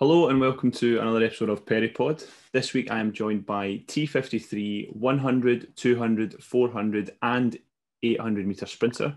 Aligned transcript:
Hello 0.00 0.28
and 0.28 0.38
welcome 0.38 0.70
to 0.70 1.00
another 1.00 1.24
episode 1.24 1.48
of 1.48 1.64
Peripod. 1.64 2.24
This 2.52 2.72
week 2.72 2.88
I 2.88 3.00
am 3.00 3.12
joined 3.12 3.44
by 3.44 3.82
T53 3.88 4.94
100, 4.94 5.74
200, 5.74 6.40
400, 6.40 7.10
and 7.20 7.58
800 8.04 8.46
metre 8.46 8.66
sprinter, 8.66 9.16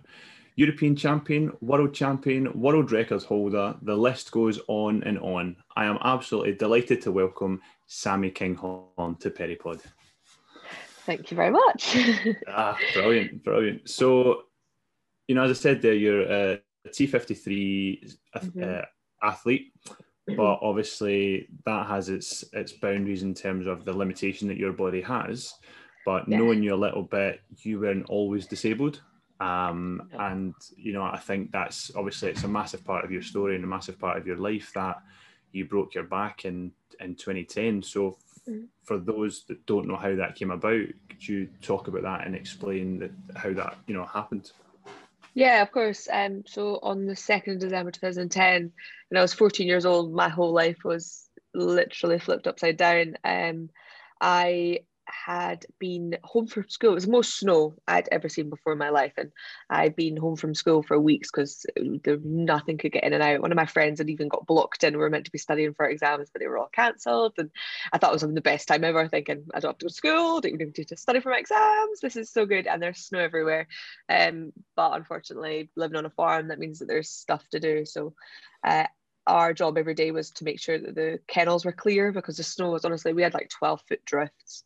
European 0.56 0.96
champion, 0.96 1.52
world 1.62 1.94
champion, 1.94 2.60
world 2.60 2.92
records 2.92 3.24
holder. 3.24 3.76
The 3.84 3.96
list 3.96 4.32
goes 4.32 4.60
on 4.68 5.04
and 5.04 5.20
on. 5.20 5.56
I 5.76 5.86
am 5.86 6.00
absolutely 6.04 6.56
delighted 6.56 7.00
to 7.04 7.12
welcome 7.12 7.62
Sammi 7.88 8.32
Kinghorn 8.32 9.20
to 9.20 9.30
Peripod. 9.30 9.82
Thank 11.06 11.30
you 11.30 11.38
very 11.38 11.52
much. 11.52 11.96
ah, 12.48 12.76
brilliant, 12.96 13.44
brilliant. 13.44 13.88
So, 13.88 14.46
you 15.28 15.36
know, 15.36 15.44
as 15.44 15.52
I 15.52 15.62
said 15.62 15.84
there, 15.84 15.94
you're 15.94 16.24
a 16.24 16.60
T53 16.88 18.18
mm-hmm. 18.36 18.64
uh, 18.64 18.82
athlete 19.22 19.74
but 20.36 20.60
obviously 20.62 21.48
that 21.66 21.88
has 21.88 22.10
its 22.10 22.44
its 22.54 22.74
boundaries 22.74 23.24
in 23.24 23.34
terms 23.34 23.68
of 23.68 23.86
the 23.86 23.94
limitation 23.94 24.48
that 24.48 24.58
your 24.58 24.74
body 24.74 25.02
has. 25.02 25.54
But 26.06 26.28
yeah. 26.28 26.38
knowing 26.38 26.64
you 26.64 26.74
a 26.74 26.76
little 26.76 27.04
bit 27.04 27.42
you 27.60 27.80
weren't 27.80 28.10
always 28.10 28.48
disabled. 28.48 29.02
Um, 29.40 30.10
and 30.20 30.54
you 30.76 30.94
know 30.94 31.02
i 31.02 31.18
think 31.18 31.52
that's 31.52 31.90
obviously 31.96 32.30
it's 32.30 32.44
a 32.44 32.48
massive 32.48 32.86
part 32.86 33.04
of 33.04 33.12
your 33.12 33.24
story 33.24 33.56
and 33.56 33.64
a 33.64 33.68
massive 33.68 33.98
part 33.98 34.18
of 34.20 34.28
your 34.28 34.38
life 34.38 34.72
that 34.76 35.02
you 35.52 35.66
broke 35.66 35.96
your 35.96 36.04
back 36.04 36.46
in 36.46 36.72
in 37.00 37.16
2010 37.16 37.82
so 37.82 38.20
mm. 38.48 38.68
for 38.84 39.00
those 39.00 39.44
that 39.46 39.66
don't 39.66 39.88
know 39.88 39.96
how 39.96 40.16
that 40.16 40.36
came 40.36 40.52
about 40.52 40.86
could 41.10 41.28
you 41.28 41.48
talk 41.60 41.88
about 41.88 42.04
that 42.04 42.28
and 42.28 42.36
explain 42.36 43.00
that, 43.00 43.12
how 43.36 43.52
that 43.52 43.78
you 43.88 43.96
know 43.96 44.06
happened 44.06 44.52
yeah, 45.34 45.62
of 45.62 45.72
course. 45.72 46.08
Um, 46.12 46.44
so 46.46 46.80
on 46.82 47.06
the 47.06 47.14
2nd 47.14 47.54
of 47.54 47.60
December 47.60 47.92
2010, 47.92 48.72
when 49.10 49.18
I 49.18 49.22
was 49.22 49.34
14 49.34 49.68
years 49.68 49.86
old, 49.86 50.14
my 50.14 50.30
whole 50.30 50.54
life 50.54 50.80
was 50.84 51.28
literally 51.54 52.20
flipped 52.20 52.48
upside 52.48 52.78
down. 52.78 53.16
Um, 53.24 53.70
I 54.20 54.80
had 55.12 55.66
been 55.80 56.18
home 56.24 56.48
from 56.48 56.68
school. 56.70 56.92
It 56.92 56.96
was 56.96 57.06
the 57.06 57.12
most 57.12 57.38
snow 57.38 57.76
I'd 57.88 58.10
ever 58.12 58.30
seen 58.30 58.50
before 58.50 58.74
in 58.74 58.80
my 58.80 58.90
life. 58.90 59.14
And 59.18 59.32
I'd 59.70 59.96
been 59.96 60.18
home 60.18 60.36
from 60.36 60.56
school 60.56 60.84
for 60.84 61.00
weeks 61.00 61.30
because 61.32 61.66
nothing 61.78 62.78
could 62.78 62.94
get 62.94 63.04
in 63.04 63.14
and 63.14 63.22
out. 63.22 63.42
One 63.42 63.52
of 63.52 63.56
my 63.56 63.66
friends 63.66 64.00
had 64.00 64.10
even 64.10 64.28
got 64.28 64.48
blocked 64.48 64.84
in. 64.84 64.94
We 64.94 65.00
were 65.00 65.10
meant 65.10 65.26
to 65.26 65.32
be 65.32 65.38
studying 65.38 65.74
for 65.74 65.86
exams, 65.86 66.30
but 66.32 66.40
they 66.40 66.48
were 66.48 66.58
all 66.58 66.70
cancelled. 66.74 67.34
And 67.38 67.52
I 67.94 67.98
thought 67.98 68.12
it 68.12 68.14
was 68.14 68.22
having 68.22 68.36
the 68.36 68.42
best 68.42 68.68
time 68.68 68.84
ever, 68.84 69.08
thinking 69.08 69.46
I 69.54 69.60
don't 69.60 69.72
have 69.72 69.78
to 69.80 69.86
go 69.86 69.90
to 69.90 69.94
school, 69.94 70.42
don't 70.42 70.54
even 70.54 70.74
need 70.78 70.88
to 70.88 70.98
study 70.98 71.20
for 71.20 71.30
my 71.30 71.38
exams. 71.38 72.00
This 72.02 72.16
is 72.16 72.32
so 72.32 72.46
good. 72.46 72.68
And 72.68 72.82
there's 72.82 73.00
snow 73.00 73.20
everywhere. 73.20 73.68
Um, 74.10 74.54
but 74.76 74.94
unfortunately, 74.94 75.70
living 75.76 75.98
on 75.98 76.06
a 76.06 76.12
farm, 76.12 76.48
that 76.48 76.60
means 76.60 76.80
that 76.80 76.88
there's 76.88 77.10
stuff 77.10 77.48
to 77.50 77.60
do. 77.60 77.86
So 77.86 78.14
uh, 78.64 78.86
our 79.28 79.54
job 79.54 79.78
every 79.78 79.94
day 79.94 80.12
was 80.12 80.32
to 80.32 80.44
make 80.44 80.60
sure 80.60 80.80
that 80.80 80.96
the 80.96 81.20
kennels 81.28 81.66
were 81.66 81.72
clear 81.72 82.12
because 82.12 82.38
the 82.38 82.44
snow 82.44 82.72
was 82.72 82.86
honestly 82.86 83.14
we 83.14 83.22
had 83.22 83.34
like 83.34 83.50
12 83.50 83.82
foot 83.88 84.04
drifts 84.06 84.64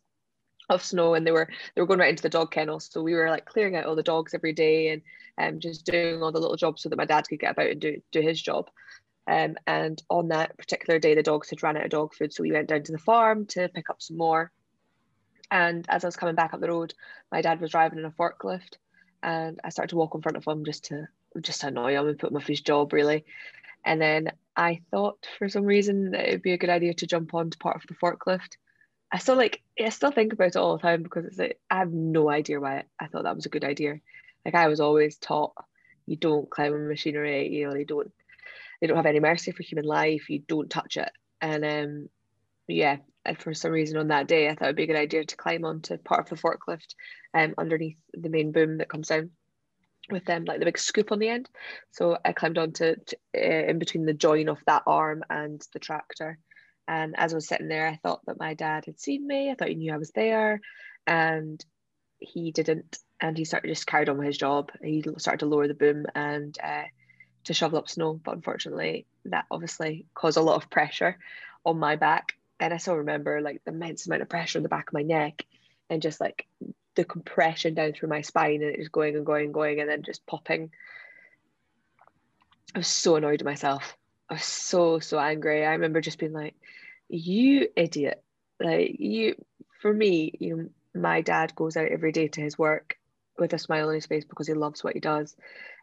of 0.68 0.82
snow 0.82 1.14
and 1.14 1.26
they 1.26 1.30
were 1.30 1.48
they 1.74 1.80
were 1.80 1.86
going 1.86 2.00
right 2.00 2.10
into 2.10 2.22
the 2.22 2.28
dog 2.28 2.50
kennels 2.50 2.88
so 2.90 3.00
we 3.00 3.14
were 3.14 3.30
like 3.30 3.44
clearing 3.44 3.76
out 3.76 3.84
all 3.84 3.94
the 3.94 4.02
dogs 4.02 4.34
every 4.34 4.52
day 4.52 4.88
and 4.88 5.02
um, 5.38 5.60
just 5.60 5.84
doing 5.84 6.22
all 6.22 6.32
the 6.32 6.40
little 6.40 6.56
jobs 6.56 6.82
so 6.82 6.88
that 6.88 6.96
my 6.96 7.04
dad 7.04 7.28
could 7.28 7.40
get 7.40 7.52
about 7.52 7.70
and 7.70 7.80
do, 7.80 8.00
do 8.12 8.20
his 8.20 8.40
job. 8.40 8.68
Um, 9.28 9.56
and 9.66 10.00
on 10.08 10.28
that 10.28 10.56
particular 10.56 10.98
day 10.98 11.14
the 11.14 11.22
dogs 11.22 11.50
had 11.50 11.62
ran 11.62 11.76
out 11.76 11.84
of 11.84 11.90
dog 11.90 12.14
food. 12.14 12.32
So 12.32 12.42
we 12.42 12.52
went 12.52 12.68
down 12.68 12.82
to 12.84 12.92
the 12.92 12.98
farm 12.98 13.46
to 13.46 13.68
pick 13.68 13.90
up 13.90 14.00
some 14.00 14.16
more. 14.16 14.52
And 15.50 15.84
as 15.88 16.04
I 16.04 16.08
was 16.08 16.16
coming 16.16 16.34
back 16.34 16.54
up 16.54 16.60
the 16.60 16.68
road 16.68 16.94
my 17.32 17.40
dad 17.40 17.60
was 17.60 17.70
driving 17.70 17.98
in 17.98 18.04
a 18.04 18.10
forklift. 18.10 18.76
And 19.22 19.60
I 19.64 19.70
started 19.70 19.90
to 19.90 19.96
walk 19.96 20.14
in 20.14 20.22
front 20.22 20.36
of 20.36 20.46
him 20.46 20.64
just 20.64 20.84
to 20.86 21.08
just 21.40 21.60
to 21.62 21.66
annoy 21.68 21.98
him 21.98 22.08
and 22.08 22.18
put 22.18 22.30
him 22.30 22.36
off 22.36 22.46
his 22.46 22.60
job 22.60 22.92
really. 22.92 23.24
And 23.84 24.00
then 24.00 24.32
I 24.56 24.80
thought 24.90 25.26
for 25.38 25.48
some 25.48 25.64
reason 25.64 26.12
that 26.12 26.28
it 26.28 26.32
would 26.32 26.42
be 26.42 26.52
a 26.52 26.58
good 26.58 26.70
idea 26.70 26.94
to 26.94 27.06
jump 27.06 27.34
onto 27.34 27.58
part 27.58 27.76
of 27.76 27.82
the 27.88 27.94
forklift 27.94 28.56
I 29.12 29.18
still 29.18 29.36
like 29.36 29.62
I 29.80 29.88
still 29.90 30.10
think 30.10 30.32
about 30.32 30.48
it 30.48 30.56
all 30.56 30.76
the 30.76 30.82
time 30.82 31.02
because 31.02 31.24
it's 31.26 31.38
like 31.38 31.60
I 31.70 31.78
have 31.78 31.92
no 31.92 32.28
idea 32.28 32.60
why 32.60 32.84
I 33.00 33.06
thought 33.06 33.24
that 33.24 33.36
was 33.36 33.46
a 33.46 33.50
good 33.50 33.64
idea. 33.64 34.00
Like 34.44 34.54
I 34.54 34.68
was 34.68 34.80
always 34.80 35.16
taught 35.16 35.52
you 36.06 36.16
don't 36.16 36.50
climb 36.50 36.74
a 36.74 36.78
machinery, 36.78 37.48
you 37.48 37.66
know, 37.66 37.74
they 37.74 37.84
don't 37.84 38.10
they 38.80 38.86
don't 38.86 38.96
have 38.96 39.06
any 39.06 39.20
mercy 39.20 39.52
for 39.52 39.62
human 39.62 39.84
life, 39.84 40.28
you 40.28 40.40
don't 40.40 40.70
touch 40.70 40.96
it. 40.96 41.10
And 41.40 41.64
um 41.64 42.08
yeah, 42.68 42.96
and 43.24 43.38
for 43.38 43.54
some 43.54 43.72
reason 43.72 43.96
on 43.96 44.08
that 44.08 44.28
day 44.28 44.48
I 44.48 44.54
thought 44.54 44.64
it'd 44.64 44.76
be 44.76 44.84
a 44.84 44.88
good 44.88 44.96
idea 44.96 45.24
to 45.24 45.36
climb 45.36 45.64
onto 45.64 45.96
part 45.98 46.20
of 46.20 46.28
the 46.28 46.42
forklift 46.42 46.94
um 47.32 47.54
underneath 47.58 47.98
the 48.12 48.28
main 48.28 48.52
boom 48.52 48.78
that 48.78 48.88
comes 48.88 49.08
down 49.08 49.30
with 50.10 50.24
them 50.24 50.44
like 50.44 50.58
the 50.58 50.64
big 50.64 50.78
scoop 50.78 51.10
on 51.12 51.18
the 51.18 51.28
end. 51.28 51.48
So 51.90 52.18
I 52.24 52.32
climbed 52.32 52.58
onto 52.58 52.94
to, 52.94 53.16
uh, 53.36 53.40
in 53.70 53.78
between 53.78 54.04
the 54.06 54.12
join 54.14 54.48
of 54.48 54.58
that 54.66 54.82
arm 54.86 55.24
and 55.30 55.60
the 55.72 55.78
tractor 55.80 56.38
and 56.88 57.14
as 57.18 57.32
I 57.32 57.36
was 57.36 57.48
sitting 57.48 57.68
there, 57.68 57.86
I 57.86 57.98
thought 58.02 58.24
that 58.26 58.38
my 58.38 58.54
dad 58.54 58.84
had 58.86 59.00
seen 59.00 59.26
me. 59.26 59.50
I 59.50 59.54
thought 59.54 59.68
he 59.68 59.74
knew 59.74 59.92
I 59.92 59.98
was 59.98 60.12
there, 60.12 60.60
and 61.06 61.64
he 62.18 62.52
didn't. 62.52 62.98
And 63.20 63.36
he 63.36 63.44
started 63.44 63.68
just 63.68 63.86
carried 63.86 64.08
on 64.08 64.18
with 64.18 64.26
his 64.26 64.38
job. 64.38 64.70
He 64.82 65.02
started 65.18 65.40
to 65.40 65.46
lower 65.46 65.66
the 65.66 65.74
boom 65.74 66.06
and 66.14 66.56
uh, 66.62 66.84
to 67.44 67.54
shovel 67.54 67.78
up 67.78 67.88
snow. 67.88 68.20
But 68.22 68.36
unfortunately, 68.36 69.06
that 69.24 69.46
obviously 69.50 70.06
caused 70.14 70.36
a 70.36 70.42
lot 70.42 70.62
of 70.62 70.70
pressure 70.70 71.18
on 71.64 71.78
my 71.78 71.96
back. 71.96 72.34
And 72.60 72.72
I 72.72 72.76
still 72.76 72.96
remember 72.96 73.40
like 73.40 73.62
the 73.64 73.72
immense 73.72 74.06
amount 74.06 74.22
of 74.22 74.28
pressure 74.28 74.58
on 74.58 74.62
the 74.62 74.68
back 74.68 74.88
of 74.88 74.94
my 74.94 75.02
neck, 75.02 75.44
and 75.90 76.02
just 76.02 76.20
like 76.20 76.46
the 76.94 77.04
compression 77.04 77.74
down 77.74 77.92
through 77.92 78.10
my 78.10 78.20
spine, 78.20 78.62
and 78.62 78.72
it 78.72 78.78
was 78.78 78.88
going 78.88 79.16
and 79.16 79.26
going 79.26 79.46
and 79.46 79.54
going, 79.54 79.80
and 79.80 79.90
then 79.90 80.02
just 80.02 80.24
popping. 80.26 80.70
I 82.74 82.78
was 82.78 82.88
so 82.88 83.16
annoyed 83.16 83.40
at 83.40 83.46
myself 83.46 83.96
I 84.28 84.34
was 84.34 84.44
so 84.44 84.98
so 84.98 85.18
angry. 85.18 85.64
I 85.64 85.72
remember 85.72 86.00
just 86.00 86.18
being 86.18 86.32
like, 86.32 86.54
"You 87.08 87.68
idiot!" 87.76 88.22
Like 88.60 88.96
you, 88.98 89.36
for 89.80 89.92
me, 89.92 90.32
you 90.40 90.56
know, 90.56 90.68
my 91.00 91.20
dad 91.20 91.54
goes 91.54 91.76
out 91.76 91.88
every 91.88 92.12
day 92.12 92.28
to 92.28 92.40
his 92.40 92.58
work 92.58 92.96
with 93.38 93.52
a 93.52 93.58
smile 93.58 93.88
on 93.88 93.94
his 93.94 94.06
face 94.06 94.24
because 94.24 94.46
he 94.46 94.54
loves 94.54 94.82
what 94.82 94.94
he 94.94 95.00
does, 95.00 95.36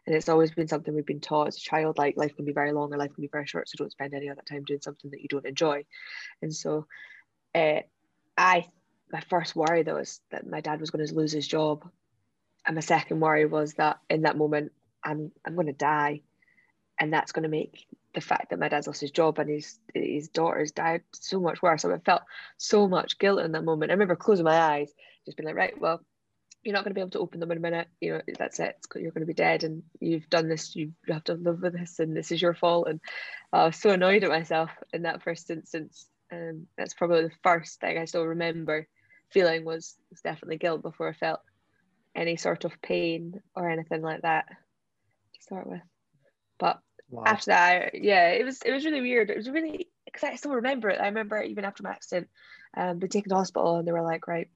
and 0.06 0.14
it's 0.14 0.28
always 0.28 0.50
been 0.50 0.68
something 0.68 0.94
we've 0.94 1.06
been 1.06 1.20
taught 1.20 1.48
as 1.48 1.56
a 1.56 1.60
child. 1.60 1.96
Like 1.96 2.16
life 2.16 2.36
can 2.36 2.44
be 2.44 2.52
very 2.52 2.72
long 2.72 2.92
or 2.92 2.98
life 2.98 3.14
can 3.14 3.22
be 3.22 3.28
very 3.28 3.46
short, 3.46 3.68
so 3.68 3.76
don't 3.78 3.92
spend 3.92 4.12
any 4.12 4.28
of 4.28 4.36
that 4.36 4.46
time 4.46 4.64
doing 4.64 4.82
something 4.82 5.10
that 5.12 5.22
you 5.22 5.28
don't 5.28 5.46
enjoy. 5.46 5.84
And 6.42 6.54
so, 6.54 6.86
uh, 7.54 7.80
I 8.36 8.66
my 9.12 9.20
first 9.20 9.56
worry 9.56 9.84
though 9.84 9.98
is 9.98 10.20
that 10.30 10.46
my 10.46 10.60
dad 10.60 10.80
was 10.80 10.90
going 10.90 11.06
to 11.06 11.14
lose 11.14 11.32
his 11.32 11.48
job, 11.48 11.88
and 12.66 12.74
my 12.74 12.80
second 12.80 13.20
worry 13.20 13.46
was 13.46 13.74
that 13.74 14.00
in 14.10 14.22
that 14.22 14.36
moment 14.36 14.72
I'm 15.02 15.32
I'm 15.46 15.54
going 15.54 15.68
to 15.68 15.72
die, 15.72 16.20
and 17.00 17.10
that's 17.12 17.32
going 17.32 17.44
to 17.44 17.48
make 17.48 17.86
the 18.14 18.20
fact 18.20 18.50
that 18.50 18.58
my 18.58 18.68
dad's 18.68 18.86
lost 18.86 19.00
his 19.00 19.10
job 19.10 19.38
and 19.38 19.50
his 19.50 19.78
his 19.92 20.28
daughter's 20.28 20.72
died 20.72 21.02
so 21.12 21.40
much 21.40 21.62
worse. 21.62 21.84
I 21.84 21.98
felt 21.98 22.22
so 22.56 22.88
much 22.88 23.18
guilt 23.18 23.40
in 23.40 23.52
that 23.52 23.64
moment. 23.64 23.90
I 23.90 23.94
remember 23.94 24.16
closing 24.16 24.44
my 24.44 24.58
eyes, 24.58 24.92
just 25.24 25.36
being 25.36 25.46
like, 25.46 25.56
right, 25.56 25.78
well, 25.78 26.00
you're 26.62 26.72
not 26.72 26.84
going 26.84 26.90
to 26.90 26.94
be 26.94 27.00
able 27.00 27.10
to 27.10 27.18
open 27.18 27.40
them 27.40 27.50
in 27.50 27.58
a 27.58 27.60
minute. 27.60 27.88
You 28.00 28.12
know, 28.12 28.20
that's 28.38 28.58
it. 28.60 28.76
You're 28.94 29.10
going 29.10 29.22
to 29.22 29.26
be 29.26 29.34
dead, 29.34 29.64
and 29.64 29.82
you've 30.00 30.30
done 30.30 30.48
this. 30.48 30.74
You 30.74 30.92
have 31.08 31.24
to 31.24 31.34
live 31.34 31.60
with 31.60 31.74
this, 31.74 31.98
and 31.98 32.16
this 32.16 32.32
is 32.32 32.40
your 32.40 32.54
fault. 32.54 32.88
And 32.88 33.00
uh, 33.52 33.56
I 33.56 33.66
was 33.66 33.76
so 33.76 33.90
annoyed 33.90 34.24
at 34.24 34.30
myself 34.30 34.70
in 34.92 35.02
that 35.02 35.22
first 35.22 35.50
instance. 35.50 36.06
And 36.30 36.66
that's 36.76 36.94
probably 36.94 37.22
the 37.24 37.30
first 37.42 37.80
thing 37.80 37.98
I 37.98 38.06
still 38.06 38.24
remember 38.24 38.88
feeling 39.30 39.64
was, 39.64 39.96
was 40.10 40.20
definitely 40.20 40.56
guilt 40.56 40.82
before 40.82 41.08
I 41.08 41.12
felt 41.12 41.40
any 42.14 42.36
sort 42.36 42.64
of 42.64 42.80
pain 42.80 43.40
or 43.54 43.68
anything 43.68 44.02
like 44.02 44.22
that 44.22 44.46
to 44.48 45.42
start 45.42 45.66
with. 45.66 45.82
But 46.58 46.78
Wow. 47.14 47.22
After 47.26 47.46
that, 47.52 47.94
yeah, 47.94 48.30
it 48.30 48.44
was 48.44 48.60
it 48.62 48.72
was 48.72 48.84
really 48.84 49.00
weird. 49.00 49.30
It 49.30 49.36
was 49.36 49.48
really 49.48 49.88
because 50.04 50.24
I 50.24 50.34
still 50.34 50.52
remember 50.52 50.88
it. 50.88 51.00
I 51.00 51.06
remember 51.06 51.40
even 51.40 51.64
after 51.64 51.84
my 51.84 51.90
accident, 51.90 52.28
um, 52.76 52.98
being 52.98 53.08
taken 53.08 53.30
to 53.30 53.36
hospital, 53.36 53.76
and 53.76 53.86
they 53.86 53.92
were 53.92 54.02
like, 54.02 54.26
"Right, 54.26 54.48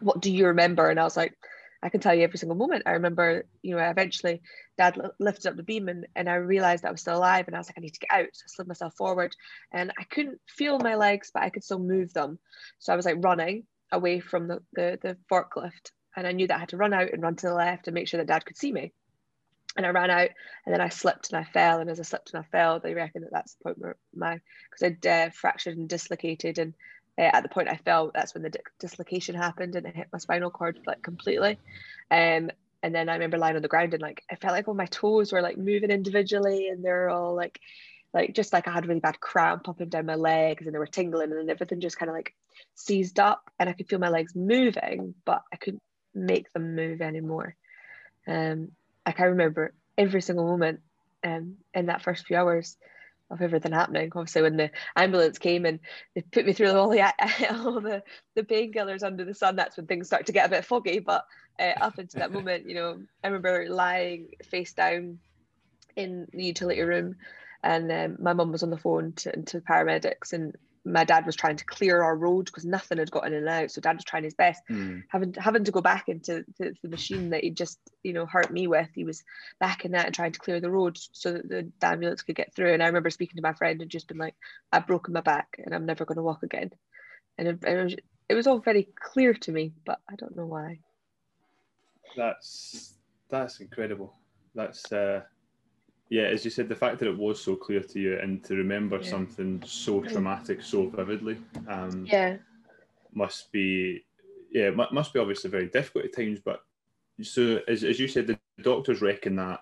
what 0.00 0.20
do 0.20 0.30
you 0.30 0.48
remember?" 0.48 0.90
And 0.90 1.00
I 1.00 1.04
was 1.04 1.16
like, 1.16 1.34
"I 1.82 1.88
can 1.88 2.00
tell 2.00 2.14
you 2.14 2.24
every 2.24 2.38
single 2.38 2.58
moment." 2.58 2.82
I 2.84 2.92
remember, 2.92 3.46
you 3.62 3.74
know, 3.74 3.82
eventually, 3.82 4.42
Dad 4.76 5.00
lifted 5.18 5.46
up 5.48 5.56
the 5.56 5.62
beam, 5.62 5.88
and, 5.88 6.06
and 6.14 6.28
I 6.28 6.34
realized 6.34 6.84
I 6.84 6.90
was 6.90 7.00
still 7.00 7.16
alive, 7.16 7.46
and 7.46 7.56
I 7.56 7.58
was 7.58 7.68
like, 7.68 7.78
"I 7.78 7.80
need 7.80 7.94
to 7.94 8.00
get 8.00 8.12
out." 8.12 8.28
So 8.34 8.42
I 8.44 8.48
slid 8.48 8.68
myself 8.68 8.94
forward, 8.94 9.34
and 9.72 9.90
I 9.98 10.04
couldn't 10.04 10.40
feel 10.46 10.78
my 10.78 10.96
legs, 10.96 11.30
but 11.32 11.42
I 11.42 11.48
could 11.48 11.64
still 11.64 11.78
move 11.78 12.12
them. 12.12 12.38
So 12.80 12.92
I 12.92 12.96
was 12.96 13.06
like 13.06 13.24
running 13.24 13.66
away 13.92 14.20
from 14.20 14.46
the 14.46 14.62
the, 14.74 14.98
the 15.00 15.16
forklift, 15.32 15.92
and 16.16 16.26
I 16.26 16.32
knew 16.32 16.48
that 16.48 16.56
I 16.56 16.60
had 16.60 16.68
to 16.70 16.76
run 16.76 16.92
out 16.92 17.14
and 17.14 17.22
run 17.22 17.36
to 17.36 17.46
the 17.46 17.54
left 17.54 17.88
and 17.88 17.94
make 17.94 18.08
sure 18.08 18.18
that 18.18 18.26
Dad 18.26 18.44
could 18.44 18.58
see 18.58 18.72
me 18.72 18.92
and 19.78 19.86
I 19.86 19.90
ran 19.90 20.10
out 20.10 20.30
and 20.66 20.74
then 20.74 20.80
I 20.80 20.88
slipped 20.90 21.32
and 21.32 21.38
I 21.38 21.44
fell 21.44 21.78
and 21.78 21.88
as 21.88 22.00
I 22.00 22.02
slipped 22.02 22.34
and 22.34 22.44
I 22.44 22.46
fell 22.50 22.80
they 22.80 22.94
reckon 22.94 23.22
that 23.22 23.30
that's 23.32 23.54
the 23.54 23.64
point 23.64 23.78
where 23.78 23.96
my 24.14 24.40
because 24.70 24.82
I'd 24.82 25.06
uh, 25.06 25.30
fractured 25.30 25.78
and 25.78 25.88
dislocated 25.88 26.58
and 26.58 26.74
uh, 27.16 27.30
at 27.32 27.42
the 27.42 27.48
point 27.48 27.68
I 27.68 27.76
fell 27.76 28.10
that's 28.12 28.34
when 28.34 28.42
the 28.42 28.50
di- 28.50 28.58
dislocation 28.80 29.36
happened 29.36 29.76
and 29.76 29.86
it 29.86 29.96
hit 29.96 30.08
my 30.12 30.18
spinal 30.18 30.50
cord 30.50 30.80
like 30.86 31.02
completely. 31.02 31.58
Um 32.10 32.50
and 32.82 32.94
then 32.94 33.08
I 33.08 33.14
remember 33.14 33.38
lying 33.38 33.56
on 33.56 33.62
the 33.62 33.68
ground 33.68 33.94
and 33.94 34.02
like 34.02 34.22
I 34.30 34.34
felt 34.34 34.52
like 34.52 34.68
all 34.68 34.74
my 34.74 34.86
toes 34.86 35.32
were 35.32 35.42
like 35.42 35.56
moving 35.56 35.90
individually 35.90 36.68
and 36.68 36.84
they're 36.84 37.08
all 37.08 37.34
like 37.34 37.60
like 38.12 38.34
just 38.34 38.52
like 38.52 38.66
I 38.66 38.72
had 38.72 38.86
really 38.86 39.00
bad 39.00 39.20
cramp 39.20 39.68
up 39.68 39.80
and 39.80 39.90
down 39.90 40.06
my 40.06 40.14
legs 40.16 40.66
and 40.66 40.74
they 40.74 40.78
were 40.78 40.86
tingling 40.86 41.30
and 41.30 41.38
then 41.38 41.50
everything 41.50 41.80
just 41.80 41.98
kind 41.98 42.10
of 42.10 42.16
like 42.16 42.34
seized 42.74 43.20
up 43.20 43.42
and 43.60 43.68
I 43.68 43.74
could 43.74 43.88
feel 43.88 43.98
my 44.00 44.08
legs 44.08 44.34
moving 44.34 45.14
but 45.24 45.42
I 45.52 45.56
couldn't 45.56 45.82
make 46.14 46.52
them 46.52 46.74
move 46.74 47.00
anymore. 47.00 47.54
Um 48.26 48.72
like 49.08 49.20
I 49.20 49.24
remember 49.24 49.72
every 49.96 50.20
single 50.20 50.46
moment 50.46 50.80
um, 51.24 51.56
in 51.72 51.86
that 51.86 52.02
first 52.02 52.26
few 52.26 52.36
hours 52.36 52.76
of 53.30 53.40
everything 53.40 53.72
happening. 53.72 54.10
Obviously, 54.14 54.42
when 54.42 54.58
the 54.58 54.70
ambulance 54.94 55.38
came 55.38 55.64
and 55.64 55.80
they 56.14 56.20
put 56.20 56.44
me 56.44 56.52
through 56.52 56.72
all 56.72 56.90
the 56.90 57.00
all 57.50 57.80
the, 57.80 58.02
the 58.34 58.42
painkillers 58.42 59.02
under 59.02 59.24
the 59.24 59.32
sun, 59.32 59.56
that's 59.56 59.78
when 59.78 59.86
things 59.86 60.08
start 60.08 60.26
to 60.26 60.32
get 60.32 60.44
a 60.44 60.50
bit 60.50 60.66
foggy. 60.66 60.98
But 60.98 61.24
uh, 61.58 61.72
up 61.80 61.96
until 61.96 62.20
that 62.20 62.32
moment, 62.32 62.68
you 62.68 62.74
know, 62.74 63.00
I 63.24 63.28
remember 63.28 63.66
lying 63.70 64.28
face 64.44 64.74
down 64.74 65.20
in 65.96 66.26
the 66.30 66.44
utility 66.44 66.82
room, 66.82 67.16
and 67.62 67.90
um, 67.90 68.16
my 68.20 68.34
mum 68.34 68.52
was 68.52 68.62
on 68.62 68.68
the 68.68 68.76
phone 68.76 69.14
to, 69.14 69.40
to 69.40 69.62
paramedics, 69.62 70.34
and 70.34 70.54
my 70.92 71.04
dad 71.04 71.26
was 71.26 71.36
trying 71.36 71.56
to 71.56 71.64
clear 71.64 72.02
our 72.02 72.16
road 72.16 72.46
because 72.46 72.64
nothing 72.64 72.98
had 72.98 73.10
gotten 73.10 73.32
in 73.32 73.40
and 73.40 73.48
out. 73.48 73.70
So 73.70 73.80
dad 73.80 73.96
was 73.96 74.04
trying 74.04 74.24
his 74.24 74.34
best, 74.34 74.62
mm. 74.70 75.02
having 75.08 75.34
having 75.34 75.64
to 75.64 75.70
go 75.70 75.80
back 75.80 76.08
into 76.08 76.44
the, 76.58 76.74
the, 76.82 76.88
machine 76.88 77.30
that 77.30 77.44
he 77.44 77.50
just 77.50 77.78
you 78.02 78.12
know 78.12 78.26
hurt 78.26 78.50
me 78.50 78.66
with. 78.66 78.88
He 78.94 79.04
was 79.04 79.22
back 79.60 79.84
in 79.84 79.92
that 79.92 80.06
and 80.06 80.14
trying 80.14 80.32
to 80.32 80.38
clear 80.40 80.60
the 80.60 80.70
road 80.70 80.98
so 81.12 81.32
that 81.32 81.48
the, 81.48 81.70
the 81.80 81.86
ambulance 81.86 82.22
could 82.22 82.36
get 82.36 82.54
through. 82.54 82.72
And 82.72 82.82
I 82.82 82.86
remember 82.86 83.10
speaking 83.10 83.36
to 83.36 83.42
my 83.42 83.52
friend 83.52 83.80
and 83.80 83.90
just 83.90 84.08
been 84.08 84.18
like, 84.18 84.34
"I've 84.72 84.86
broken 84.86 85.14
my 85.14 85.20
back 85.20 85.60
and 85.64 85.74
I'm 85.74 85.86
never 85.86 86.04
going 86.04 86.16
to 86.16 86.22
walk 86.22 86.42
again." 86.42 86.70
And 87.36 87.48
it, 87.48 87.64
it, 87.64 87.84
was, 87.84 87.94
it 88.28 88.34
was 88.34 88.46
all 88.46 88.58
very 88.58 88.88
clear 88.98 89.32
to 89.32 89.52
me, 89.52 89.72
but 89.84 90.00
I 90.10 90.16
don't 90.16 90.36
know 90.36 90.46
why. 90.46 90.80
That's 92.16 92.94
that's 93.28 93.60
incredible. 93.60 94.14
That's 94.54 94.92
uh, 94.92 95.22
yeah, 96.10 96.24
as 96.24 96.44
you 96.44 96.50
said, 96.50 96.68
the 96.68 96.76
fact 96.76 96.98
that 96.98 97.08
it 97.08 97.16
was 97.16 97.40
so 97.40 97.54
clear 97.54 97.80
to 97.80 98.00
you 98.00 98.18
and 98.18 98.42
to 98.44 98.54
remember 98.54 98.98
yeah. 98.98 99.10
something 99.10 99.62
so 99.66 100.00
traumatic 100.02 100.62
so 100.62 100.88
vividly, 100.88 101.36
um, 101.68 102.06
yeah, 102.06 102.36
must 103.12 103.52
be 103.52 104.04
yeah, 104.50 104.70
must 104.70 105.12
be 105.12 105.20
obviously 105.20 105.50
very 105.50 105.68
difficult 105.68 106.06
at 106.06 106.16
times. 106.16 106.40
But 106.42 106.62
so 107.22 107.60
as 107.68 107.84
as 107.84 108.00
you 108.00 108.08
said, 108.08 108.26
the 108.26 108.38
doctors 108.62 109.02
reckon 109.02 109.36
that 109.36 109.60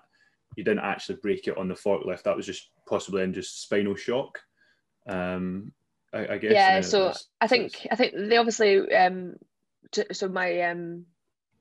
you 0.55 0.63
didn't 0.63 0.85
actually 0.85 1.15
break 1.21 1.47
it 1.47 1.57
on 1.57 1.67
the 1.67 1.75
forklift. 1.75 2.23
That 2.23 2.37
was 2.37 2.45
just 2.45 2.69
possibly 2.87 3.23
in 3.23 3.33
just 3.33 3.61
spinal 3.61 3.95
shock. 3.95 4.39
Um, 5.05 5.73
I, 6.13 6.27
I 6.27 6.37
guess. 6.37 6.53
Yeah. 6.53 6.81
So 6.81 7.13
I 7.41 7.47
think 7.47 7.87
I 7.91 7.95
think 7.95 8.13
they 8.15 8.37
obviously 8.37 8.89
um, 8.93 9.35
so 10.13 10.29
my 10.29 10.61
um 10.61 11.05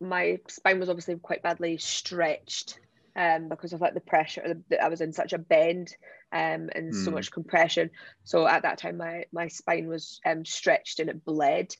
my 0.00 0.38
spine 0.48 0.78
was 0.78 0.88
obviously 0.88 1.16
quite 1.16 1.42
badly 1.42 1.76
stretched 1.78 2.78
um, 3.16 3.48
because 3.48 3.72
of 3.72 3.80
like 3.80 3.94
the 3.94 4.00
pressure. 4.00 4.62
That 4.68 4.82
I 4.82 4.88
was 4.88 5.00
in 5.00 5.12
such 5.12 5.32
a 5.32 5.38
bend 5.38 5.94
um, 6.32 6.68
and 6.74 6.92
mm. 6.92 7.04
so 7.04 7.10
hmm. 7.10 7.16
much 7.16 7.30
compression. 7.30 7.90
So 8.24 8.46
at 8.46 8.62
that 8.62 8.78
time, 8.78 8.98
my 8.98 9.24
my 9.32 9.48
spine 9.48 9.88
was 9.88 10.20
um, 10.24 10.44
stretched 10.44 11.00
and 11.00 11.08
it 11.08 11.24
bled, 11.24 11.74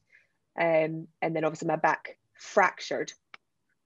um, 0.59 1.09
and 1.21 1.37
then 1.37 1.44
obviously 1.44 1.69
my 1.69 1.77
back 1.77 2.17
fractured. 2.35 3.12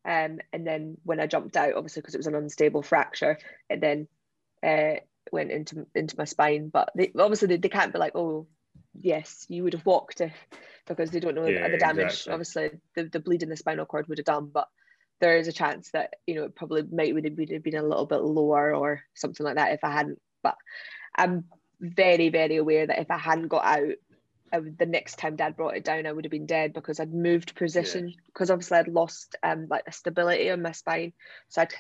Um, 0.05 0.39
and 0.53 0.67
then 0.67 0.97
when 1.05 1.21
I 1.21 1.27
jumped 1.27 1.57
out, 1.57 1.75
obviously 1.75 2.01
because 2.01 2.15
it 2.15 2.19
was 2.19 2.27
an 2.27 2.35
unstable 2.35 2.83
fracture, 2.83 3.39
it 3.69 3.81
then 3.81 4.09
uh, 4.63 5.01
went 5.33 5.51
into 5.51 5.87
into 5.95 6.17
my 6.17 6.25
spine. 6.25 6.69
But 6.69 6.91
they, 6.95 7.13
obviously 7.19 7.49
they, 7.49 7.57
they 7.57 7.69
can't 7.69 7.93
be 7.93 7.99
like, 7.99 8.15
oh, 8.15 8.47
yes, 8.99 9.45
you 9.49 9.65
would 9.65 9.75
have 9.75 9.85
walked 9.85 10.21
if 10.21 10.33
because 10.87 11.11
they 11.11 11.21
don't 11.21 11.35
know 11.35 11.47
yeah, 11.47 11.69
the 11.69 11.79
damage. 11.79 12.07
Exactly. 12.07 12.33
Obviously, 12.33 12.71
the, 12.95 13.05
the 13.05 13.21
bleed 13.21 13.43
in 13.43 13.49
the 13.49 13.57
spinal 13.57 13.87
cord 13.87 14.09
would 14.09 14.19
have 14.19 14.25
done, 14.25 14.51
but 14.53 14.69
there 15.21 15.37
is 15.37 15.49
a 15.49 15.53
chance 15.53 15.91
that 15.91 16.15
you 16.27 16.35
know 16.35 16.45
it 16.45 16.57
probably 16.57 16.83
might 16.91 17.15
would 17.15 17.25
have 17.25 17.37
been 17.37 17.77
a 17.77 17.83
little 17.83 18.07
bit 18.07 18.23
lower 18.23 18.75
or 18.75 19.03
something 19.15 19.45
like 19.45 19.57
that 19.57 19.73
if 19.73 19.85
I 19.85 19.91
hadn't. 19.91 20.21
But 20.43 20.57
I'm 21.15 21.45
very 21.81 22.31
very 22.31 22.57
aware 22.57 22.87
that 22.87 22.99
if 22.99 23.11
I 23.11 23.19
hadn't 23.19 23.49
got 23.49 23.65
out, 23.65 23.95
would, 24.53 24.79
the 24.79 24.87
next 24.87 25.19
time 25.19 25.37
Dad 25.37 25.57
brought 25.57 25.77
it 25.77 25.85
down, 25.85 26.07
I 26.07 26.13
would 26.13 26.25
have 26.25 26.31
been 26.33 26.47
dead 26.47 26.73
because 26.73 26.99
I'd 26.99 27.15
moved 27.15 27.55
position 27.55 28.15
because 28.27 28.49
yeah. 28.49 28.55
obviously 28.55 28.79
I'd 28.79 28.89
lost 28.89 29.37
um 29.43 29.67
like 29.69 29.85
the 29.85 29.93
stability 29.93 30.51
on 30.51 30.63
my 30.63 30.73
spine, 30.73 31.13
so 31.49 31.63
I'd 31.63 31.73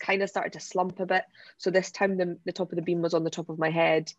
kind 0.00 0.22
of 0.22 0.30
started 0.30 0.52
to 0.54 0.60
slump 0.60 1.00
a 1.00 1.06
bit. 1.06 1.24
So 1.58 1.70
this 1.70 1.90
time 1.90 2.16
the 2.16 2.38
the 2.44 2.52
top 2.52 2.70
of 2.70 2.76
the 2.76 2.82
beam 2.82 3.02
was 3.02 3.14
on 3.14 3.24
the 3.24 3.30
top 3.30 3.48
of 3.48 3.58
my 3.58 3.70
head, 3.70 4.12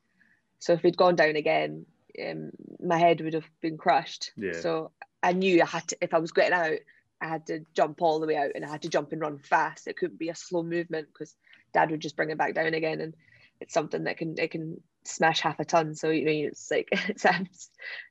so 0.59 0.73
if 0.73 0.83
we'd 0.83 0.97
gone 0.97 1.15
down 1.15 1.37
again, 1.37 1.85
um, 2.21 2.51
my 2.83 2.97
head 2.97 3.21
would 3.21 3.33
have 3.33 3.49
been 3.61 3.77
crushed. 3.77 4.31
Yeah. 4.35 4.59
So 4.59 4.91
I 5.23 5.31
knew 5.31 5.61
I 5.61 5.65
had 5.65 5.87
to 5.87 5.97
if 6.01 6.13
I 6.13 6.19
was 6.19 6.33
getting 6.33 6.53
out 6.53 6.79
I 7.25 7.29
had 7.29 7.47
to 7.47 7.61
jump 7.73 8.01
all 8.01 8.19
the 8.19 8.27
way 8.27 8.37
out 8.37 8.51
and 8.53 8.63
I 8.63 8.69
had 8.69 8.83
to 8.83 8.89
jump 8.89 9.11
and 9.11 9.21
run 9.21 9.39
fast. 9.39 9.87
It 9.87 9.97
couldn't 9.97 10.19
be 10.19 10.29
a 10.29 10.35
slow 10.35 10.63
movement 10.63 11.07
because 11.11 11.35
dad 11.73 11.91
would 11.91 11.99
just 11.99 12.15
bring 12.15 12.29
it 12.29 12.37
back 12.37 12.53
down 12.53 12.73
again. 12.73 13.01
And 13.01 13.15
it's 13.59 13.73
something 13.73 14.03
that 14.03 14.17
can 14.17 14.35
it 14.37 14.51
can 14.51 14.81
smash 15.03 15.41
half 15.41 15.59
a 15.59 15.65
ton. 15.65 15.95
So 15.95 16.09
you 16.09 16.25
know, 16.25 16.31
it's 16.31 16.69
like 16.69 16.89
it's, 16.91 17.25
I'm 17.25 17.47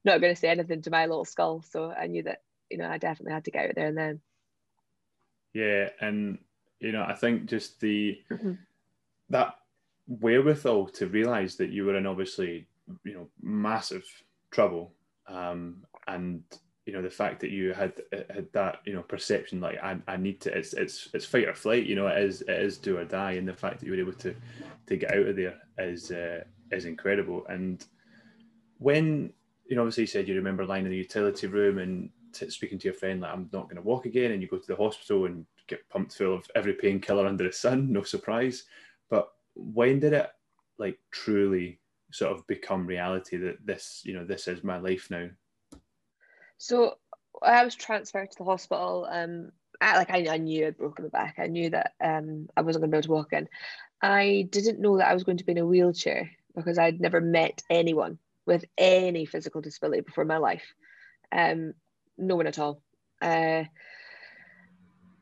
not 0.05 0.20
going 0.20 0.34
to 0.34 0.40
say 0.40 0.49
anything 0.49 0.82
to 0.82 0.90
my 0.90 1.06
little 1.06 1.25
skull. 1.25 1.62
So 1.70 1.90
I 1.90 2.06
knew 2.06 2.25
that 2.25 2.43
you 2.70 2.78
know 2.78 2.88
I 2.88 2.99
definitely 2.99 3.34
had 3.34 3.44
to 3.44 3.50
get 3.50 3.70
out 3.70 3.75
there 3.76 3.87
and 3.87 3.99
then. 3.99 4.20
Yeah, 5.52 5.90
and 6.00 6.38
you 6.81 6.93
know 6.93 7.05
I 7.06 7.14
think 7.14 7.46
just 7.46 7.81
the 7.81 8.19
mm-hmm. 8.31 8.55
that 9.31 9.55
wherewithal 10.08 10.88
to 10.88 11.06
realize 11.06 11.56
that 11.56 11.70
you 11.70 11.84
were 11.84 11.96
in 11.96 12.06
obviously 12.06 12.67
you 13.05 13.14
know 13.14 13.28
massive 13.40 14.05
trouble 14.50 14.93
um, 15.28 15.84
and 16.06 16.43
you 16.86 16.92
know 16.92 17.02
the 17.02 17.10
fact 17.10 17.40
that 17.40 17.50
you 17.50 17.72
had 17.72 17.94
had 18.12 18.46
that 18.52 18.81
you 18.84 18.92
know 18.92 19.02
perception 19.02 19.60
like 19.60 19.78
I, 19.82 19.96
I 20.06 20.16
need 20.16 20.40
to 20.42 20.56
it's 20.56 20.75
it's 20.75 21.08
it's 21.14 21.25
fight 21.25 21.48
or 21.48 21.54
flight 21.54 21.86
you 21.86 21.96
know 21.96 22.08
it 22.08 22.22
is 22.22 22.42
it 22.42 22.50
is 22.50 22.78
do 22.78 22.98
or 22.98 23.04
die. 23.04 23.32
And 23.32 23.48
the 23.48 23.54
fact 23.54 23.81
that 23.81 23.86
you 23.86 23.92
were 23.92 23.98
able 23.98 24.12
to 24.12 24.34
to 24.86 24.96
get 24.96 25.12
out 25.12 25.26
of 25.26 25.36
there 25.36 25.56
is 25.78 26.10
uh, 26.10 26.44
is 26.70 26.84
incredible. 26.84 27.46
And 27.48 27.84
when 28.78 29.32
you 29.66 29.76
know 29.76 29.82
obviously 29.82 30.02
you 30.02 30.08
said 30.08 30.28
you 30.28 30.34
remember 30.34 30.66
lying 30.66 30.84
in 30.84 30.90
the 30.90 30.96
utility 30.96 31.46
room 31.46 31.78
and 31.78 32.10
t- 32.34 32.50
speaking 32.50 32.78
to 32.78 32.84
your 32.84 32.94
friend 32.94 33.22
like 33.22 33.32
I'm 33.32 33.48
not 33.52 33.64
going 33.64 33.76
to 33.76 33.82
walk 33.82 34.04
again 34.04 34.32
and 34.32 34.42
you 34.42 34.48
go 34.48 34.58
to 34.58 34.66
the 34.66 34.76
hospital 34.76 35.25
and 35.25 35.46
get 35.66 35.88
pumped 35.88 36.14
full 36.14 36.34
of 36.34 36.46
every 36.54 36.75
painkiller 36.75 37.26
under 37.26 37.44
the 37.44 37.52
sun 37.52 37.90
no 37.92 38.02
surprise. 38.02 38.64
But 39.08 39.31
when 39.54 40.00
did 40.00 40.12
it 40.12 40.31
like 40.78 40.98
truly 41.10 41.81
sort 42.12 42.32
of 42.32 42.46
become 42.46 42.86
reality 42.86 43.38
that 43.38 43.64
this 43.64 44.02
you 44.04 44.12
know 44.12 44.25
this 44.25 44.48
is 44.48 44.62
my 44.62 44.78
life 44.78 45.08
now 45.10 45.28
so 46.59 46.95
I 47.43 47.65
was 47.65 47.75
transferred 47.75 48.31
to 48.31 48.39
the 48.39 48.45
hospital. 48.45 49.06
Um, 49.11 49.51
I, 49.81 49.97
like 49.99 50.11
I, 50.11 50.35
I 50.35 50.37
knew 50.39 50.67
I'd 50.67 50.79
broken 50.79 51.05
my 51.05 51.09
back. 51.09 51.37
I 51.39 51.47
knew 51.47 51.71
that 51.71 51.93
um, 52.03 52.49
I 52.56 52.62
wasn't 52.62 52.83
going 52.83 52.91
to 52.91 52.95
be 52.95 52.99
able 52.99 53.09
to 53.09 53.12
walk 53.12 53.33
in. 53.33 53.49
I 54.01 54.49
didn't 54.51 54.81
know 54.81 54.99
that 54.99 55.09
I 55.09 55.15
was 55.15 55.25
going 55.25 55.39
to 55.39 55.45
be 55.45 55.53
in 55.53 55.59
a 55.59 55.67
wheelchair 55.67 56.31
because 56.55 56.79
I'd 56.79 57.01
never 57.01 57.21
met 57.21 57.62
anyone 57.69 58.19
with 58.47 58.65
any 58.79 59.27
physical 59.27 59.61
disability 59.61 60.03
before 60.03 60.25
my 60.25 60.37
life. 60.37 60.75
Um, 61.33 61.75
no 62.17 62.37
one 62.37 62.47
at 62.47 62.59
all. 62.59 62.81
Uh, 63.21 63.65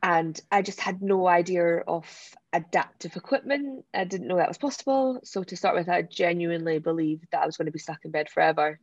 and 0.03 0.41
I 0.51 0.63
just 0.63 0.81
had 0.81 1.01
no 1.01 1.29
idea 1.29 1.79
of 1.79 2.05
adaptive 2.53 3.17
equipment. 3.17 3.85
I 3.95 4.05
didn't 4.05 4.27
know 4.27 4.37
that 4.37 4.49
was 4.49 4.59
possible. 4.59 5.21
So 5.23 5.45
to 5.45 5.57
start 5.57 5.77
with, 5.77 5.89
I 5.89 6.03
genuinely 6.03 6.81
believed 6.81 7.27
that 7.31 7.43
I 7.43 7.47
was 7.47 7.57
going 7.57 7.67
to 7.67 7.73
be 7.73 7.79
stuck 7.79 8.05
in 8.05 8.11
bed 8.11 8.29
forever. 8.29 8.81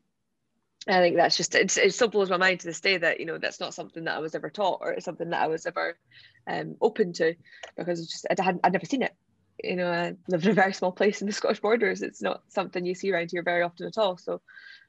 I 0.89 1.01
think 1.01 1.15
that's 1.15 1.37
just 1.37 1.53
it's, 1.55 1.77
it 1.77 1.93
still 1.93 2.07
blows 2.07 2.29
my 2.29 2.37
mind 2.37 2.61
to 2.61 2.67
this 2.67 2.81
day 2.81 2.97
that 2.97 3.19
you 3.19 3.25
know 3.25 3.37
that's 3.37 3.59
not 3.59 3.73
something 3.73 4.05
that 4.05 4.15
I 4.15 4.19
was 4.19 4.35
ever 4.35 4.49
taught 4.49 4.79
or 4.81 4.91
it's 4.91 5.05
something 5.05 5.29
that 5.29 5.41
I 5.41 5.47
was 5.47 5.65
ever 5.65 5.97
um, 6.47 6.75
open 6.81 7.13
to 7.13 7.35
because 7.77 8.07
just 8.07 8.25
I 8.29 8.41
hadn't 8.41 8.61
I'd 8.63 8.73
never 8.73 8.85
seen 8.85 9.03
it. 9.03 9.13
You 9.63 9.75
know, 9.75 9.91
I 9.91 10.15
lived 10.29 10.45
in 10.45 10.51
a 10.51 10.55
very 10.55 10.73
small 10.73 10.91
place 10.91 11.21
in 11.21 11.27
the 11.27 11.33
Scottish 11.39 11.59
borders. 11.59 12.01
It's 12.01 12.21
not 12.21 12.41
something 12.47 12.85
you 12.85 12.95
see 12.95 13.11
around 13.11 13.29
here 13.31 13.43
very 13.43 13.61
often 13.61 13.87
at 13.87 13.97
all. 13.97 14.17
So, 14.17 14.41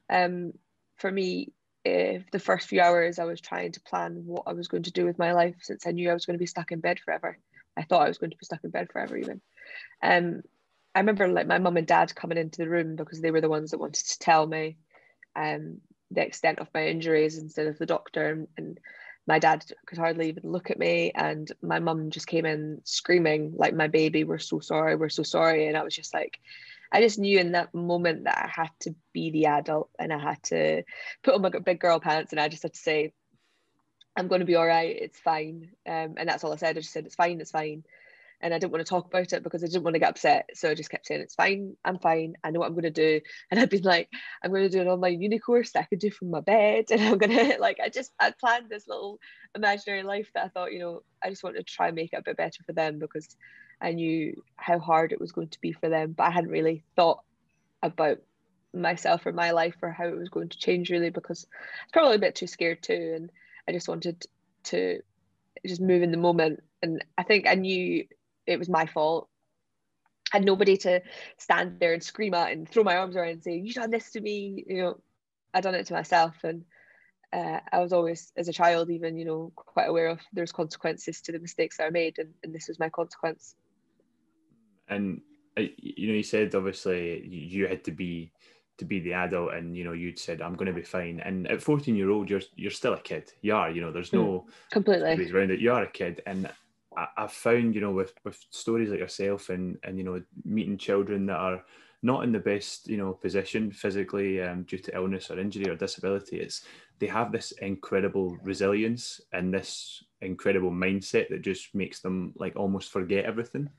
um, 0.09 0.53
for 0.97 1.11
me, 1.11 1.51
if 1.83 2.29
the 2.31 2.39
first 2.39 2.67
few 2.67 2.81
hours 2.81 3.19
I 3.19 3.25
was 3.25 3.41
trying 3.41 3.73
to 3.73 3.81
plan 3.81 4.23
what 4.25 4.43
I 4.47 4.53
was 4.53 4.67
going 4.67 4.83
to 4.83 4.91
do 4.91 5.05
with 5.05 5.19
my 5.19 5.33
life 5.33 5.55
since 5.61 5.85
I 5.85 5.91
knew 5.91 6.09
I 6.09 6.13
was 6.13 6.25
going 6.25 6.35
to 6.35 6.41
be 6.41 6.45
stuck 6.47 6.71
in 6.71 6.79
bed 6.79 6.99
forever. 6.99 7.37
I 7.77 7.83
thought 7.83 8.03
I 8.03 8.07
was 8.07 8.17
going 8.17 8.31
to 8.31 8.37
be 8.37 8.45
stuck 8.45 8.63
in 8.63 8.69
bed 8.69 8.89
forever 8.91 9.17
even. 9.17 9.41
Um, 10.01 10.41
I 10.95 10.99
remember 10.99 11.27
like 11.27 11.47
my 11.47 11.57
mum 11.57 11.77
and 11.77 11.87
dad 11.87 12.13
coming 12.15 12.37
into 12.37 12.57
the 12.57 12.69
room 12.69 12.95
because 12.95 13.21
they 13.21 13.31
were 13.31 13.41
the 13.41 13.49
ones 13.49 13.71
that 13.71 13.79
wanted 13.79 14.05
to 14.05 14.19
tell 14.19 14.45
me 14.45 14.77
um, 15.35 15.79
the 16.11 16.25
extent 16.25 16.59
of 16.59 16.67
my 16.73 16.87
injuries 16.87 17.37
instead 17.37 17.67
of 17.67 17.77
the 17.77 17.85
doctor. 17.85 18.29
And, 18.29 18.47
and, 18.57 18.79
my 19.27 19.37
dad 19.37 19.63
could 19.85 19.99
hardly 19.99 20.29
even 20.29 20.51
look 20.51 20.71
at 20.71 20.79
me. 20.79 21.11
And 21.13 21.49
my 21.61 21.79
mum 21.79 22.09
just 22.09 22.25
came 22.25 22.45
in 22.45 22.81
screaming, 22.85 23.53
like, 23.55 23.73
my 23.73 23.87
baby, 23.87 24.23
we're 24.23 24.39
so 24.39 24.59
sorry, 24.59 24.95
we're 24.95 25.09
so 25.09 25.21
sorry. 25.21 25.67
And 25.67 25.77
I 25.77 25.83
was 25.83 25.95
just 25.95 26.11
like, 26.11 26.39
I 26.91 27.01
just 27.01 27.19
knew 27.19 27.39
in 27.39 27.51
that 27.51 27.73
moment 27.73 28.23
that 28.23 28.37
I 28.37 28.47
had 28.47 28.71
to 28.81 28.95
be 29.13 29.29
the 29.29 29.45
adult 29.45 29.91
and 29.99 30.11
I 30.11 30.17
had 30.17 30.41
to 30.45 30.83
put 31.23 31.35
on 31.35 31.41
my 31.43 31.49
big 31.49 31.79
girl 31.79 31.99
pants 31.99 32.33
and 32.33 32.41
I 32.41 32.49
just 32.49 32.63
had 32.63 32.73
to 32.73 32.79
say, 32.79 33.13
I'm 34.17 34.27
going 34.27 34.39
to 34.39 34.45
be 34.45 34.55
all 34.55 34.67
right. 34.67 34.97
It's 34.99 35.19
fine. 35.19 35.69
Um, 35.85 36.15
and 36.17 36.27
that's 36.27 36.43
all 36.43 36.51
I 36.51 36.57
said. 36.57 36.75
I 36.75 36.81
just 36.81 36.91
said, 36.91 37.05
it's 37.05 37.15
fine. 37.15 37.39
It's 37.39 37.51
fine 37.51 37.83
and 38.41 38.53
I 38.53 38.59
didn't 38.59 38.71
want 38.71 38.85
to 38.85 38.89
talk 38.89 39.05
about 39.05 39.33
it 39.33 39.43
because 39.43 39.63
I 39.63 39.67
didn't 39.67 39.83
want 39.83 39.95
to 39.95 39.99
get 39.99 40.09
upset. 40.09 40.49
So 40.53 40.69
I 40.69 40.73
just 40.73 40.89
kept 40.89 41.05
saying, 41.05 41.21
it's 41.21 41.35
fine, 41.35 41.75
I'm 41.85 41.99
fine, 41.99 42.35
I 42.43 42.51
know 42.51 42.59
what 42.59 42.67
I'm 42.67 42.73
going 42.73 42.83
to 42.83 42.89
do. 42.91 43.21
And 43.51 43.59
I'd 43.59 43.69
been 43.69 43.83
like, 43.83 44.09
I'm 44.43 44.51
going 44.51 44.63
to 44.63 44.69
do 44.69 44.81
an 44.81 44.87
online 44.87 45.21
uni 45.21 45.39
course 45.39 45.71
that 45.71 45.81
I 45.81 45.85
could 45.85 45.99
do 45.99 46.11
from 46.11 46.31
my 46.31 46.41
bed. 46.41 46.85
And 46.91 47.01
I'm 47.01 47.17
going 47.17 47.31
to, 47.31 47.57
like, 47.59 47.79
I 47.83 47.89
just, 47.89 48.11
I'd 48.19 48.37
planned 48.37 48.69
this 48.69 48.87
little 48.87 49.19
imaginary 49.55 50.03
life 50.03 50.29
that 50.33 50.45
I 50.45 50.47
thought, 50.49 50.73
you 50.73 50.79
know, 50.79 51.03
I 51.23 51.29
just 51.29 51.43
wanted 51.43 51.65
to 51.67 51.73
try 51.73 51.87
and 51.87 51.95
make 51.95 52.13
it 52.13 52.19
a 52.19 52.23
bit 52.23 52.37
better 52.37 52.63
for 52.65 52.73
them 52.73 52.99
because 52.99 53.35
I 53.79 53.91
knew 53.91 54.43
how 54.55 54.79
hard 54.79 55.11
it 55.11 55.21
was 55.21 55.31
going 55.31 55.49
to 55.49 55.61
be 55.61 55.71
for 55.71 55.89
them. 55.89 56.13
But 56.13 56.23
I 56.23 56.31
hadn't 56.31 56.51
really 56.51 56.83
thought 56.95 57.23
about 57.83 58.19
myself 58.73 59.25
or 59.25 59.33
my 59.33 59.51
life 59.51 59.75
or 59.81 59.91
how 59.91 60.07
it 60.07 60.17
was 60.17 60.29
going 60.29 60.49
to 60.49 60.57
change 60.57 60.89
really 60.89 61.09
because 61.09 61.45
I 61.49 61.57
was 61.83 61.91
probably 61.91 62.15
a 62.15 62.19
bit 62.19 62.35
too 62.35 62.47
scared 62.47 62.81
too. 62.81 63.13
And 63.15 63.31
I 63.67 63.71
just 63.71 63.87
wanted 63.87 64.25
to 64.65 65.01
just 65.65 65.81
move 65.81 66.03
in 66.03 66.11
the 66.11 66.17
moment. 66.17 66.63
And 66.81 67.03
I 67.17 67.23
think 67.23 67.47
I 67.47 67.55
knew 67.55 68.05
it 68.47 68.57
was 68.57 68.69
my 68.69 68.85
fault 68.85 69.29
I 70.33 70.37
had 70.37 70.45
nobody 70.45 70.77
to 70.77 71.01
stand 71.37 71.79
there 71.79 71.93
and 71.93 72.03
scream 72.03 72.33
at 72.33 72.51
and 72.51 72.67
throw 72.67 72.83
my 72.83 72.97
arms 72.97 73.15
around 73.15 73.29
and 73.29 73.43
say, 73.43 73.55
"You 73.55 73.73
done 73.73 73.91
this 73.91 74.11
to 74.11 74.21
me." 74.21 74.63
You 74.67 74.81
know, 74.81 75.01
I 75.53 75.61
done 75.61 75.75
it 75.75 75.87
to 75.87 75.93
myself, 75.93 76.35
and 76.43 76.63
uh, 77.33 77.59
I 77.71 77.79
was 77.79 77.91
always, 77.91 78.31
as 78.37 78.47
a 78.47 78.53
child, 78.53 78.89
even 78.89 79.17
you 79.17 79.25
know, 79.25 79.51
quite 79.55 79.89
aware 79.89 80.07
of 80.07 80.19
there's 80.31 80.51
consequences 80.51 81.21
to 81.21 81.31
the 81.31 81.39
mistakes 81.39 81.77
that 81.77 81.87
I 81.87 81.89
made, 81.89 82.17
and, 82.17 82.29
and 82.43 82.53
this 82.55 82.67
was 82.67 82.79
my 82.79 82.89
consequence. 82.89 83.55
And 84.87 85.21
uh, 85.57 85.63
you 85.77 86.07
know, 86.07 86.13
you 86.13 86.23
said 86.23 86.55
obviously 86.55 87.27
you 87.27 87.67
had 87.67 87.83
to 87.85 87.91
be 87.91 88.31
to 88.77 88.85
be 88.85 89.01
the 89.01 89.13
adult, 89.13 89.53
and 89.53 89.75
you 89.75 89.83
know, 89.83 89.93
you'd 89.93 90.19
said 90.19 90.41
I'm 90.41 90.55
going 90.55 90.67
to 90.67 90.73
be 90.73 90.81
fine. 90.81 91.19
And 91.19 91.45
at 91.51 91.61
14 91.61 91.93
year 91.93 92.09
old, 92.09 92.29
you're 92.29 92.41
you're 92.55 92.71
still 92.71 92.93
a 92.93 93.01
kid. 93.01 93.33
You 93.41 93.55
are, 93.55 93.69
you 93.69 93.81
know, 93.81 93.91
there's 93.91 94.13
no 94.13 94.45
mm, 94.47 94.69
completely 94.71 95.29
around 95.31 95.51
it. 95.51 95.59
You 95.59 95.73
are 95.73 95.83
a 95.83 95.91
kid, 95.91 96.21
and 96.25 96.49
I, 97.01 97.23
I've 97.23 97.33
found, 97.33 97.75
you 97.75 97.81
know, 97.81 97.91
with 97.91 98.13
with 98.23 98.39
stories 98.49 98.89
like 98.89 98.99
yourself, 98.99 99.49
and 99.49 99.77
and 99.83 99.97
you 99.97 100.03
know, 100.03 100.21
meeting 100.45 100.77
children 100.77 101.25
that 101.27 101.37
are 101.37 101.63
not 102.03 102.23
in 102.23 102.31
the 102.31 102.39
best 102.39 102.87
you 102.87 102.97
know 102.97 103.13
position 103.13 103.71
physically 103.71 104.41
um, 104.41 104.63
due 104.63 104.77
to 104.77 104.95
illness 104.95 105.29
or 105.29 105.39
injury 105.39 105.69
or 105.69 105.75
disability 105.75 106.39
it's 106.39 106.65
they 106.99 107.07
have 107.07 107.31
this 107.31 107.51
incredible 107.61 108.37
resilience 108.43 109.21
and 109.33 109.53
this 109.53 110.03
incredible 110.21 110.71
mindset 110.71 111.29
that 111.29 111.41
just 111.41 111.73
makes 111.73 111.99
them 111.99 112.33
like 112.37 112.55
almost 112.55 112.91
forget 112.91 113.25
everything 113.25 113.69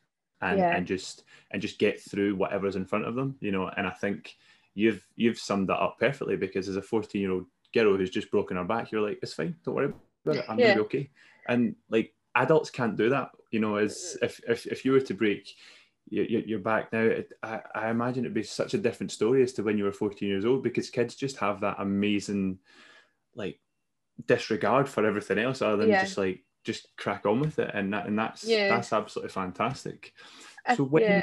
and, 0.40 0.58
yeah. 0.58 0.76
and 0.76 0.86
just 0.86 1.24
and 1.50 1.62
just 1.62 1.78
get 1.78 2.00
through 2.00 2.34
whatever's 2.34 2.76
in 2.76 2.86
front 2.86 3.06
of 3.06 3.14
them 3.14 3.36
you 3.40 3.50
know 3.50 3.68
and 3.76 3.86
i 3.86 3.90
think 3.90 4.36
you've 4.74 5.04
you've 5.16 5.38
summed 5.38 5.68
that 5.68 5.80
up 5.80 5.96
perfectly 5.98 6.36
because 6.36 6.68
as 6.68 6.76
a 6.76 6.82
14 6.82 7.20
year 7.20 7.32
old 7.32 7.46
girl 7.74 7.96
who's 7.96 8.10
just 8.10 8.30
broken 8.30 8.56
her 8.56 8.64
back 8.64 8.90
you're 8.92 9.06
like 9.06 9.18
it's 9.22 9.34
fine 9.34 9.54
don't 9.64 9.74
worry 9.74 9.92
about 10.24 10.36
it 10.36 10.44
i'm 10.48 10.58
yeah. 10.58 10.68
gonna 10.68 10.76
be 10.76 10.80
okay 10.82 11.10
and 11.48 11.74
like 11.90 12.12
adults 12.34 12.70
can't 12.70 12.96
do 12.96 13.10
that 13.10 13.30
you 13.50 13.60
know 13.60 13.76
as 13.76 14.16
mm-hmm. 14.16 14.24
if 14.24 14.40
if, 14.48 14.66
if 14.66 14.84
you 14.84 14.92
were 14.92 15.00
to 15.00 15.14
break 15.14 15.54
you're 16.12 16.58
back 16.58 16.92
now. 16.92 17.10
I, 17.42 17.60
I 17.74 17.90
imagine 17.90 18.24
it'd 18.24 18.34
be 18.34 18.42
such 18.42 18.74
a 18.74 18.78
different 18.78 19.12
story 19.12 19.42
as 19.42 19.52
to 19.54 19.62
when 19.62 19.78
you 19.78 19.84
were 19.84 19.92
14 19.92 20.28
years 20.28 20.44
old 20.44 20.62
because 20.62 20.90
kids 20.90 21.14
just 21.14 21.38
have 21.38 21.60
that 21.60 21.76
amazing, 21.78 22.58
like, 23.34 23.58
disregard 24.26 24.88
for 24.88 25.06
everything 25.06 25.38
else 25.38 25.62
other 25.62 25.78
than 25.78 25.88
yeah. 25.88 26.04
just 26.04 26.18
like 26.18 26.44
just 26.64 26.88
crack 26.96 27.24
on 27.26 27.40
with 27.40 27.58
it, 27.58 27.70
and 27.74 27.92
that 27.92 28.06
and 28.06 28.18
that's 28.18 28.44
yeah. 28.44 28.68
that's 28.68 28.92
absolutely 28.92 29.30
fantastic. 29.30 30.12
So 30.76 30.84
when 30.84 31.02
yeah. 31.02 31.22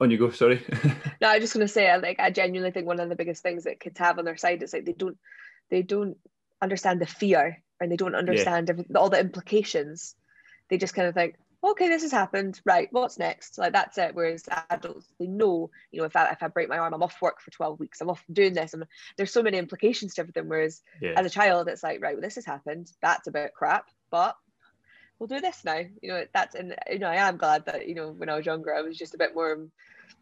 on 0.00 0.10
you 0.10 0.18
go, 0.18 0.30
sorry. 0.30 0.62
no, 1.20 1.28
I'm 1.28 1.40
just 1.40 1.54
gonna 1.54 1.66
say, 1.66 1.96
like, 1.98 2.20
I 2.20 2.30
genuinely 2.30 2.70
think 2.70 2.86
one 2.86 3.00
of 3.00 3.08
the 3.08 3.16
biggest 3.16 3.42
things 3.42 3.64
that 3.64 3.80
kids 3.80 3.98
have 3.98 4.18
on 4.18 4.24
their 4.24 4.36
side 4.36 4.62
is 4.62 4.72
like 4.72 4.84
they 4.84 4.92
don't 4.92 5.16
they 5.70 5.82
don't 5.82 6.16
understand 6.60 7.00
the 7.00 7.06
fear 7.06 7.62
and 7.80 7.90
they 7.90 7.96
don't 7.96 8.14
understand 8.14 8.70
yeah. 8.76 8.98
all 8.98 9.10
the 9.10 9.20
implications. 9.20 10.14
They 10.68 10.78
just 10.78 10.94
kind 10.94 11.08
of 11.08 11.14
think, 11.14 11.36
okay, 11.62 11.88
this 11.88 12.02
has 12.02 12.12
happened. 12.12 12.60
Right, 12.64 12.88
what's 12.90 13.18
next? 13.18 13.58
Like 13.58 13.72
that's 13.72 13.98
it. 13.98 14.14
Whereas 14.14 14.44
adults, 14.70 15.06
they 15.18 15.26
know, 15.26 15.70
you 15.90 16.00
know, 16.00 16.06
if 16.06 16.16
I 16.16 16.30
if 16.30 16.42
I 16.42 16.48
break 16.48 16.68
my 16.68 16.78
arm, 16.78 16.94
I'm 16.94 17.02
off 17.02 17.20
work 17.20 17.40
for 17.40 17.50
12 17.50 17.80
weeks. 17.80 18.00
I'm 18.00 18.10
off 18.10 18.24
doing 18.32 18.54
this. 18.54 18.74
And 18.74 18.84
there's 19.16 19.32
so 19.32 19.42
many 19.42 19.58
implications 19.58 20.14
to 20.14 20.22
everything. 20.22 20.48
Whereas 20.48 20.82
yeah. 21.00 21.14
as 21.16 21.26
a 21.26 21.30
child, 21.30 21.68
it's 21.68 21.82
like, 21.82 22.02
right, 22.02 22.14
well, 22.14 22.22
this 22.22 22.36
has 22.36 22.46
happened. 22.46 22.90
That's 23.00 23.26
a 23.26 23.32
bit 23.32 23.54
crap, 23.54 23.88
but 24.10 24.36
we'll 25.18 25.28
do 25.28 25.40
this 25.40 25.64
now. 25.64 25.82
You 26.02 26.08
know, 26.08 26.24
that's 26.32 26.54
and 26.54 26.74
you 26.90 26.98
know, 26.98 27.08
I 27.08 27.28
am 27.28 27.36
glad 27.36 27.66
that, 27.66 27.88
you 27.88 27.94
know, 27.94 28.10
when 28.10 28.28
I 28.28 28.36
was 28.36 28.46
younger, 28.46 28.74
I 28.74 28.82
was 28.82 28.96
just 28.96 29.14
a 29.14 29.18
bit 29.18 29.34
more 29.34 29.66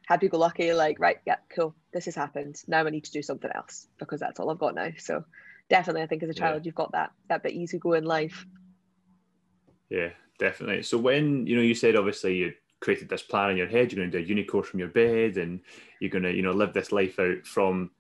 happy 0.07 0.29
go 0.29 0.39
lucky, 0.39 0.73
like, 0.73 0.99
right, 1.01 1.19
yeah, 1.27 1.37
cool, 1.55 1.75
this 1.93 2.05
has 2.07 2.15
happened. 2.15 2.61
Now 2.67 2.87
I 2.87 2.91
need 2.91 3.05
to 3.05 3.13
do 3.13 3.23
something 3.23 3.51
else 3.55 3.87
because 3.99 4.21
that's 4.21 4.39
all 4.39 4.51
I've 4.51 4.59
got 4.59 4.75
now. 4.75 4.91
So 4.99 5.25
definitely 5.71 6.03
I 6.03 6.07
think 6.07 6.23
as 6.23 6.31
a 6.31 6.35
child 6.35 6.63
yeah. 6.63 6.67
you've 6.67 6.75
got 6.75 6.93
that 6.93 7.13
that 7.29 7.43
bit 7.43 7.53
easy 7.53 7.79
go 7.79 7.95
in 7.95 8.05
life. 8.05 8.47
Yeah, 9.91 10.11
definitely. 10.39 10.83
So 10.83 10.99
when 10.99 11.47
you 11.47 11.57
know 11.57 11.63
you 11.63 11.75
said 11.75 11.97
obviously 11.97 12.37
you 12.37 12.53
created 12.81 13.09
this 13.09 13.23
plan 13.23 13.51
in 13.51 13.57
your 13.57 13.67
head, 13.67 13.91
you're 13.91 14.01
going 14.01 14.11
to 14.11 14.19
do 14.19 14.25
a 14.25 14.27
uni 14.27 14.45
course 14.45 14.69
from 14.69 14.81
your 14.81 14.89
bed, 14.89 15.37
and 15.37 15.61
you're 16.01 16.11
going 16.11 16.25
to 16.25 16.35
you 16.35 16.43
know 16.43 16.53
live 16.53 16.73
this 16.73 16.93
life 16.93 17.19
out 17.19 17.47
from 17.47 17.91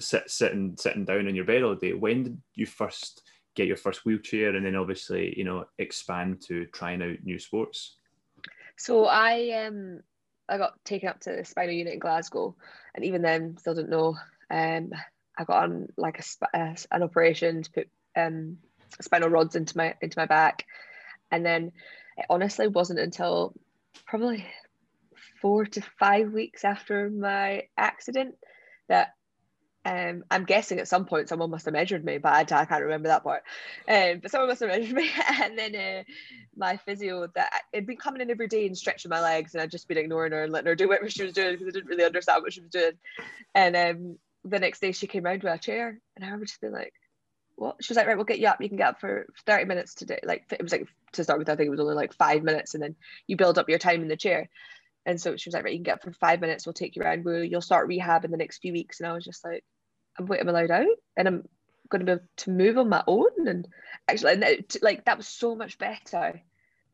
sit, 0.00 0.30
sitting 0.30 0.76
sitting 0.78 1.04
down 1.04 1.26
in 1.26 1.34
your 1.34 1.44
bed 1.44 1.62
all 1.62 1.74
day. 1.74 1.92
When 1.92 2.22
did 2.22 2.38
you 2.54 2.66
first 2.66 3.22
get 3.54 3.66
your 3.66 3.76
first 3.76 4.04
wheelchair, 4.04 4.54
and 4.54 4.64
then 4.64 4.76
obviously 4.76 5.34
you 5.36 5.44
know 5.44 5.66
expand 5.78 6.42
to 6.46 6.66
trying 6.66 7.02
out 7.02 7.16
new 7.22 7.38
sports? 7.38 7.96
So 8.76 9.06
I 9.06 9.66
um 9.66 10.00
I 10.48 10.58
got 10.58 10.82
taken 10.84 11.08
up 11.08 11.20
to 11.20 11.32
the 11.36 11.44
spinal 11.44 11.74
unit 11.74 11.94
in 11.94 12.00
Glasgow, 12.00 12.56
and 12.94 13.04
even 13.04 13.22
then 13.22 13.56
still 13.58 13.74
didn't 13.74 13.90
know. 13.90 14.16
Um, 14.50 14.90
I 15.40 15.44
got 15.44 15.64
on 15.64 15.88
like 15.96 16.20
a, 16.20 16.58
a 16.58 16.76
an 16.92 17.02
operation 17.02 17.62
to 17.62 17.70
put 17.70 17.88
um 18.16 18.58
spinal 19.00 19.30
rods 19.30 19.56
into 19.56 19.76
my 19.76 19.94
into 20.02 20.18
my 20.18 20.26
back 20.26 20.66
and 21.30 21.44
then 21.44 21.72
it 22.16 22.26
honestly 22.28 22.68
wasn't 22.68 22.98
until 22.98 23.54
probably 24.06 24.44
four 25.40 25.64
to 25.64 25.80
five 25.98 26.32
weeks 26.32 26.64
after 26.64 27.08
my 27.08 27.62
accident 27.76 28.34
that 28.88 29.14
um, 29.84 30.24
I'm 30.30 30.44
guessing 30.44 30.78
at 30.78 30.88
some 30.88 31.06
point 31.06 31.28
someone 31.28 31.50
must 31.50 31.64
have 31.64 31.72
measured 31.72 32.04
me, 32.04 32.18
but 32.18 32.32
I, 32.32 32.40
I 32.60 32.64
can't 32.66 32.82
remember 32.82 33.08
that 33.08 33.22
part. 33.22 33.42
Um, 33.88 34.20
but 34.20 34.30
someone 34.30 34.48
must 34.48 34.60
have 34.60 34.68
measured 34.68 34.94
me, 34.94 35.10
and 35.40 35.58
then 35.58 35.74
uh, 35.74 36.02
my 36.54 36.76
physio 36.76 37.26
that 37.34 37.50
had 37.72 37.86
been 37.86 37.96
coming 37.96 38.20
in 38.20 38.30
every 38.30 38.48
day 38.48 38.66
and 38.66 38.76
stretching 38.76 39.08
my 39.08 39.22
legs, 39.22 39.54
and 39.54 39.62
I'd 39.62 39.70
just 39.70 39.88
been 39.88 39.96
ignoring 39.96 40.32
her 40.32 40.42
and 40.42 40.52
letting 40.52 40.66
her 40.66 40.74
do 40.74 40.88
whatever 40.88 41.08
she 41.08 41.24
was 41.24 41.32
doing 41.32 41.52
because 41.52 41.68
I 41.68 41.70
didn't 41.70 41.88
really 41.88 42.04
understand 42.04 42.42
what 42.42 42.52
she 42.52 42.60
was 42.60 42.70
doing. 42.70 42.92
And 43.54 43.74
um, 43.74 44.18
the 44.44 44.58
next 44.58 44.80
day 44.80 44.92
she 44.92 45.06
came 45.06 45.24
round 45.24 45.42
with 45.42 45.52
a 45.52 45.58
chair, 45.58 46.00
and 46.16 46.24
I 46.24 46.28
remember 46.28 46.46
just 46.46 46.60
being 46.60 46.72
like, 46.72 46.92
what? 47.56 47.76
She 47.80 47.92
was 47.92 47.96
like, 47.96 48.06
right, 48.06 48.16
we'll 48.16 48.24
get 48.24 48.38
you 48.38 48.48
up. 48.48 48.60
You 48.60 48.68
can 48.68 48.78
get 48.78 48.88
up 48.88 49.00
for 49.00 49.26
30 49.44 49.66
minutes 49.66 49.94
today. 49.94 50.18
Like 50.22 50.44
it 50.50 50.62
was 50.62 50.72
like 50.72 50.88
to 51.12 51.24
start 51.24 51.38
with, 51.38 51.48
I 51.48 51.56
think 51.56 51.66
it 51.66 51.70
was 51.70 51.80
only 51.80 51.94
like 51.94 52.14
five 52.14 52.42
minutes, 52.42 52.74
and 52.74 52.82
then 52.82 52.96
you 53.26 53.36
build 53.36 53.58
up 53.58 53.68
your 53.68 53.78
time 53.78 54.02
in 54.02 54.08
the 54.08 54.16
chair. 54.16 54.48
And 55.06 55.20
so 55.20 55.36
she 55.36 55.48
was 55.48 55.54
like, 55.54 55.64
right, 55.64 55.72
you 55.72 55.78
can 55.78 55.84
get 55.84 55.94
up 55.94 56.02
for 56.02 56.12
five 56.12 56.40
minutes. 56.40 56.66
We'll 56.66 56.72
take 56.72 56.96
you 56.96 57.02
around. 57.02 57.24
We'll, 57.24 57.44
you'll 57.44 57.60
start 57.60 57.88
rehab 57.88 58.24
in 58.24 58.30
the 58.30 58.36
next 58.36 58.58
few 58.58 58.72
weeks. 58.72 59.00
And 59.00 59.08
I 59.08 59.12
was 59.12 59.24
just 59.24 59.44
like, 59.44 59.64
I'm 60.18 60.26
wait, 60.26 60.40
I'm 60.40 60.48
allowed 60.48 60.70
out, 60.70 60.86
and 61.16 61.28
I'm 61.28 61.44
going 61.88 62.00
to 62.00 62.06
be 62.06 62.12
able 62.12 62.24
to 62.38 62.50
move 62.50 62.78
on 62.78 62.88
my 62.88 63.02
own. 63.06 63.46
And 63.46 63.68
actually, 64.08 64.32
and 64.32 64.64
like 64.82 65.04
that 65.04 65.18
was 65.18 65.28
so 65.28 65.54
much 65.54 65.78
better. 65.78 66.40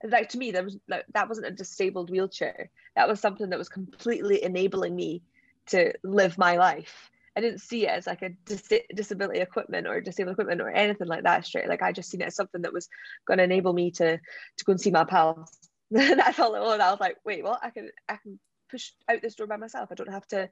Like 0.03 0.31
to 0.31 0.39
me, 0.39 0.51
that 0.53 0.65
was 0.65 0.77
like, 0.89 1.05
that 1.15 1.29
wasn't 1.29 1.47
a 1.47 1.53
disabled 1.53 2.11
wheelchair. 2.11 2.71
That 2.97 3.09
was 3.09 3.21
something 3.21 3.51
that 3.51 3.59
was 3.59 3.69
completely 3.69 4.43
enabling 4.43 4.95
me 4.95 5.23
to 5.67 5.93
live 6.05 6.39
my 6.39 6.57
life 6.57 7.11
I 7.37 7.41
didn't 7.41 7.61
see 7.61 7.87
it 7.87 7.91
as 7.91 8.07
like 8.07 8.23
a 8.23 8.31
dis- 8.31 8.81
disability 8.95 9.41
equipment 9.41 9.87
or 9.87 10.01
disabled 10.01 10.33
equipment 10.33 10.63
or 10.63 10.71
anything 10.71 11.07
like 11.07 11.25
that 11.25 11.45
straight. 11.45 11.69
Like 11.69 11.83
I 11.83 11.93
just 11.93 12.11
seen 12.11 12.23
it 12.23 12.29
as 12.29 12.35
something 12.35 12.63
that 12.63 12.73
was 12.73 12.89
going 13.27 13.39
to 13.39 13.45
enable 13.45 13.75
me 13.75 13.91
to 13.93 14.17
to 14.17 14.65
go 14.65 14.73
and 14.73 14.81
see 14.81 14.91
my 14.91 15.05
pals. 15.05 15.51
That's 15.91 16.39
all 16.39 16.55
it 16.55 16.61
was. 16.61 16.81
I 16.81 16.91
was 16.91 17.01
like, 17.01 17.19
wait, 17.25 17.45
what? 17.45 17.61
I 17.63 17.71
can 17.71 17.91
I 18.09 18.17
can 18.17 18.39
push 18.71 18.93
out 19.09 19.21
this 19.23 19.35
door 19.35 19.47
by 19.47 19.57
myself. 19.57 19.91
I 19.93 19.95
don't 19.95 20.11
have 20.11 20.27
to, 20.29 20.49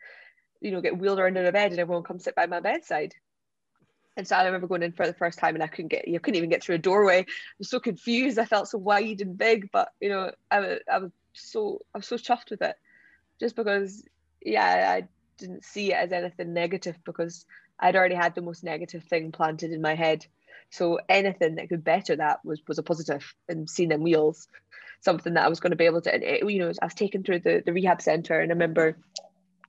you 0.60 0.70
know, 0.70 0.80
get 0.80 0.98
wheeled 0.98 1.18
around 1.18 1.36
in 1.36 1.46
a 1.46 1.52
bed 1.52 1.70
and 1.70 1.80
everyone 1.80 2.04
come 2.04 2.18
sit 2.18 2.34
by 2.34 2.46
my 2.46 2.60
bedside. 2.60 3.14
And 4.16 4.28
so 4.28 4.36
I 4.36 4.44
remember 4.44 4.68
going 4.68 4.82
in 4.82 4.92
for 4.92 5.06
the 5.06 5.14
first 5.14 5.38
time 5.38 5.54
and 5.54 5.64
I 5.64 5.66
couldn't 5.66 5.88
get, 5.88 6.06
you 6.06 6.20
couldn't 6.20 6.36
even 6.36 6.50
get 6.50 6.62
through 6.62 6.76
a 6.76 6.78
doorway. 6.78 7.20
I 7.20 7.26
was 7.58 7.68
so 7.68 7.80
confused. 7.80 8.38
I 8.38 8.44
felt 8.44 8.68
so 8.68 8.78
wide 8.78 9.20
and 9.20 9.36
big, 9.36 9.70
but 9.72 9.88
you 10.00 10.08
know, 10.08 10.30
I 10.52 10.60
was, 10.60 10.78
I 10.92 10.98
was 10.98 11.10
so, 11.32 11.80
I 11.92 11.98
was 11.98 12.06
so 12.06 12.16
chuffed 12.16 12.50
with 12.50 12.62
it 12.62 12.76
just 13.40 13.56
because, 13.56 14.04
yeah, 14.40 14.94
I 14.96 15.08
didn't 15.38 15.64
see 15.64 15.92
it 15.92 15.96
as 15.96 16.12
anything 16.12 16.52
negative 16.52 16.96
because 17.04 17.44
I'd 17.78 17.96
already 17.96 18.14
had 18.14 18.34
the 18.34 18.42
most 18.42 18.64
negative 18.64 19.04
thing 19.04 19.32
planted 19.32 19.72
in 19.72 19.82
my 19.82 19.94
head. 19.94 20.26
So 20.70 20.98
anything 21.08 21.56
that 21.56 21.68
could 21.68 21.84
better 21.84 22.16
that 22.16 22.44
was 22.44 22.60
was 22.66 22.78
a 22.78 22.82
positive 22.82 23.34
and 23.48 23.68
seeing 23.68 23.88
them 23.88 24.02
wheels, 24.02 24.48
something 25.00 25.34
that 25.34 25.44
I 25.44 25.48
was 25.48 25.60
going 25.60 25.70
to 25.72 25.76
be 25.76 25.86
able 25.86 26.00
to. 26.02 26.14
It, 26.14 26.48
you 26.48 26.58
know, 26.58 26.72
I 26.80 26.86
was 26.86 26.94
taken 26.94 27.22
through 27.22 27.40
the, 27.40 27.62
the 27.64 27.72
rehab 27.72 28.00
center 28.00 28.40
and 28.40 28.50
I 28.50 28.54
remember 28.54 28.96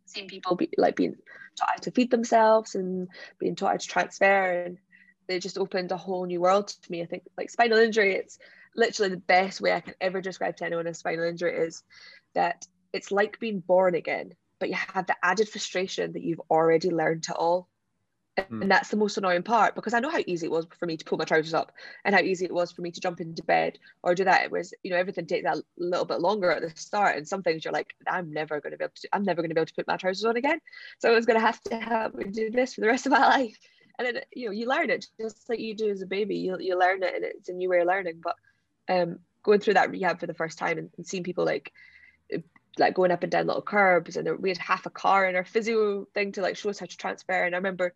seeing 0.05 0.27
people 0.27 0.55
be 0.55 0.69
like 0.77 0.95
being 0.95 1.15
taught 1.57 1.69
how 1.75 1.81
to 1.81 1.91
feed 1.91 2.11
themselves 2.11 2.75
and 2.75 3.07
being 3.39 3.55
taught 3.55 3.71
how 3.71 3.77
to 3.77 3.87
transfer 3.87 4.63
and 4.65 4.77
they 5.27 5.39
just 5.39 5.57
opened 5.57 5.91
a 5.91 5.97
whole 5.97 6.25
new 6.25 6.39
world 6.39 6.67
to 6.67 6.91
me. 6.91 7.01
I 7.01 7.05
think 7.05 7.23
like 7.37 7.49
spinal 7.49 7.79
injury, 7.79 8.15
it's 8.15 8.37
literally 8.75 9.09
the 9.09 9.17
best 9.17 9.61
way 9.61 9.73
I 9.73 9.79
can 9.79 9.95
ever 9.99 10.21
describe 10.21 10.57
to 10.57 10.65
anyone 10.65 10.87
a 10.87 10.93
spinal 10.93 11.25
injury 11.25 11.55
is 11.57 11.83
that 12.33 12.67
it's 12.93 13.11
like 13.11 13.39
being 13.39 13.59
born 13.59 13.95
again 13.95 14.33
but 14.59 14.69
you 14.69 14.75
have 14.75 15.07
the 15.07 15.15
added 15.23 15.49
frustration 15.49 16.13
that 16.13 16.23
you've 16.23 16.41
already 16.49 16.89
learned 16.89 17.25
it 17.29 17.35
all. 17.35 17.67
Mm. 18.37 18.63
And 18.63 18.71
that's 18.71 18.89
the 18.89 18.97
most 18.97 19.17
annoying 19.17 19.43
part 19.43 19.75
because 19.75 19.93
I 19.93 19.99
know 19.99 20.09
how 20.09 20.19
easy 20.27 20.47
it 20.47 20.51
was 20.51 20.67
for 20.77 20.85
me 20.85 20.97
to 20.97 21.05
pull 21.05 21.17
my 21.17 21.23
trousers 21.23 21.53
up 21.53 21.71
and 22.03 22.13
how 22.13 22.21
easy 22.21 22.45
it 22.45 22.53
was 22.53 22.71
for 22.71 22.81
me 22.81 22.91
to 22.91 22.99
jump 22.99 23.21
into 23.21 23.43
bed 23.43 23.79
or 24.03 24.13
do 24.13 24.25
that. 24.25 24.43
It 24.43 24.51
was, 24.51 24.73
you 24.83 24.91
know, 24.91 24.97
everything 24.97 25.25
takes 25.25 25.45
that 25.45 25.57
little 25.77 26.05
bit 26.05 26.19
longer 26.19 26.51
at 26.51 26.61
the 26.61 26.71
start. 26.75 27.15
And 27.15 27.25
some 27.25 27.43
things 27.43 27.63
you're 27.63 27.73
like, 27.73 27.95
I'm 28.07 28.33
never 28.33 28.59
going 28.59 28.71
to 28.71 28.77
be 28.77 28.83
able 28.83 28.93
to, 28.95 29.09
I'm 29.13 29.23
never 29.23 29.41
going 29.41 29.49
to 29.49 29.55
be 29.55 29.61
able 29.61 29.67
to 29.67 29.73
put 29.73 29.87
my 29.87 29.95
trousers 29.95 30.25
on 30.25 30.35
again. 30.35 30.59
So 30.99 31.09
I 31.09 31.15
was 31.15 31.25
going 31.25 31.39
to 31.39 31.45
have 31.45 31.61
to 31.63 31.77
help 31.77 32.15
me 32.15 32.25
do 32.25 32.51
this 32.51 32.73
for 32.73 32.81
the 32.81 32.87
rest 32.87 33.05
of 33.05 33.13
my 33.13 33.19
life. 33.37 33.57
And 33.97 34.05
then, 34.05 34.23
you 34.33 34.47
know, 34.47 34.51
you 34.51 34.67
learn 34.67 34.89
it 34.89 35.07
just 35.19 35.47
like 35.47 35.59
you 35.59 35.73
do 35.73 35.89
as 35.89 36.01
a 36.01 36.05
baby. 36.05 36.35
You, 36.35 36.57
you 36.59 36.77
learn 36.77 37.03
it 37.03 37.15
and 37.15 37.23
it's 37.23 37.47
a 37.47 37.53
new 37.53 37.69
way 37.69 37.79
of 37.79 37.87
learning. 37.87 38.21
But 38.21 38.35
um, 38.89 39.19
going 39.43 39.61
through 39.61 39.75
that 39.75 39.91
rehab 39.91 40.19
for 40.19 40.27
the 40.27 40.33
first 40.33 40.57
time 40.57 40.77
and, 40.77 40.89
and 40.97 41.07
seeing 41.07 41.23
people 41.23 41.45
like 41.45 41.71
like 42.77 42.93
going 42.93 43.11
up 43.11 43.23
and 43.23 43.31
down 43.31 43.47
little 43.47 43.61
curbs 43.61 44.17
and 44.17 44.39
we 44.39 44.49
had 44.49 44.57
half 44.57 44.85
a 44.85 44.89
car 44.89 45.27
in 45.27 45.35
our 45.35 45.45
physio 45.45 46.05
thing 46.13 46.31
to 46.33 46.41
like 46.41 46.57
show 46.57 46.69
us 46.69 46.79
how 46.79 46.85
to 46.85 46.97
transfer 46.97 47.43
and 47.43 47.55
I 47.55 47.57
remember 47.57 47.93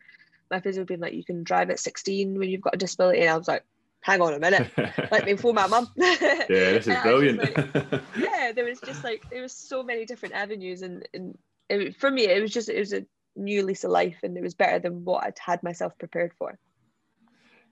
my 0.49 0.59
physio 0.59 0.85
being 0.85 0.99
like 0.99 1.13
you 1.13 1.23
can 1.23 1.43
drive 1.43 1.69
at 1.69 1.79
16 1.79 2.37
when 2.37 2.49
you've 2.49 2.61
got 2.61 2.75
a 2.75 2.77
disability 2.77 3.21
and 3.21 3.29
I 3.29 3.37
was 3.37 3.47
like 3.47 3.63
hang 4.01 4.21
on 4.21 4.33
a 4.33 4.39
minute, 4.39 4.71
let 5.11 5.25
me 5.25 5.35
phone 5.35 5.55
my 5.55 5.67
mum. 5.67 5.89
yeah, 5.95 6.45
this 6.47 6.87
is 6.87 6.97
brilliant. 7.03 7.39
Like, 7.39 8.01
yeah, 8.17 8.51
there 8.53 8.65
was 8.65 8.79
just 8.79 9.03
like 9.03 9.29
there 9.29 9.41
was 9.41 9.53
so 9.53 9.83
many 9.83 10.05
different 10.05 10.35
avenues, 10.35 10.81
and 10.81 11.07
and 11.13 11.37
it, 11.69 11.95
for 11.97 12.09
me, 12.09 12.25
it 12.27 12.41
was 12.41 12.51
just 12.51 12.69
it 12.69 12.79
was 12.79 12.93
a 12.93 13.05
new 13.35 13.63
lease 13.63 13.83
of 13.83 13.91
life, 13.91 14.17
and 14.23 14.37
it 14.37 14.43
was 14.43 14.53
better 14.53 14.79
than 14.79 15.05
what 15.05 15.23
I'd 15.23 15.39
had 15.39 15.63
myself 15.63 15.97
prepared 15.97 16.33
for. 16.37 16.57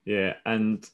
Yeah, 0.06 0.34
and 0.46 0.88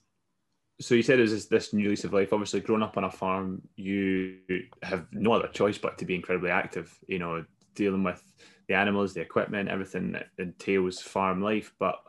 so 0.79 0.95
you 0.95 1.03
said 1.03 1.19
it 1.19 1.29
was 1.29 1.47
this, 1.47 1.73
new 1.73 1.89
lease 1.89 2.03
of 2.03 2.13
life. 2.13 2.33
Obviously, 2.33 2.59
growing 2.59 2.83
up 2.83 2.97
on 2.97 3.03
a 3.03 3.11
farm, 3.11 3.61
you 3.75 4.39
have 4.81 5.05
no 5.11 5.33
other 5.33 5.47
choice 5.47 5.77
but 5.77 5.97
to 5.97 6.05
be 6.05 6.15
incredibly 6.15 6.49
active. 6.49 6.97
You 7.07 7.19
know, 7.19 7.45
dealing 7.75 8.03
with 8.03 8.23
the 8.67 8.73
animals, 8.73 9.13
the 9.13 9.21
equipment, 9.21 9.69
everything 9.69 10.11
that 10.13 10.27
entails 10.37 10.99
farm 10.99 11.41
life. 11.41 11.73
But 11.79 11.99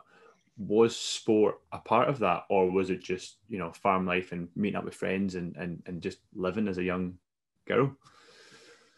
was 0.57 0.95
sport 0.95 1.59
a 1.71 1.77
part 1.77 2.09
of 2.09 2.19
that, 2.19 2.43
or 2.49 2.71
was 2.71 2.89
it 2.89 3.03
just 3.03 3.37
you 3.49 3.59
know 3.59 3.71
farm 3.71 4.05
life 4.05 4.31
and 4.31 4.47
meeting 4.55 4.77
up 4.77 4.85
with 4.85 4.95
friends 4.95 5.35
and 5.35 5.55
and, 5.55 5.83
and 5.85 6.01
just 6.01 6.19
living 6.33 6.67
as 6.67 6.77
a 6.77 6.83
young 6.83 7.15
girl? 7.67 7.95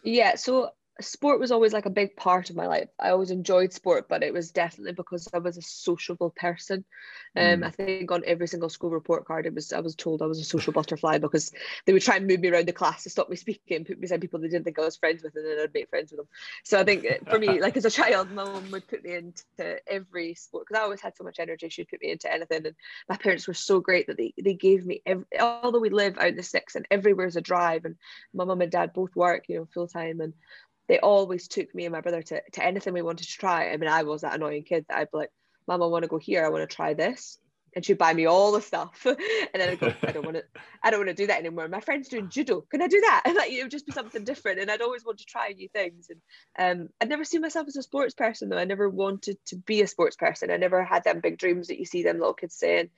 Yeah, 0.03 0.35
so 0.35 0.71
sport 1.01 1.39
was 1.39 1.51
always 1.51 1.73
like 1.73 1.85
a 1.85 1.91
big 1.91 2.15
part 2.15 2.49
of 2.49 2.55
my 2.55 2.67
life. 2.67 2.89
I 2.99 3.09
always 3.09 3.31
enjoyed 3.31 3.73
sport, 3.73 4.07
but 4.09 4.23
it 4.23 4.33
was 4.33 4.51
definitely 4.51 4.93
because 4.93 5.27
I 5.33 5.39
was 5.39 5.57
a 5.57 5.61
sociable 5.61 6.31
person. 6.35 6.83
Um, 7.35 7.61
mm. 7.61 7.65
I 7.65 7.69
think 7.71 8.11
on 8.11 8.23
every 8.25 8.47
single 8.47 8.69
school 8.69 8.89
report 8.89 9.25
card, 9.25 9.45
it 9.45 9.53
was 9.53 9.73
I 9.73 9.79
was 9.79 9.95
told 9.95 10.21
I 10.21 10.25
was 10.25 10.39
a 10.39 10.43
social 10.43 10.73
butterfly 10.73 11.19
because 11.19 11.51
they 11.85 11.93
would 11.93 12.01
try 12.01 12.15
and 12.15 12.27
move 12.27 12.39
me 12.39 12.49
around 12.49 12.67
the 12.67 12.73
class 12.73 13.03
to 13.03 13.09
stop 13.09 13.29
me 13.29 13.35
speaking, 13.37 13.85
put 13.85 13.97
me 13.97 14.01
beside 14.01 14.21
people 14.21 14.39
they 14.39 14.47
didn't 14.47 14.65
think 14.65 14.79
I 14.79 14.83
was 14.83 14.97
friends 14.97 15.23
with, 15.23 15.35
and 15.35 15.45
then 15.45 15.59
I'd 15.61 15.73
make 15.73 15.89
friends 15.89 16.11
with 16.11 16.19
them. 16.19 16.27
So 16.63 16.79
I 16.79 16.83
think 16.83 17.05
uh, 17.05 17.29
for 17.29 17.39
me, 17.39 17.61
like 17.61 17.77
as 17.77 17.85
a 17.85 17.91
child, 17.91 18.31
my 18.31 18.43
mum 18.43 18.71
would 18.71 18.87
put 18.87 19.03
me 19.03 19.15
into 19.15 19.77
every 19.87 20.33
sport 20.35 20.65
because 20.67 20.79
I 20.79 20.83
always 20.83 21.01
had 21.01 21.15
so 21.15 21.23
much 21.23 21.39
energy. 21.39 21.69
She'd 21.69 21.89
put 21.89 22.01
me 22.01 22.11
into 22.11 22.31
anything, 22.31 22.65
and 22.65 22.75
my 23.09 23.17
parents 23.17 23.47
were 23.47 23.53
so 23.53 23.79
great 23.79 24.07
that 24.07 24.17
they 24.17 24.33
they 24.41 24.53
gave 24.53 24.85
me 24.85 25.01
every, 25.05 25.25
although 25.39 25.79
we 25.79 25.89
live 25.89 26.17
out 26.17 26.27
in 26.29 26.35
the 26.35 26.43
sticks 26.43 26.75
and 26.75 26.87
everywhere's 26.89 27.35
a 27.35 27.41
drive, 27.41 27.85
and 27.85 27.95
my 28.33 28.45
mum 28.45 28.61
and 28.61 28.71
dad 28.71 28.93
both 28.93 29.15
work, 29.15 29.45
you 29.47 29.57
know, 29.57 29.67
full 29.73 29.87
time 29.87 30.21
and 30.21 30.33
they 30.87 30.99
always 30.99 31.47
took 31.47 31.73
me 31.75 31.85
and 31.85 31.93
my 31.93 32.01
brother 32.01 32.21
to, 32.21 32.41
to 32.53 32.65
anything 32.65 32.93
we 32.93 33.01
wanted 33.01 33.27
to 33.27 33.37
try. 33.37 33.71
I 33.71 33.77
mean, 33.77 33.89
I 33.89 34.03
was 34.03 34.21
that 34.21 34.35
annoying 34.35 34.63
kid 34.63 34.85
that 34.87 34.97
I'd 34.97 35.11
be 35.11 35.17
like, 35.17 35.31
Mom, 35.67 35.83
I 35.83 35.87
want 35.87 36.03
to 36.03 36.09
go 36.09 36.17
here. 36.17 36.45
I 36.45 36.49
want 36.49 36.67
to 36.67 36.75
try 36.75 36.93
this. 36.93 37.39
And 37.75 37.85
she'd 37.85 37.97
buy 37.97 38.13
me 38.13 38.25
all 38.25 38.53
the 38.53 38.61
stuff. 38.61 39.01
and 39.05 39.17
then 39.53 39.69
I'd 39.69 39.79
go, 39.79 39.93
I 40.01 40.11
don't 40.11 40.25
want 40.25 40.37
to, 40.37 40.43
I 40.81 40.89
don't 40.89 41.01
want 41.01 41.09
to 41.09 41.13
do 41.21 41.27
that 41.27 41.39
anymore. 41.39 41.67
My 41.67 41.81
friend's 41.81 42.07
doing 42.07 42.29
judo. 42.29 42.61
Can 42.61 42.81
I 42.81 42.87
do 42.87 43.01
that? 43.01 43.23
And 43.25 43.35
like, 43.35 43.51
it 43.51 43.61
would 43.61 43.71
just 43.71 43.85
be 43.85 43.91
something 43.91 44.23
different. 44.23 44.59
And 44.59 44.71
I'd 44.71 44.81
always 44.81 45.05
want 45.05 45.19
to 45.19 45.25
try 45.25 45.49
new 45.49 45.67
things. 45.67 46.09
And 46.57 46.81
um, 46.81 46.89
I'd 47.01 47.09
never 47.09 47.25
seen 47.25 47.41
myself 47.41 47.67
as 47.67 47.75
a 47.75 47.83
sports 47.83 48.13
person 48.13 48.49
though. 48.49 48.57
I 48.57 48.63
never 48.63 48.89
wanted 48.89 49.37
to 49.47 49.57
be 49.57 49.81
a 49.81 49.87
sports 49.87 50.15
person. 50.15 50.49
I 50.49 50.57
never 50.57 50.83
had 50.83 51.03
them 51.03 51.19
big 51.19 51.37
dreams 51.37 51.67
that 51.67 51.77
you 51.77 51.85
see 51.85 52.03
them 52.03 52.17
little 52.17 52.33
kids 52.33 52.55
saying. 52.55 52.89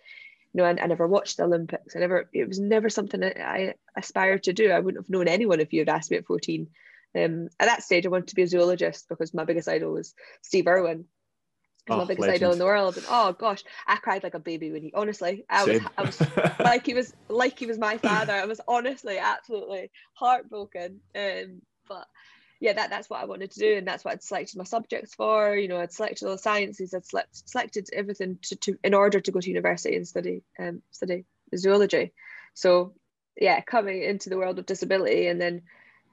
You 0.53 0.61
know, 0.61 0.65
I, 0.65 0.69
I 0.69 0.87
never 0.87 1.07
watched 1.07 1.37
the 1.37 1.43
Olympics. 1.43 1.95
I 1.95 1.99
never, 1.99 2.29
it 2.33 2.47
was 2.47 2.59
never 2.59 2.89
something 2.89 3.23
I 3.23 3.73
aspired 3.95 4.43
to 4.43 4.53
do. 4.53 4.71
I 4.71 4.79
wouldn't 4.79 5.03
have 5.03 5.09
known 5.09 5.27
anyone 5.27 5.59
if 5.59 5.73
you 5.73 5.81
had 5.81 5.89
asked 5.89 6.11
me 6.11 6.17
at 6.17 6.25
14 6.25 6.67
um, 7.15 7.49
at 7.59 7.67
that 7.67 7.83
stage, 7.83 8.05
I 8.05 8.09
wanted 8.09 8.27
to 8.29 8.35
be 8.35 8.43
a 8.43 8.47
zoologist 8.47 9.09
because 9.09 9.33
my 9.33 9.43
biggest 9.43 9.67
idol 9.67 9.93
was 9.93 10.13
Steve 10.41 10.67
Irwin. 10.67 11.05
Oh, 11.89 11.97
my 11.97 12.05
biggest 12.05 12.27
legend. 12.27 12.43
idol 12.43 12.53
in 12.53 12.59
the 12.59 12.65
world, 12.65 12.97
and 12.97 13.05
oh 13.09 13.33
gosh, 13.33 13.63
I 13.87 13.95
cried 13.95 14.23
like 14.23 14.35
a 14.35 14.39
baby 14.39 14.71
when 14.71 14.83
he. 14.83 14.91
Honestly, 14.93 15.45
I 15.49 15.65
was, 15.65 15.81
I 15.97 16.03
was 16.03 16.21
like 16.59 16.85
he 16.85 16.93
was 16.93 17.13
like 17.29 17.57
he 17.57 17.65
was 17.65 17.79
my 17.79 17.97
father. 17.97 18.33
I 18.33 18.45
was 18.45 18.61
honestly 18.67 19.17
absolutely 19.17 19.89
heartbroken. 20.13 20.99
Um, 21.15 21.61
but 21.87 22.05
yeah, 22.59 22.73
that 22.73 22.91
that's 22.91 23.09
what 23.09 23.21
I 23.21 23.25
wanted 23.25 23.51
to 23.51 23.59
do, 23.59 23.77
and 23.77 23.87
that's 23.87 24.05
what 24.05 24.11
I'd 24.11 24.23
selected 24.23 24.57
my 24.57 24.65
subjects 24.65 25.15
for. 25.15 25.55
You 25.55 25.67
know, 25.67 25.79
I'd 25.79 25.91
selected 25.91 26.27
all 26.27 26.33
the 26.33 26.37
sciences, 26.37 26.93
I'd 26.93 27.07
select, 27.07 27.49
selected 27.49 27.89
everything 27.91 28.37
to, 28.43 28.55
to 28.57 28.77
in 28.83 28.93
order 28.93 29.19
to 29.19 29.31
go 29.31 29.39
to 29.39 29.49
university 29.49 29.95
and 29.95 30.07
study 30.07 30.43
um 30.59 30.83
study 30.91 31.25
zoology. 31.55 32.13
So 32.53 32.93
yeah, 33.39 33.61
coming 33.61 34.03
into 34.03 34.29
the 34.29 34.37
world 34.37 34.59
of 34.59 34.65
disability 34.65 35.27
and 35.27 35.39
then 35.41 35.63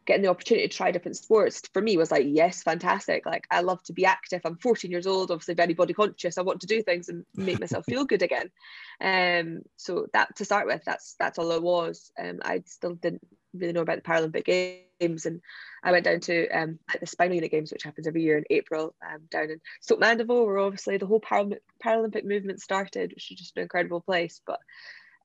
getting 0.06 0.22
the 0.22 0.30
opportunity 0.30 0.68
to 0.68 0.76
try 0.76 0.90
different 0.90 1.16
sports 1.16 1.62
for 1.72 1.82
me 1.82 1.96
was 1.96 2.10
like 2.10 2.26
yes 2.28 2.62
fantastic. 2.62 3.26
Like 3.26 3.46
i 3.50 3.60
love 3.60 3.82
to 3.84 3.92
be 3.92 4.04
active. 4.04 4.40
I'm 4.44 4.56
14 4.56 4.90
years 4.90 5.06
old 5.06 5.30
obviously 5.30 5.54
very 5.54 5.74
body 5.74 5.92
conscious. 5.92 6.38
I 6.38 6.42
want 6.42 6.60
to 6.60 6.66
do 6.66 6.82
things 6.82 7.08
and 7.08 7.24
make 7.34 7.60
myself 7.60 7.84
feel 7.88 8.04
good 8.04 8.22
again. 8.22 8.50
Um 9.00 9.62
so 9.76 10.06
that 10.12 10.34
to 10.36 10.44
start 10.44 10.66
with 10.66 10.82
that's 10.84 11.16
that's 11.18 11.38
all 11.38 11.50
it 11.52 11.62
was. 11.62 12.10
Um 12.18 12.38
i 12.42 12.62
still 12.66 12.94
didn't 12.94 13.26
really 13.54 13.72
know 13.72 13.82
about 13.82 13.96
the 13.96 14.08
paralympic 14.08 14.44
games 14.44 15.24
and 15.26 15.40
i 15.82 15.90
went 15.90 16.04
down 16.04 16.20
to 16.20 16.48
um 16.50 16.78
like 16.88 17.00
the 17.00 17.06
spinal 17.06 17.34
unit 17.34 17.50
games 17.50 17.72
which 17.72 17.82
happens 17.82 18.06
every 18.06 18.22
year 18.22 18.36
in 18.36 18.44
april 18.50 18.94
um, 19.06 19.20
down 19.30 19.50
in 19.50 19.60
stoke 19.80 20.00
mandeville 20.00 20.44
where 20.44 20.58
obviously 20.58 20.98
the 20.98 21.06
whole 21.06 21.20
Paral- 21.20 21.56
paralympic 21.82 22.24
movement 22.24 22.60
started 22.60 23.12
which 23.14 23.30
is 23.30 23.38
just 23.38 23.56
an 23.56 23.62
incredible 23.62 24.00
place. 24.00 24.40
But 24.46 24.60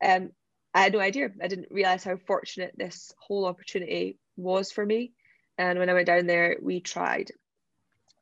um 0.04 0.32
I 0.74 0.84
had 0.84 0.94
no 0.94 1.00
idea. 1.00 1.30
I 1.42 1.48
didn't 1.48 1.72
realize 1.72 2.04
how 2.04 2.16
fortunate 2.16 2.74
this 2.78 3.12
whole 3.20 3.46
opportunity 3.46 4.18
was 4.38 4.72
for 4.72 4.86
me. 4.86 5.14
And 5.58 5.80
when 5.80 5.90
I 5.90 5.94
went 5.94 6.08
down 6.08 6.28
there, 6.28 6.58
we 6.62 6.80
tried 6.80 7.32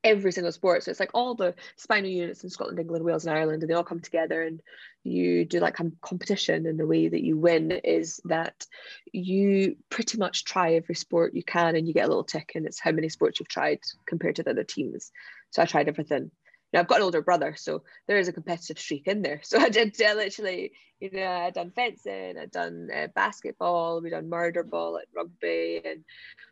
every 0.04 0.32
single 0.32 0.52
sport. 0.52 0.84
So 0.84 0.92
it's 0.92 1.00
like 1.00 1.12
all 1.14 1.36
the 1.36 1.56
spinal 1.76 2.10
units 2.10 2.44
in 2.44 2.50
Scotland, 2.50 2.80
England, 2.80 3.04
Wales, 3.04 3.26
and 3.26 3.36
Ireland, 3.36 3.62
and 3.62 3.70
they 3.70 3.76
all 3.76 3.84
come 3.84 4.00
together 4.00 4.42
and 4.42 4.62
you 5.04 5.46
do 5.46 5.60
like 5.60 5.78
competition. 6.02 6.66
And 6.66 6.80
the 6.80 6.88
way 6.88 7.08
that 7.10 7.24
you 7.24 7.38
win 7.38 7.72
is 7.72 8.22
that 8.26 8.66
you 9.12 9.76
pretty 9.90 10.18
much 10.18 10.46
try 10.46 10.76
every 10.76 10.96
sport 10.96 11.34
you 11.34 11.44
can 11.44 11.76
and 11.76 11.88
you 11.88 11.94
get 11.94 12.06
a 12.06 12.08
little 12.08 12.24
tick, 12.24 12.54
and 12.56 12.66
it's 12.66 12.80
how 12.80 12.92
many 12.92 13.10
sports 13.10 13.40
you've 13.40 13.50
tried 13.50 13.80
compared 14.06 14.38
to 14.38 14.44
the 14.44 14.52
other 14.52 14.64
teams. 14.64 15.12
So 15.52 15.62
I 15.62 15.66
tried 15.66 15.88
everything. 15.88 16.32
Now 16.72 16.82
I've 16.82 16.88
got 16.88 16.98
an 16.98 17.04
older 17.04 17.22
brother, 17.22 17.56
so 17.58 17.84
there 18.08 18.18
is 18.18 18.28
a 18.28 18.34
competitive 18.34 18.80
streak 18.80 19.08
in 19.08 19.22
there. 19.22 19.42
So 19.44 19.60
I 19.60 19.70
did 19.70 20.00
uh, 20.02 20.14
literally, 20.14 20.74
you 21.00 21.10
know, 21.12 21.26
I'd 21.26 21.54
done 21.54 21.72
fencing, 21.72 22.38
I'd 22.38 22.52
done 22.52 22.90
uh, 22.94 23.08
basketball, 23.16 24.02
we 24.02 24.10
done 24.10 24.30
murder 24.30 24.64
ball 24.64 24.98
at 24.98 25.08
rugby, 25.16 25.82
and 25.84 26.04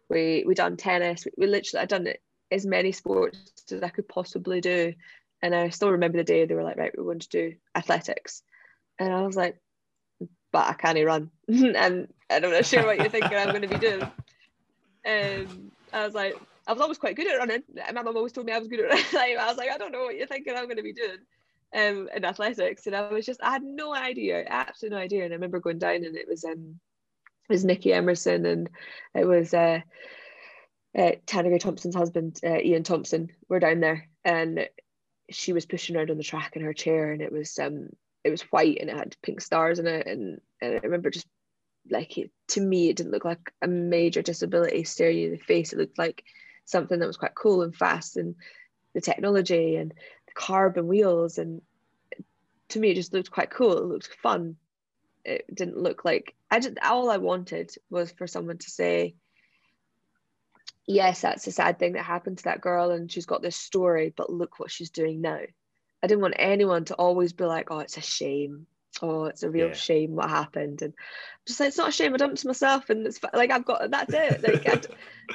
we 0.10 0.43
we 0.47 0.56
done 0.56 0.77
tennis. 0.77 1.25
We, 1.25 1.32
we 1.38 1.47
literally, 1.47 1.84
I'd 1.84 1.89
done 1.89 2.08
as 2.51 2.65
many 2.65 2.91
sports 2.91 3.38
as 3.71 3.84
I 3.84 3.89
could 3.89 4.08
possibly 4.08 4.62
do. 4.62 4.93
And 5.41 5.53
I 5.53 5.69
still 5.69 5.91
remember 5.91 6.17
the 6.17 6.23
day 6.23 6.45
they 6.45 6.56
were 6.56 6.63
like, 6.63 6.77
right, 6.77 6.97
we're 6.97 7.03
going 7.03 7.19
to 7.19 7.30
do 7.30 7.53
athletics, 7.75 8.41
and 8.97 9.13
I 9.13 9.21
was 9.21 9.36
like, 9.36 9.62
but 10.51 10.67
I 10.67 10.73
can't 10.73 11.06
run, 11.06 11.30
and 11.47 12.08
I'm 12.30 12.41
not 12.41 12.65
sure 12.65 12.86
what 12.86 12.97
you're 12.97 13.10
thinking 13.10 13.38
I'm 13.38 13.49
going 13.49 13.62
to 13.62 13.67
be 13.67 13.77
doing. 13.77 14.12
Um, 15.08 15.71
I 15.93 16.03
was 16.03 16.13
like, 16.13 16.36
I 16.67 16.73
was 16.73 16.82
always 16.82 16.97
quite 16.97 17.15
good 17.15 17.27
at 17.27 17.38
running. 17.38 17.63
My 17.93 18.01
mum 18.01 18.17
always 18.17 18.34
told 18.34 18.45
me 18.45 18.53
I 18.53 18.60
was 18.60 18.67
good 18.67 18.82
at 18.82 18.89
running. 19.13 19.38
I 19.38 19.47
was 19.47 19.58
like, 19.58 19.71
I 19.71 19.77
don't 19.77 19.91
know 19.91 20.03
what 20.03 20.17
you're 20.17 20.27
thinking 20.27 20.53
I'm 20.56 20.65
going 20.65 20.77
to 20.77 20.84
be 20.84 20.93
doing 20.93 21.19
um, 21.73 22.10
in 22.13 22.25
athletics. 22.25 22.86
And 22.88 22.95
I 22.95 23.08
was 23.08 23.25
just, 23.25 23.41
I 23.41 23.51
had 23.51 23.63
no 23.63 23.95
idea, 23.95 24.43
absolutely 24.47 24.97
no 24.97 25.03
idea. 25.03 25.23
And 25.23 25.34
I 25.34 25.36
remember 25.36 25.60
going 25.60 25.80
down 25.80 26.03
and 26.03 26.15
it 26.15 26.27
was 26.27 26.43
um, 26.43 26.80
it 27.49 27.53
was 27.53 27.63
Nikki 27.63 27.93
Emerson 27.93 28.45
and 28.45 28.69
it 29.15 29.25
was 29.25 29.53
uh, 29.53 29.80
uh, 30.97 31.12
Thompson's 31.25 31.95
husband, 31.95 32.39
uh, 32.43 32.58
Ian 32.58 32.84
Thompson, 32.84 33.32
were 33.47 33.60
down 33.60 33.80
there. 33.80 34.10
And 34.25 34.67
she 35.30 35.53
was 35.53 35.65
pushing 35.65 35.95
around 35.95 36.12
on 36.12 36.17
the 36.17 36.23
track 36.23 36.56
in 36.56 36.63
her 36.63 36.73
chair 36.73 37.12
and 37.12 37.21
it 37.21 37.32
was 37.32 37.60
um 37.60 37.89
it 38.23 38.30
was 38.30 38.41
white 38.43 38.77
and 38.80 38.89
it 38.89 38.97
had 38.97 39.15
pink 39.23 39.39
stars 39.39 39.80
in 39.80 39.88
it. 39.88 40.06
And, 40.06 40.41
and 40.62 40.73
I 40.73 40.80
remember 40.84 41.10
just 41.10 41.27
like 41.89 42.17
it, 42.17 42.32
to 42.49 42.62
me, 42.62 42.89
it 42.89 42.97
didn't 42.97 43.13
look 43.13 43.23
like 43.23 43.51
a 43.62 43.67
major 43.67 44.21
disability 44.21 44.84
staring 44.84 45.17
you 45.17 45.25
in 45.27 45.32
the 45.34 45.38
face. 45.38 45.71
It 45.71 45.80
looked 45.80 45.97
like 45.97 46.23
something 46.67 46.99
that 46.99 47.08
was 47.08 47.17
quite 47.17 47.34
cool 47.34 47.63
and 47.63 47.75
fast 47.75 48.17
and 48.17 48.36
the 48.93 49.01
technology 49.01 49.75
and 49.75 49.91
the 49.91 50.34
carbon 50.36 50.88
wheels. 50.88 51.39
And 51.39 51.62
to 52.69 52.80
me 52.80 52.91
it 52.91 52.95
just 52.95 53.13
looked 53.13 53.32
quite 53.32 53.49
cool. 53.49 53.77
It 53.77 53.86
looked 53.86 54.13
fun. 54.21 54.58
It 55.25 55.43
didn't 55.53 55.77
look 55.77 56.06
like 56.06 56.36
i 56.49 56.60
just 56.62 56.77
all 56.82 57.10
i 57.10 57.17
wanted 57.17 57.69
was 57.89 58.12
for 58.12 58.27
someone 58.27 58.58
to 58.60 58.69
say 58.69 59.15
yes 60.86 61.19
that's 61.19 61.47
a 61.47 61.51
sad 61.51 61.77
thing 61.77 61.93
that 61.93 62.06
happened 62.06 62.38
to 62.38 62.45
that 62.45 62.62
girl 62.62 62.91
and 62.91 63.12
she's 63.12 63.25
got 63.25 63.41
this 63.41 63.58
story 63.58 64.13
but 64.15 64.32
look 64.32 64.58
what 64.58 64.71
she's 64.71 64.89
doing 64.89 65.19
now. 65.19 65.39
I 66.01 66.08
didn't 66.08 66.21
want 66.21 66.36
anyone 66.38 66.86
to 66.86 66.95
always 66.95 67.34
be 67.34 67.43
like 67.43 67.71
oh 67.71 67.80
it's 67.80 67.97
a 67.97 68.01
shame 68.01 68.67
oh 69.01 69.25
it's 69.25 69.43
a 69.43 69.49
real 69.49 69.67
yeah. 69.67 69.73
shame 69.73 70.15
what 70.15 70.29
happened. 70.29 70.81
And 70.81 70.93
just 71.45 71.60
like 71.60 71.69
it's 71.69 71.77
not 71.77 71.89
a 71.89 71.91
shame 71.91 72.13
i 72.13 72.17
dumped 72.17 72.43
myself 72.45 72.89
and 72.89 73.07
it's 73.07 73.19
like 73.33 73.51
i've 73.51 73.65
got 73.65 73.89
that's 73.91 74.13
it. 74.13 74.43
Like 74.43 74.67
I 74.67 74.75
d- 74.75 74.88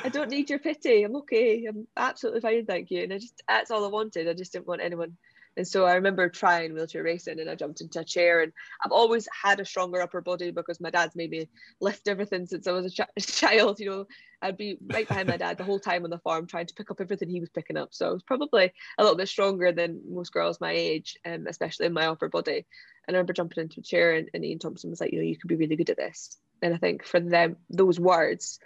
I 0.05 0.09
don't 0.09 0.31
need 0.31 0.51
your 0.51 0.59
pity. 0.59 1.03
I'm 1.03 1.17
okay. 1.17 1.67
I'm 1.67 1.87
absolutely 1.97 2.41
fine 2.41 2.67
thank 2.67 2.91
you. 2.91 3.03
And 3.03 3.13
i 3.13 3.19
just 3.19 3.43
that's 3.49 3.71
all 3.71 3.85
i 3.85 3.89
wanted. 3.89 4.29
I 4.29 4.35
just 4.35 4.53
didn't 4.53 4.67
want 4.67 4.83
anyone 4.83 5.17
and 5.57 5.69
so 5.69 5.85
I 5.85 5.95
remember 5.95 6.29
trying 6.29 6.73
wheelchair 6.73 7.03
racing 7.03 7.39
and 7.39 7.51
I 7.51 7.55
jumped 7.55 7.81
into 7.81 8.01
a 8.01 8.05
chair 8.05 8.41
and 8.41 8.53
I've 8.85 8.93
always 8.93 9.29
had 9.31 9.61
a 9.61 9.65
stronger 9.65 10.01
upper 10.01 10.21
body 10.21 10.51
because 10.51 10.81
my 10.81 10.91
dad's 10.91 11.15
made 11.15 11.31
me 11.31 11.49
lift 11.81 12.09
everything 12.09 12.47
since 12.47 12.67
I 12.67 12.73
was 12.73 12.87
a, 12.87 12.91
ch- 12.91 13.27
child, 13.27 13.79
you 13.79 13.91
know, 13.91 14.07
I'd 14.41 14.57
be 14.57 14.79
right 14.87 15.07
behind 15.07 15.29
my 15.29 15.37
dad 15.37 15.59
the 15.59 15.65
whole 15.65 15.79
time 15.79 16.05
on 16.05 16.11
the 16.11 16.19
farm 16.19 16.47
trying 16.47 16.67
to 16.67 16.75
pick 16.75 16.91
up 16.91 17.01
everything 17.01 17.29
he 17.29 17.41
was 17.41 17.51
picking 17.51 17.77
up. 17.77 17.91
So 17.93 18.09
I 18.09 18.13
was 18.13 18.23
probably 18.23 18.73
a 18.99 19.03
little 19.03 19.17
bit 19.17 19.29
stronger 19.29 19.73
than 19.73 20.01
most 20.09 20.33
girls 20.33 20.61
my 20.61 20.73
age, 20.73 21.17
um, 21.27 21.47
especially 21.47 21.87
in 21.87 21.93
my 21.93 22.07
upper 22.07 22.29
body. 22.29 22.67
And 23.07 23.15
I 23.15 23.19
remember 23.19 23.35
jumping 23.35 23.63
into 23.63 23.81
a 23.81 23.83
chair 23.83 24.15
and, 24.15 24.31
and 24.33 24.45
Ian 24.45 24.59
Thompson 24.59 24.91
was 24.91 25.01
like, 25.01 25.13
you 25.13 25.19
know, 25.19 25.25
you 25.25 25.37
could 25.37 25.49
be 25.49 25.57
really 25.57 25.77
good 25.77 25.91
at 25.91 25.97
this. 25.97 26.39
And 26.63 26.73
I 26.73 26.79
think 26.79 27.05
for 27.05 27.21
them, 27.21 27.57
those 27.69 28.01
words 28.01 28.59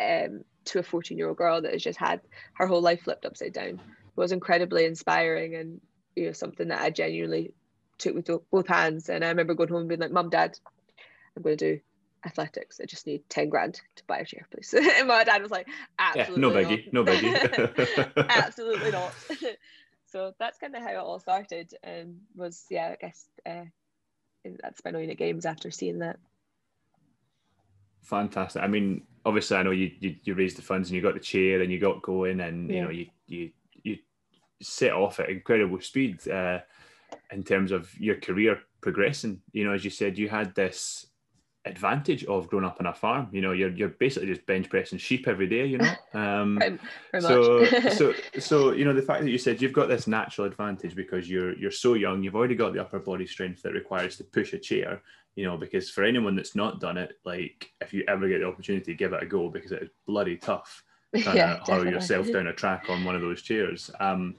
um, 0.00 0.42
to 0.66 0.78
a 0.78 0.82
14 0.82 1.18
year 1.18 1.28
old 1.28 1.36
girl 1.36 1.60
that 1.60 1.72
has 1.72 1.82
just 1.82 1.98
had 1.98 2.20
her 2.54 2.66
whole 2.66 2.80
life 2.80 3.02
flipped 3.02 3.26
upside 3.26 3.52
down 3.52 3.80
was 4.16 4.32
incredibly 4.32 4.84
inspiring 4.84 5.54
and 5.54 5.80
you 6.16 6.26
know 6.26 6.32
something 6.32 6.68
that 6.68 6.80
I 6.80 6.90
genuinely 6.90 7.52
took 8.00 8.14
with 8.14 8.30
both 8.50 8.66
hands. 8.66 9.08
And 9.08 9.24
I 9.24 9.28
remember 9.28 9.54
going 9.54 9.68
home 9.68 9.80
and 9.80 9.88
being 9.88 10.00
like, 10.00 10.10
Mum, 10.10 10.30
Dad, 10.30 10.58
I'm 11.36 11.42
going 11.42 11.56
to 11.56 11.74
do 11.76 11.80
athletics. 12.24 12.80
I 12.82 12.86
just 12.86 13.06
need 13.06 13.28
10 13.28 13.48
grand 13.48 13.80
to 13.96 14.04
buy 14.06 14.18
a 14.18 14.24
chair, 14.24 14.46
please. 14.50 14.74
and 14.98 15.08
my 15.08 15.24
dad 15.24 15.42
was 15.42 15.50
like, 15.50 15.68
absolutely 15.98 16.62
yeah, 16.62 16.88
no 16.92 17.04
biggie, 17.04 17.34
no 17.36 17.44
biggie. 17.74 18.12
absolutely 18.28 18.90
not. 18.90 19.12
so 20.06 20.34
that's 20.38 20.58
kind 20.58 20.74
of 20.74 20.82
how 20.82 20.90
it 20.90 20.96
all 20.96 21.20
started 21.20 21.72
and 21.82 22.18
was, 22.34 22.64
yeah, 22.70 22.94
I 22.94 22.96
guess 23.00 23.26
uh, 23.46 23.64
at 24.64 24.78
Spinal 24.78 25.00
Unit 25.00 25.18
Games 25.18 25.46
after 25.46 25.70
seeing 25.70 26.00
that. 26.00 26.18
Fantastic. 28.02 28.62
I 28.62 28.66
mean, 28.66 29.02
obviously, 29.24 29.56
I 29.56 29.62
know 29.62 29.70
you, 29.70 29.92
you, 30.00 30.16
you 30.24 30.34
raised 30.34 30.56
the 30.56 30.62
funds 30.62 30.88
and 30.88 30.96
you 30.96 31.02
got 31.02 31.14
the 31.14 31.20
chair 31.20 31.60
and 31.60 31.70
you 31.70 31.78
got 31.78 32.02
going 32.02 32.40
and, 32.40 32.68
yeah. 32.68 32.76
you 32.76 32.82
know, 32.82 32.90
you, 32.90 33.06
you 33.28 33.50
set 34.60 34.92
off 34.92 35.20
at 35.20 35.30
incredible 35.30 35.80
speed 35.80 36.26
uh, 36.28 36.60
in 37.32 37.42
terms 37.42 37.72
of 37.72 37.92
your 37.98 38.16
career 38.16 38.60
progressing. 38.80 39.40
You 39.52 39.64
know, 39.64 39.72
as 39.72 39.84
you 39.84 39.90
said, 39.90 40.18
you 40.18 40.28
had 40.28 40.54
this 40.54 41.06
advantage 41.66 42.24
of 42.24 42.48
growing 42.48 42.64
up 42.64 42.78
on 42.80 42.86
a 42.86 42.94
farm. 42.94 43.28
You 43.32 43.42
know, 43.42 43.52
you're 43.52 43.70
you're 43.70 43.88
basically 43.88 44.28
just 44.28 44.46
bench 44.46 44.68
pressing 44.68 44.98
sheep 44.98 45.28
every 45.28 45.46
day. 45.46 45.66
You 45.66 45.78
know, 45.78 45.92
um, 46.14 46.78
so 47.18 47.64
so 47.90 48.14
so 48.38 48.72
you 48.72 48.84
know 48.84 48.92
the 48.92 49.02
fact 49.02 49.22
that 49.22 49.30
you 49.30 49.38
said 49.38 49.60
you've 49.60 49.72
got 49.72 49.88
this 49.88 50.06
natural 50.06 50.46
advantage 50.46 50.94
because 50.94 51.28
you're 51.28 51.56
you're 51.56 51.70
so 51.70 51.94
young, 51.94 52.22
you've 52.22 52.36
already 52.36 52.54
got 52.54 52.72
the 52.72 52.80
upper 52.80 52.98
body 52.98 53.26
strength 53.26 53.62
that 53.62 53.72
requires 53.72 54.16
to 54.16 54.24
push 54.24 54.52
a 54.52 54.58
chair. 54.58 55.02
You 55.36 55.44
know, 55.44 55.56
because 55.56 55.88
for 55.88 56.02
anyone 56.02 56.34
that's 56.34 56.56
not 56.56 56.80
done 56.80 56.98
it, 56.98 57.12
like 57.24 57.72
if 57.80 57.94
you 57.94 58.04
ever 58.08 58.28
get 58.28 58.40
the 58.40 58.48
opportunity, 58.48 58.94
give 58.94 59.12
it 59.12 59.22
a 59.22 59.26
go 59.26 59.48
because 59.48 59.72
it 59.72 59.82
is 59.82 59.90
bloody 60.06 60.36
tough. 60.36 60.82
Trying 61.16 61.36
yeah, 61.36 61.56
to 61.58 61.72
hurl 61.72 61.86
yourself 61.86 62.30
down 62.32 62.48
a 62.48 62.52
track 62.52 62.86
on 62.88 63.04
one 63.04 63.14
of 63.14 63.20
those 63.20 63.42
chairs. 63.42 63.90
Um, 64.00 64.34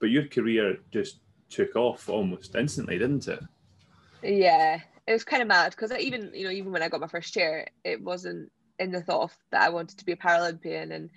but 0.00 0.10
your 0.10 0.26
career 0.26 0.78
just 0.90 1.20
took 1.48 1.76
off 1.76 2.08
almost 2.08 2.54
instantly, 2.54 2.98
didn't 2.98 3.28
it? 3.28 3.40
Yeah, 4.22 4.80
it 5.06 5.12
was 5.12 5.24
kind 5.24 5.42
of 5.42 5.48
mad 5.48 5.70
because 5.70 5.92
even 5.92 6.32
you 6.34 6.44
know 6.44 6.50
even 6.50 6.72
when 6.72 6.82
I 6.82 6.88
got 6.88 7.00
my 7.00 7.06
first 7.06 7.32
chair, 7.32 7.68
it 7.84 8.02
wasn't 8.02 8.50
in 8.78 8.92
the 8.92 9.02
thought 9.02 9.32
that 9.50 9.62
I 9.62 9.70
wanted 9.70 9.98
to 9.98 10.04
be 10.04 10.12
a 10.12 10.16
Paralympian, 10.16 10.94
and 10.94 11.10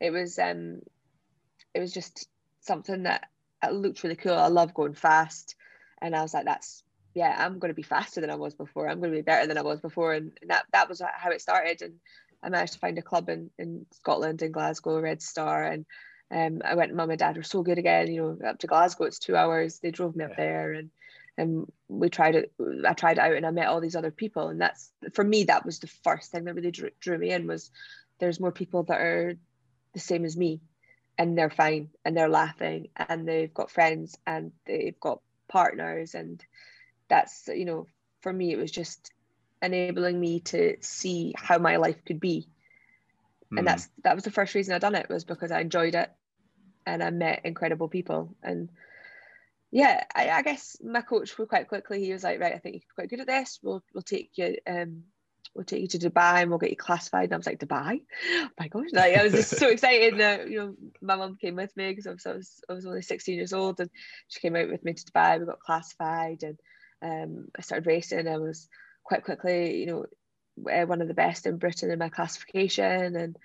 it 0.00 0.10
was 0.10 0.38
um 0.38 0.80
it 1.74 1.80
was 1.80 1.92
just 1.92 2.28
something 2.60 3.04
that 3.04 3.28
looked 3.70 4.02
really 4.02 4.16
cool. 4.16 4.34
I 4.34 4.48
love 4.48 4.74
going 4.74 4.94
fast, 4.94 5.54
and 6.00 6.14
I 6.14 6.22
was 6.22 6.34
like, 6.34 6.44
that's 6.44 6.82
yeah, 7.14 7.34
I'm 7.38 7.58
going 7.58 7.70
to 7.70 7.74
be 7.74 7.82
faster 7.82 8.20
than 8.20 8.30
I 8.30 8.36
was 8.36 8.54
before. 8.54 8.88
I'm 8.88 9.00
going 9.00 9.10
to 9.10 9.18
be 9.18 9.22
better 9.22 9.46
than 9.46 9.58
I 9.58 9.62
was 9.62 9.80
before, 9.80 10.14
and, 10.14 10.32
that 10.46 10.66
that 10.72 10.88
was 10.88 11.00
how 11.00 11.30
it 11.30 11.40
started. 11.40 11.82
And 11.82 11.94
I 12.42 12.48
managed 12.48 12.74
to 12.74 12.78
find 12.78 12.98
a 12.98 13.02
club 13.02 13.28
in 13.28 13.50
in 13.58 13.86
Scotland 13.92 14.42
in 14.42 14.52
Glasgow, 14.52 15.00
Red 15.00 15.22
Star, 15.22 15.64
and 15.64 15.86
um, 16.30 16.60
I 16.64 16.74
went. 16.74 16.94
Mum 16.94 17.10
and 17.10 17.18
Dad 17.18 17.36
were 17.36 17.42
so 17.42 17.62
good 17.62 17.78
again. 17.78 18.12
You 18.12 18.38
know, 18.40 18.48
up 18.48 18.58
to 18.58 18.66
Glasgow, 18.66 19.04
it's 19.04 19.18
two 19.18 19.36
hours. 19.36 19.78
They 19.78 19.90
drove 19.90 20.14
me 20.14 20.24
up 20.24 20.36
there, 20.36 20.72
and 20.72 20.90
and 21.38 21.72
we 21.88 22.10
tried 22.10 22.34
it 22.34 22.52
i 22.86 22.92
tried 22.92 23.16
it 23.16 23.20
out 23.20 23.32
and 23.32 23.46
i 23.46 23.50
met 23.50 23.68
all 23.68 23.80
these 23.80 23.96
other 23.96 24.10
people 24.10 24.48
and 24.48 24.60
that's 24.60 24.90
for 25.14 25.24
me 25.24 25.44
that 25.44 25.64
was 25.64 25.78
the 25.78 25.86
first 25.86 26.30
thing 26.30 26.44
that 26.44 26.54
really 26.54 26.72
drew, 26.72 26.90
drew 27.00 27.16
me 27.16 27.30
in 27.30 27.46
was 27.46 27.70
there's 28.18 28.40
more 28.40 28.52
people 28.52 28.82
that 28.82 29.00
are 29.00 29.34
the 29.94 30.00
same 30.00 30.24
as 30.24 30.36
me 30.36 30.60
and 31.16 31.38
they're 31.38 31.48
fine 31.48 31.88
and 32.04 32.16
they're 32.16 32.28
laughing 32.28 32.88
and 32.96 33.26
they've 33.26 33.54
got 33.54 33.70
friends 33.70 34.18
and 34.26 34.52
they've 34.66 34.98
got 35.00 35.20
partners 35.48 36.14
and 36.14 36.44
that's 37.08 37.48
you 37.48 37.64
know 37.64 37.86
for 38.20 38.32
me 38.32 38.52
it 38.52 38.58
was 38.58 38.70
just 38.70 39.12
enabling 39.62 40.20
me 40.20 40.40
to 40.40 40.76
see 40.80 41.32
how 41.36 41.58
my 41.58 41.76
life 41.76 42.04
could 42.04 42.20
be 42.20 42.48
and 43.56 43.66
that's 43.66 43.88
that 44.04 44.14
was 44.14 44.24
the 44.24 44.30
first 44.30 44.54
reason 44.54 44.74
i 44.74 44.78
done 44.78 44.94
it 44.94 45.08
was 45.08 45.24
because 45.24 45.50
i 45.50 45.60
enjoyed 45.60 45.94
it 45.94 46.10
and 46.88 47.02
i 47.02 47.10
met 47.10 47.40
incredible 47.44 47.88
people 47.88 48.34
and 48.42 48.68
yeah, 49.70 50.04
I, 50.14 50.30
I, 50.30 50.42
guess 50.42 50.78
my 50.82 51.02
coach 51.02 51.34
quite 51.48 51.68
quickly 51.68 52.02
he 52.02 52.12
was 52.12 52.24
like, 52.24 52.40
right, 52.40 52.54
I 52.54 52.58
think 52.58 52.76
you're 52.76 52.94
quite 52.94 53.10
good 53.10 53.20
at 53.20 53.26
this. 53.26 53.58
We'll 53.62 53.82
we'll 53.92 54.02
take 54.02 54.30
you 54.36 54.56
um 54.66 55.02
we'll 55.54 55.64
take 55.64 55.82
you 55.82 55.88
to 55.88 55.98
Dubai 55.98 56.42
and 56.42 56.50
we'll 56.50 56.58
get 56.58 56.70
you 56.70 56.76
classified. 56.76 57.24
And 57.24 57.34
I 57.34 57.36
was 57.36 57.46
like, 57.46 57.58
Dubai? 57.58 58.00
Oh 58.32 58.48
my 58.58 58.68
gosh, 58.68 58.88
like 58.92 59.16
I 59.16 59.22
was 59.24 59.32
just 59.32 59.56
so 59.56 59.68
excited. 59.70 60.14
You 60.50 60.58
know, 60.58 60.74
my 61.02 61.16
mum 61.16 61.36
came 61.40 61.56
with 61.56 61.76
me 61.76 61.90
because 61.90 62.06
I 62.06 62.12
was, 62.12 62.26
I 62.26 62.32
was 62.32 62.60
I 62.70 62.72
was 62.72 62.86
only 62.86 63.02
16 63.02 63.34
years 63.34 63.52
old 63.52 63.80
and 63.80 63.90
she 64.28 64.40
came 64.40 64.56
out 64.56 64.68
with 64.68 64.84
me 64.84 64.94
to 64.94 65.04
Dubai. 65.04 65.38
We 65.38 65.46
got 65.46 65.60
classified 65.60 66.42
and 66.42 66.58
um 67.02 67.48
I 67.56 67.60
started 67.60 67.86
racing. 67.86 68.26
I 68.26 68.38
was 68.38 68.68
quite 69.04 69.24
quickly, 69.24 69.80
you 69.80 69.86
know, 69.86 70.06
uh, 70.72 70.86
one 70.86 71.02
of 71.02 71.08
the 71.08 71.14
best 71.14 71.46
in 71.46 71.58
Britain 71.58 71.90
in 71.90 71.98
my 71.98 72.08
classification 72.08 73.16
and 73.16 73.36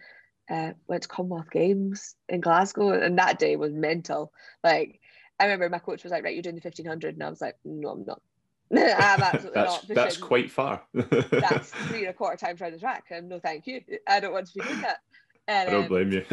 uh, 0.49 0.71
went 0.87 1.03
to 1.03 1.07
Commonwealth 1.07 1.51
Games 1.51 2.15
in 2.29 2.41
Glasgow 2.41 2.91
and 2.91 3.17
that 3.17 3.39
day 3.39 3.55
was 3.55 3.73
mental. 3.73 4.31
Like 4.63 4.99
I 5.39 5.45
remember 5.45 5.69
my 5.69 5.79
coach 5.79 6.03
was 6.03 6.11
like, 6.11 6.23
right, 6.23 6.33
you're 6.33 6.43
doing 6.43 6.55
the 6.55 6.61
1500. 6.61 7.15
And 7.15 7.23
I 7.23 7.29
was 7.29 7.41
like, 7.41 7.57
no, 7.65 7.89
I'm 7.89 8.05
not. 8.05 8.21
I'm 8.71 9.21
absolutely 9.21 9.51
that's, 9.55 9.87
not. 9.89 9.95
That's 9.95 10.17
quite 10.17 10.51
far. 10.51 10.83
that's 10.93 11.69
three 11.87 12.01
and 12.01 12.09
a 12.09 12.13
quarter 12.13 12.37
times 12.37 12.61
around 12.61 12.73
the 12.73 12.79
track. 12.79 13.05
And 13.11 13.29
no, 13.29 13.39
thank 13.39 13.67
you. 13.67 13.81
I 14.07 14.19
don't 14.19 14.33
want 14.33 14.47
to 14.47 14.53
be 14.53 14.61
doing 14.61 14.81
that. 14.81 14.99
And, 15.47 15.69
I 15.69 15.71
don't 15.73 15.83
um, 15.83 15.89
blame 15.89 16.11
you. 16.11 16.25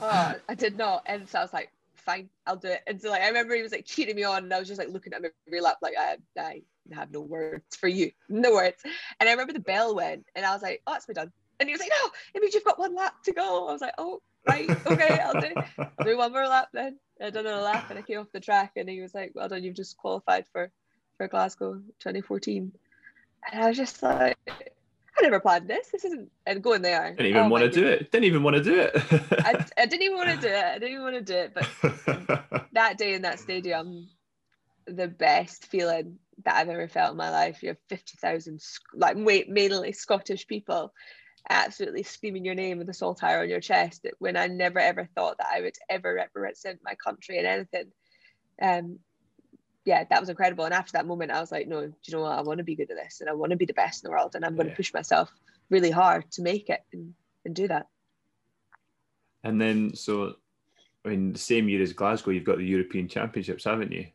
oh, 0.00 0.34
I 0.48 0.54
did 0.54 0.78
not. 0.78 1.02
And 1.06 1.28
so 1.28 1.38
I 1.38 1.42
was 1.42 1.52
like, 1.52 1.70
fine, 2.08 2.30
I'll 2.46 2.56
do 2.56 2.68
it. 2.68 2.82
And 2.86 3.00
so 3.00 3.10
like 3.10 3.20
I 3.20 3.28
remember 3.28 3.54
he 3.54 3.62
was 3.62 3.72
like 3.72 3.84
cheating 3.84 4.16
me 4.16 4.24
on 4.24 4.44
and 4.44 4.54
I 4.54 4.58
was 4.58 4.66
just 4.66 4.78
like 4.78 4.88
looking 4.88 5.12
at 5.12 5.20
my 5.20 5.58
lap 5.58 5.76
like 5.82 5.94
I, 5.98 6.16
I 6.38 6.62
have 6.92 7.10
no 7.12 7.20
words 7.20 7.76
for 7.76 7.88
you. 7.88 8.10
No 8.28 8.52
words. 8.52 8.82
And 9.20 9.28
I 9.28 9.32
remember 9.32 9.52
the 9.52 9.60
bell 9.60 9.94
went 9.94 10.24
and 10.34 10.46
I 10.46 10.54
was 10.54 10.62
like, 10.62 10.80
oh, 10.86 10.94
it's 10.94 11.06
me 11.06 11.14
done. 11.14 11.32
And 11.60 11.68
he 11.68 11.72
was 11.72 11.80
like, 11.80 11.90
no, 11.90 12.10
it 12.34 12.40
means 12.40 12.54
you've 12.54 12.64
got 12.64 12.78
one 12.78 12.94
lap 12.94 13.14
to 13.24 13.32
go. 13.32 13.68
I 13.68 13.72
was 13.72 13.80
like, 13.80 13.94
oh, 13.98 14.20
right, 14.46 14.70
okay, 14.86 15.18
I'll 15.18 15.40
do, 15.40 15.52
I'll 15.78 16.04
do 16.04 16.16
one 16.16 16.32
more 16.32 16.46
lap 16.46 16.68
then. 16.72 16.98
I 17.20 17.30
done 17.30 17.46
a 17.46 17.60
lap 17.60 17.90
and 17.90 17.98
I 17.98 18.02
came 18.02 18.20
off 18.20 18.30
the 18.32 18.40
track 18.40 18.72
and 18.76 18.88
he 18.88 19.00
was 19.00 19.14
like, 19.14 19.32
well 19.34 19.48
done, 19.48 19.64
you've 19.64 19.74
just 19.74 19.96
qualified 19.96 20.46
for, 20.52 20.70
for 21.16 21.26
Glasgow 21.26 21.74
2014. 21.98 22.72
And 23.50 23.62
I 23.62 23.68
was 23.68 23.76
just 23.76 24.02
like, 24.02 24.38
I 25.18 25.22
never 25.22 25.40
planned 25.40 25.66
this. 25.66 25.88
This 25.88 26.04
isn't 26.04 26.30
and 26.46 26.62
going 26.62 26.82
there. 26.82 27.10
Didn't 27.10 27.26
even 27.26 27.42
oh 27.44 27.48
want 27.48 27.64
to 27.64 27.70
do 27.70 27.86
it. 27.86 28.12
Didn't 28.12 28.26
even 28.26 28.42
want 28.44 28.56
to 28.56 28.62
do 28.62 28.78
it. 28.78 28.92
I, 29.44 29.64
I 29.76 29.86
didn't 29.86 30.02
even 30.02 30.16
want 30.16 30.28
to 30.30 30.36
do 30.36 30.52
it. 30.52 30.64
I 30.64 30.74
didn't 30.74 30.92
even 30.92 31.02
want 31.02 31.16
to 31.16 31.22
do 31.22 31.34
it. 31.34 31.54
But 31.54 32.68
that 32.72 32.98
day 32.98 33.14
in 33.14 33.22
that 33.22 33.40
stadium, 33.40 34.08
the 34.86 35.08
best 35.08 35.66
feeling 35.66 36.18
that 36.44 36.54
I've 36.54 36.68
ever 36.68 36.86
felt 36.86 37.12
in 37.12 37.16
my 37.16 37.30
life. 37.30 37.62
You 37.62 37.70
have 37.70 37.78
fifty 37.88 38.16
thousand 38.20 38.62
like 38.94 39.16
mainly 39.16 39.92
Scottish 39.92 40.46
people 40.46 40.92
absolutely 41.48 42.02
screaming 42.02 42.44
your 42.44 42.54
name 42.54 42.78
with 42.78 42.88
a 42.88 42.94
saltire 42.94 43.40
on 43.40 43.48
your 43.48 43.60
chest 43.60 44.06
when 44.18 44.36
I 44.36 44.46
never 44.46 44.78
ever 44.78 45.08
thought 45.14 45.38
that 45.38 45.48
I 45.52 45.60
would 45.60 45.76
ever 45.88 46.14
represent 46.14 46.80
my 46.84 46.94
country 46.94 47.38
in 47.38 47.46
anything. 47.46 47.92
Um, 48.60 48.98
yeah, 49.84 50.04
that 50.10 50.20
was 50.20 50.28
incredible. 50.28 50.64
And 50.64 50.74
after 50.74 50.92
that 50.92 51.06
moment, 51.06 51.30
I 51.30 51.40
was 51.40 51.50
like, 51.50 51.66
no, 51.66 51.86
do 51.86 51.94
you 52.04 52.14
know 52.14 52.22
what? 52.22 52.38
I 52.38 52.42
want 52.42 52.58
to 52.58 52.64
be 52.64 52.74
good 52.74 52.90
at 52.90 52.96
this 52.96 53.20
and 53.20 53.30
I 53.30 53.32
want 53.32 53.50
to 53.50 53.56
be 53.56 53.64
the 53.64 53.72
best 53.72 54.04
in 54.04 54.08
the 54.08 54.12
world 54.12 54.34
and 54.34 54.44
I'm 54.44 54.54
going 54.54 54.68
to 54.68 54.76
push 54.76 54.92
myself 54.92 55.30
really 55.70 55.90
hard 55.90 56.30
to 56.32 56.42
make 56.42 56.68
it 56.68 56.82
and, 56.92 57.14
and 57.44 57.54
do 57.54 57.68
that. 57.68 57.86
And 59.44 59.60
then, 59.60 59.94
so, 59.94 60.34
I 61.04 61.08
mean, 61.08 61.32
the 61.32 61.38
same 61.38 61.68
year 61.68 61.80
as 61.80 61.92
Glasgow, 61.92 62.32
you've 62.32 62.44
got 62.44 62.58
the 62.58 62.66
European 62.66 63.08
Championships, 63.08 63.64
haven't 63.64 63.92
you? 63.92 64.08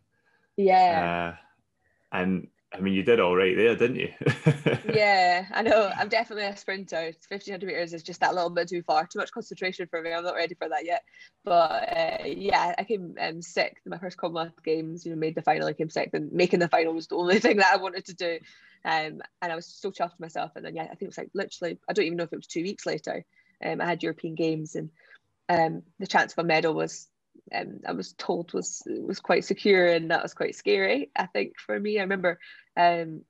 Yeah. 0.58 1.34
Uh, 1.34 2.18
and 2.18 2.48
I 2.76 2.80
mean, 2.80 2.96
you 2.96 3.04
did 3.04 3.20
all 3.20 3.36
right 3.36 3.56
there, 3.56 3.76
didn't 3.76 3.98
you? 3.98 4.10
yeah, 4.94 5.46
I 5.52 5.62
know. 5.62 5.92
I'm 5.96 6.10
definitely 6.10 6.46
a 6.46 6.58
sprinter. 6.58 7.14
1500 7.30 7.68
meters 7.68 7.94
is 7.94 8.02
just 8.02 8.22
that 8.22 8.34
little 8.34 8.50
bit 8.50 8.68
too 8.68 8.82
far, 8.82 9.06
too 9.06 9.20
much 9.20 9.32
concentration 9.32 9.88
for 9.88 10.02
me. 10.02 10.12
I'm 10.12 10.24
not 10.24 10.34
ready 10.36 10.56
for 10.56 10.68
that 10.70 10.84
yet. 10.84 11.04
But 11.44 11.52
uh, 11.96 12.26
yeah, 12.26 12.74
I 12.76 12.84
came 12.84 13.16
um, 13.20 13.44
sixth 13.44 13.86
in 13.86 13.92
my 13.92 14.00
first 14.00 14.18
Commonwealth 14.18 14.64
Games. 14.64 15.06
You 15.06 15.12
know, 15.12 15.20
made 15.20 15.36
the 15.36 15.44
final. 15.44 15.68
I 15.68 15.74
came 15.74 15.92
sixth, 15.92 16.16
and 16.16 16.32
making 16.32 16.62
the 16.62 16.68
final 16.68 16.94
was 16.94 17.08
the 17.08 17.16
only 17.16 17.40
thing 17.42 17.58
that 17.58 17.74
I 17.74 17.78
wanted 17.78 18.06
to 18.06 18.16
do. 18.16 18.40
Um, 18.86 19.22
and 19.42 19.52
I 19.52 19.56
was 19.56 19.68
so 19.68 19.92
chuffed 19.92 20.20
myself. 20.20 20.54
And 20.56 20.66
then 20.66 20.76
yeah, 20.76 20.84
I 20.84 20.88
think 20.88 21.04
it 21.04 21.08
was 21.08 21.18
like 21.20 21.30
literally, 21.36 21.78
I 21.88 21.94
don't 21.94 22.06
even 22.06 22.18
know 22.18 22.24
if 22.24 22.34
it 22.34 22.38
was 22.38 22.48
two 22.48 22.64
weeks 22.64 22.88
later. 22.88 23.24
Um, 23.64 23.82
I 23.82 23.86
had 23.86 24.02
European 24.02 24.34
Games, 24.34 24.76
and 24.76 24.90
um, 25.48 25.84
the 26.00 26.08
chance 26.08 26.34
of 26.34 26.40
a 26.40 26.48
medal 26.48 26.74
was 26.74 27.08
um, 27.54 27.80
I 27.88 27.92
was 27.92 28.14
told 28.14 28.54
was 28.54 28.82
was 28.88 29.20
quite 29.20 29.46
secure 29.46 29.88
and 29.88 30.12
that 30.12 30.24
was 30.24 30.34
quite 30.34 30.56
scary. 30.56 31.12
I 31.16 31.26
think 31.28 31.60
for 31.60 31.80
me, 31.80 32.00
I 32.00 32.04
remember 32.04 32.40
um, 32.78 33.22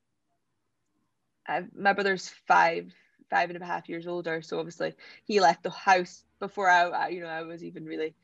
I, 1.46 1.64
my 1.74 1.92
brother's 1.92 2.28
five 2.46 2.92
five 3.30 3.50
and 3.50 3.60
a 3.60 3.66
half 3.66 3.88
years 3.88 4.06
older, 4.06 4.42
so 4.42 4.58
obviously 4.58 4.94
he 5.24 5.40
left 5.40 5.62
the 5.62 5.70
house 5.70 6.24
before 6.40 6.68
I, 6.68 6.88
I 6.88 7.08
you 7.08 7.20
know 7.20 7.28
I 7.28 7.42
was 7.42 7.62
even 7.62 7.84
really 7.84 8.14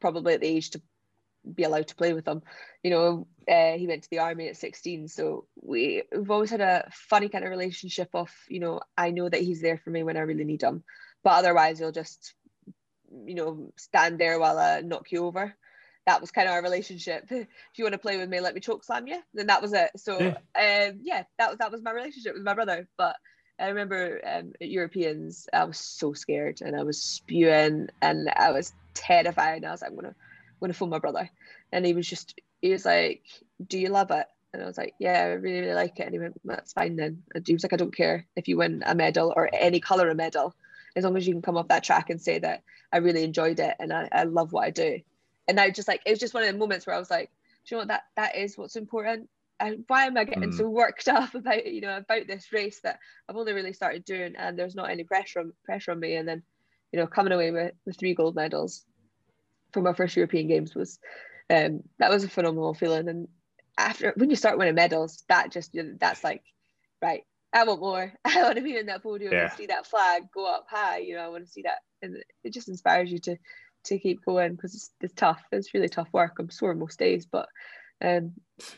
probably 0.00 0.34
at 0.34 0.40
the 0.40 0.46
age 0.46 0.70
to 0.70 0.82
be 1.54 1.64
allowed 1.64 1.88
to 1.88 1.96
play 1.96 2.12
with 2.12 2.28
him. 2.28 2.42
You 2.82 2.90
know, 2.90 3.26
uh, 3.48 3.72
he 3.76 3.86
went 3.86 4.02
to 4.02 4.10
the 4.10 4.18
army 4.18 4.48
at 4.48 4.58
16. 4.58 5.08
So 5.08 5.46
we, 5.60 6.02
we've 6.14 6.30
always 6.30 6.50
had 6.50 6.60
a 6.60 6.88
funny 6.92 7.30
kind 7.30 7.44
of 7.44 7.50
relationship 7.50 8.10
of, 8.12 8.30
you 8.46 8.60
know, 8.60 8.82
I 8.96 9.10
know 9.10 9.26
that 9.26 9.40
he's 9.40 9.62
there 9.62 9.78
for 9.78 9.88
me 9.88 10.02
when 10.02 10.18
I 10.18 10.20
really 10.20 10.44
need 10.44 10.62
him. 10.62 10.84
But 11.24 11.38
otherwise, 11.38 11.78
he'll 11.78 11.92
just 11.92 12.34
you 13.26 13.34
know, 13.34 13.72
stand 13.76 14.18
there 14.18 14.38
while 14.38 14.58
I 14.58 14.80
knock 14.80 15.10
you 15.12 15.24
over. 15.24 15.54
That 16.06 16.20
was 16.20 16.30
kind 16.30 16.48
of 16.48 16.54
our 16.54 16.62
relationship. 16.62 17.26
if 17.30 17.46
you 17.76 17.84
want 17.84 17.92
to 17.92 17.98
play 17.98 18.16
with 18.16 18.28
me, 18.28 18.40
let 18.40 18.54
me 18.54 18.60
choke 18.60 18.84
slam 18.84 19.06
you. 19.06 19.20
Then 19.34 19.46
that 19.48 19.62
was 19.62 19.72
it. 19.72 19.90
So 19.96 20.18
yeah, 20.18 20.88
um, 20.88 21.00
yeah 21.02 21.24
that 21.38 21.50
was 21.50 21.58
that 21.58 21.70
was 21.70 21.82
my 21.82 21.92
relationship 21.92 22.34
with 22.34 22.42
my 22.42 22.54
brother. 22.54 22.88
But 22.96 23.16
I 23.58 23.68
remember 23.68 24.20
um, 24.24 24.52
at 24.60 24.70
Europeans, 24.70 25.46
I 25.52 25.64
was 25.64 25.78
so 25.78 26.14
scared 26.14 26.62
and 26.62 26.74
I 26.74 26.82
was 26.82 27.00
spewing 27.00 27.88
and 28.00 28.30
I 28.34 28.52
was 28.52 28.72
terrified. 28.94 29.58
And 29.58 29.66
I 29.66 29.72
was 29.72 29.82
like, 29.82 29.90
I'm 29.90 29.96
gonna, 29.96 30.08
I'm 30.08 30.60
gonna 30.60 30.72
phone 30.72 30.88
my 30.88 30.98
brother. 30.98 31.30
And 31.70 31.84
he 31.84 31.92
was 31.92 32.08
just, 32.08 32.40
he 32.62 32.72
was 32.72 32.84
like, 32.84 33.22
"Do 33.66 33.78
you 33.78 33.90
love 33.90 34.10
it?" 34.10 34.26
And 34.52 34.62
I 34.62 34.66
was 34.66 34.78
like, 34.78 34.94
yeah, 34.98 35.20
I 35.20 35.26
really, 35.26 35.60
really 35.60 35.74
like 35.74 36.00
it. 36.00 36.06
And 36.06 36.12
he 36.12 36.18
went, 36.18 36.40
that's 36.44 36.72
fine 36.72 36.96
then. 36.96 37.22
And 37.34 37.46
he 37.46 37.52
was 37.52 37.62
like, 37.62 37.72
I 37.72 37.76
don't 37.76 37.94
care 37.94 38.26
if 38.34 38.48
you 38.48 38.56
win 38.56 38.82
a 38.84 38.94
medal 38.94 39.32
or 39.34 39.48
any 39.52 39.78
colour 39.78 40.08
of 40.08 40.16
medal, 40.16 40.54
as 40.96 41.04
long 41.04 41.16
as 41.16 41.26
you 41.26 41.32
can 41.32 41.42
come 41.42 41.56
off 41.56 41.68
that 41.68 41.84
track 41.84 42.10
and 42.10 42.20
say 42.20 42.38
that 42.40 42.62
I 42.92 42.98
really 42.98 43.22
enjoyed 43.22 43.60
it 43.60 43.76
and 43.78 43.92
I, 43.92 44.08
I 44.10 44.24
love 44.24 44.52
what 44.52 44.64
I 44.64 44.70
do. 44.70 45.00
And 45.50 45.58
I 45.58 45.70
just 45.70 45.88
like, 45.88 46.00
it 46.06 46.10
was 46.10 46.20
just 46.20 46.32
one 46.32 46.44
of 46.44 46.52
the 46.52 46.58
moments 46.58 46.86
where 46.86 46.94
I 46.94 46.98
was 47.00 47.10
like, 47.10 47.28
do 47.66 47.74
you 47.74 47.76
know 47.76 47.80
what, 47.80 47.88
that, 47.88 48.04
that 48.14 48.36
is 48.36 48.56
what's 48.56 48.76
important. 48.76 49.28
And 49.58 49.82
why 49.88 50.06
am 50.06 50.16
I 50.16 50.22
getting 50.22 50.52
mm. 50.52 50.56
so 50.56 50.68
worked 50.68 51.08
up 51.08 51.34
about, 51.34 51.66
you 51.66 51.80
know, 51.80 51.96
about 51.96 52.28
this 52.28 52.52
race 52.52 52.80
that 52.84 53.00
I've 53.28 53.36
only 53.36 53.52
really 53.52 53.72
started 53.72 54.04
doing 54.04 54.36
and 54.36 54.56
there's 54.56 54.76
not 54.76 54.90
any 54.90 55.02
pressure 55.02 55.40
on, 55.40 55.52
pressure 55.64 55.90
on 55.90 55.98
me. 55.98 56.14
And 56.14 56.28
then, 56.28 56.44
you 56.92 57.00
know, 57.00 57.08
coming 57.08 57.32
away 57.32 57.50
with, 57.50 57.72
with 57.84 57.98
three 57.98 58.14
gold 58.14 58.36
medals 58.36 58.84
from 59.72 59.88
our 59.88 59.94
first 59.94 60.14
European 60.14 60.46
Games 60.46 60.72
was, 60.72 61.00
um, 61.50 61.82
that 61.98 62.10
was 62.10 62.22
a 62.22 62.28
phenomenal 62.28 62.74
feeling. 62.74 63.08
And 63.08 63.26
after 63.76 64.12
when 64.16 64.30
you 64.30 64.36
start 64.36 64.56
winning 64.56 64.76
medals, 64.76 65.24
that 65.28 65.50
just 65.50 65.76
that's 65.98 66.22
like, 66.22 66.44
right, 67.02 67.24
I 67.52 67.64
want 67.64 67.80
more. 67.80 68.12
I 68.24 68.42
want 68.42 68.56
to 68.56 68.62
be 68.62 68.76
in 68.76 68.86
that 68.86 69.02
podium 69.02 69.32
yeah. 69.32 69.44
and 69.46 69.52
see 69.52 69.66
that 69.66 69.86
flag 69.86 70.30
go 70.32 70.46
up 70.46 70.66
high. 70.70 70.98
You 70.98 71.16
know, 71.16 71.22
I 71.22 71.28
want 71.28 71.44
to 71.44 71.50
see 71.50 71.62
that, 71.62 71.78
and 72.02 72.22
it 72.44 72.52
just 72.52 72.68
inspires 72.68 73.10
you 73.10 73.18
to 73.20 73.36
to 73.84 73.98
keep 73.98 74.24
going 74.24 74.54
because 74.54 74.74
it's, 74.74 74.90
it's 75.00 75.14
tough. 75.14 75.42
It's 75.52 75.74
really 75.74 75.88
tough 75.88 76.08
work. 76.12 76.36
I'm 76.38 76.50
sore 76.50 76.74
most 76.74 76.98
days, 76.98 77.26
but 77.26 77.48
um, 78.02 78.32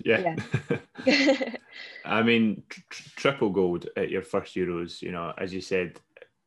yeah. 0.05 0.37
yeah. 1.07 1.55
I 2.05 2.23
mean, 2.23 2.63
tr- 2.69 3.09
triple 3.17 3.51
gold 3.51 3.89
at 3.97 4.11
your 4.11 4.23
first 4.23 4.55
Euros. 4.55 5.03
You 5.03 5.13
know, 5.13 5.33
as 5.39 5.53
you 5.53 5.61
said, 5.61 6.01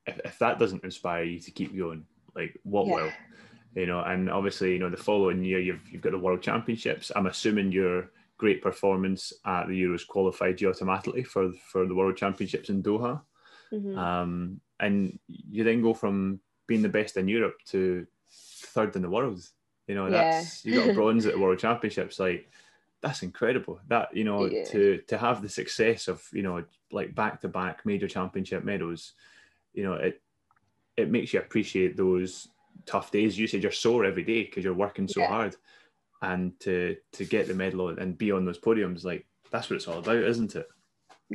if, 0.05 0.19
if 0.23 0.39
that 0.39 0.59
doesn't 0.59 0.83
inspire 0.83 1.23
you 1.23 1.39
to 1.39 1.51
keep 1.51 1.77
going, 1.77 2.05
like 2.35 2.59
what 2.63 2.87
yeah. 2.87 2.93
will? 2.93 3.11
You 3.75 3.87
know, 3.87 4.01
and 4.01 4.29
obviously, 4.29 4.73
you 4.73 4.79
know, 4.79 4.89
the 4.89 4.97
following 4.97 5.43
year 5.43 5.59
you've 5.59 5.87
you've 5.89 6.01
got 6.01 6.11
the 6.11 6.19
World 6.19 6.41
Championships. 6.41 7.11
I'm 7.15 7.27
assuming 7.27 7.71
you're 7.71 8.11
great 8.37 8.61
performance 8.61 9.31
at 9.45 9.67
the 9.67 9.81
Euros 9.81 10.05
qualified 10.05 10.59
you 10.59 10.69
automatically 10.69 11.23
for 11.23 11.51
for 11.71 11.85
the 11.85 11.95
World 11.95 12.17
Championships 12.17 12.69
in 12.69 12.83
Doha. 12.83 13.21
Mm-hmm. 13.73 13.97
Um, 13.97 14.61
and 14.79 15.17
you 15.27 15.63
then 15.63 15.81
go 15.81 15.93
from 15.93 16.39
being 16.67 16.81
the 16.81 16.89
best 16.89 17.17
in 17.17 17.27
Europe 17.27 17.55
to 17.67 18.05
third 18.75 18.95
in 18.95 19.01
the 19.01 19.09
world. 19.09 19.41
You 19.87 19.95
know, 19.95 20.09
that's 20.09 20.65
yeah. 20.65 20.75
you 20.75 20.79
got 20.79 20.89
a 20.89 20.93
bronze 20.99 21.25
at 21.25 21.33
the 21.33 21.39
World 21.39 21.59
Championships. 21.59 22.19
Like 22.19 22.49
that's 23.01 23.23
incredible. 23.23 23.79
That 23.87 24.15
you 24.15 24.23
know 24.23 24.45
yeah. 24.45 24.65
to 24.65 25.01
to 25.07 25.17
have 25.17 25.41
the 25.41 25.49
success 25.49 26.07
of 26.07 26.23
you 26.31 26.43
know 26.43 26.63
like 26.91 27.15
back 27.15 27.41
to 27.41 27.47
back 27.47 27.85
major 27.85 28.07
championship 28.07 28.63
medals. 28.63 29.13
You 29.73 29.83
know 29.83 29.93
it 29.93 30.21
it 30.97 31.09
makes 31.09 31.33
you 31.33 31.39
appreciate 31.39 31.97
those 31.97 32.47
tough 32.85 33.11
days. 33.11 33.37
You 33.37 33.47
said 33.47 33.63
you're 33.63 33.71
sore 33.71 34.05
every 34.05 34.23
day 34.23 34.43
because 34.43 34.63
you're 34.63 34.73
working 34.73 35.07
so 35.07 35.21
yeah. 35.21 35.27
hard 35.27 35.55
and 36.21 36.59
to 36.59 36.95
to 37.11 37.25
get 37.25 37.47
the 37.47 37.53
medal 37.53 37.89
and 37.89 38.17
be 38.17 38.31
on 38.31 38.45
those 38.45 38.59
podiums 38.59 39.03
like 39.03 39.25
that's 39.51 39.69
what 39.69 39.75
it's 39.75 39.87
all 39.87 39.99
about 39.99 40.15
isn't 40.15 40.55
it 40.55 40.67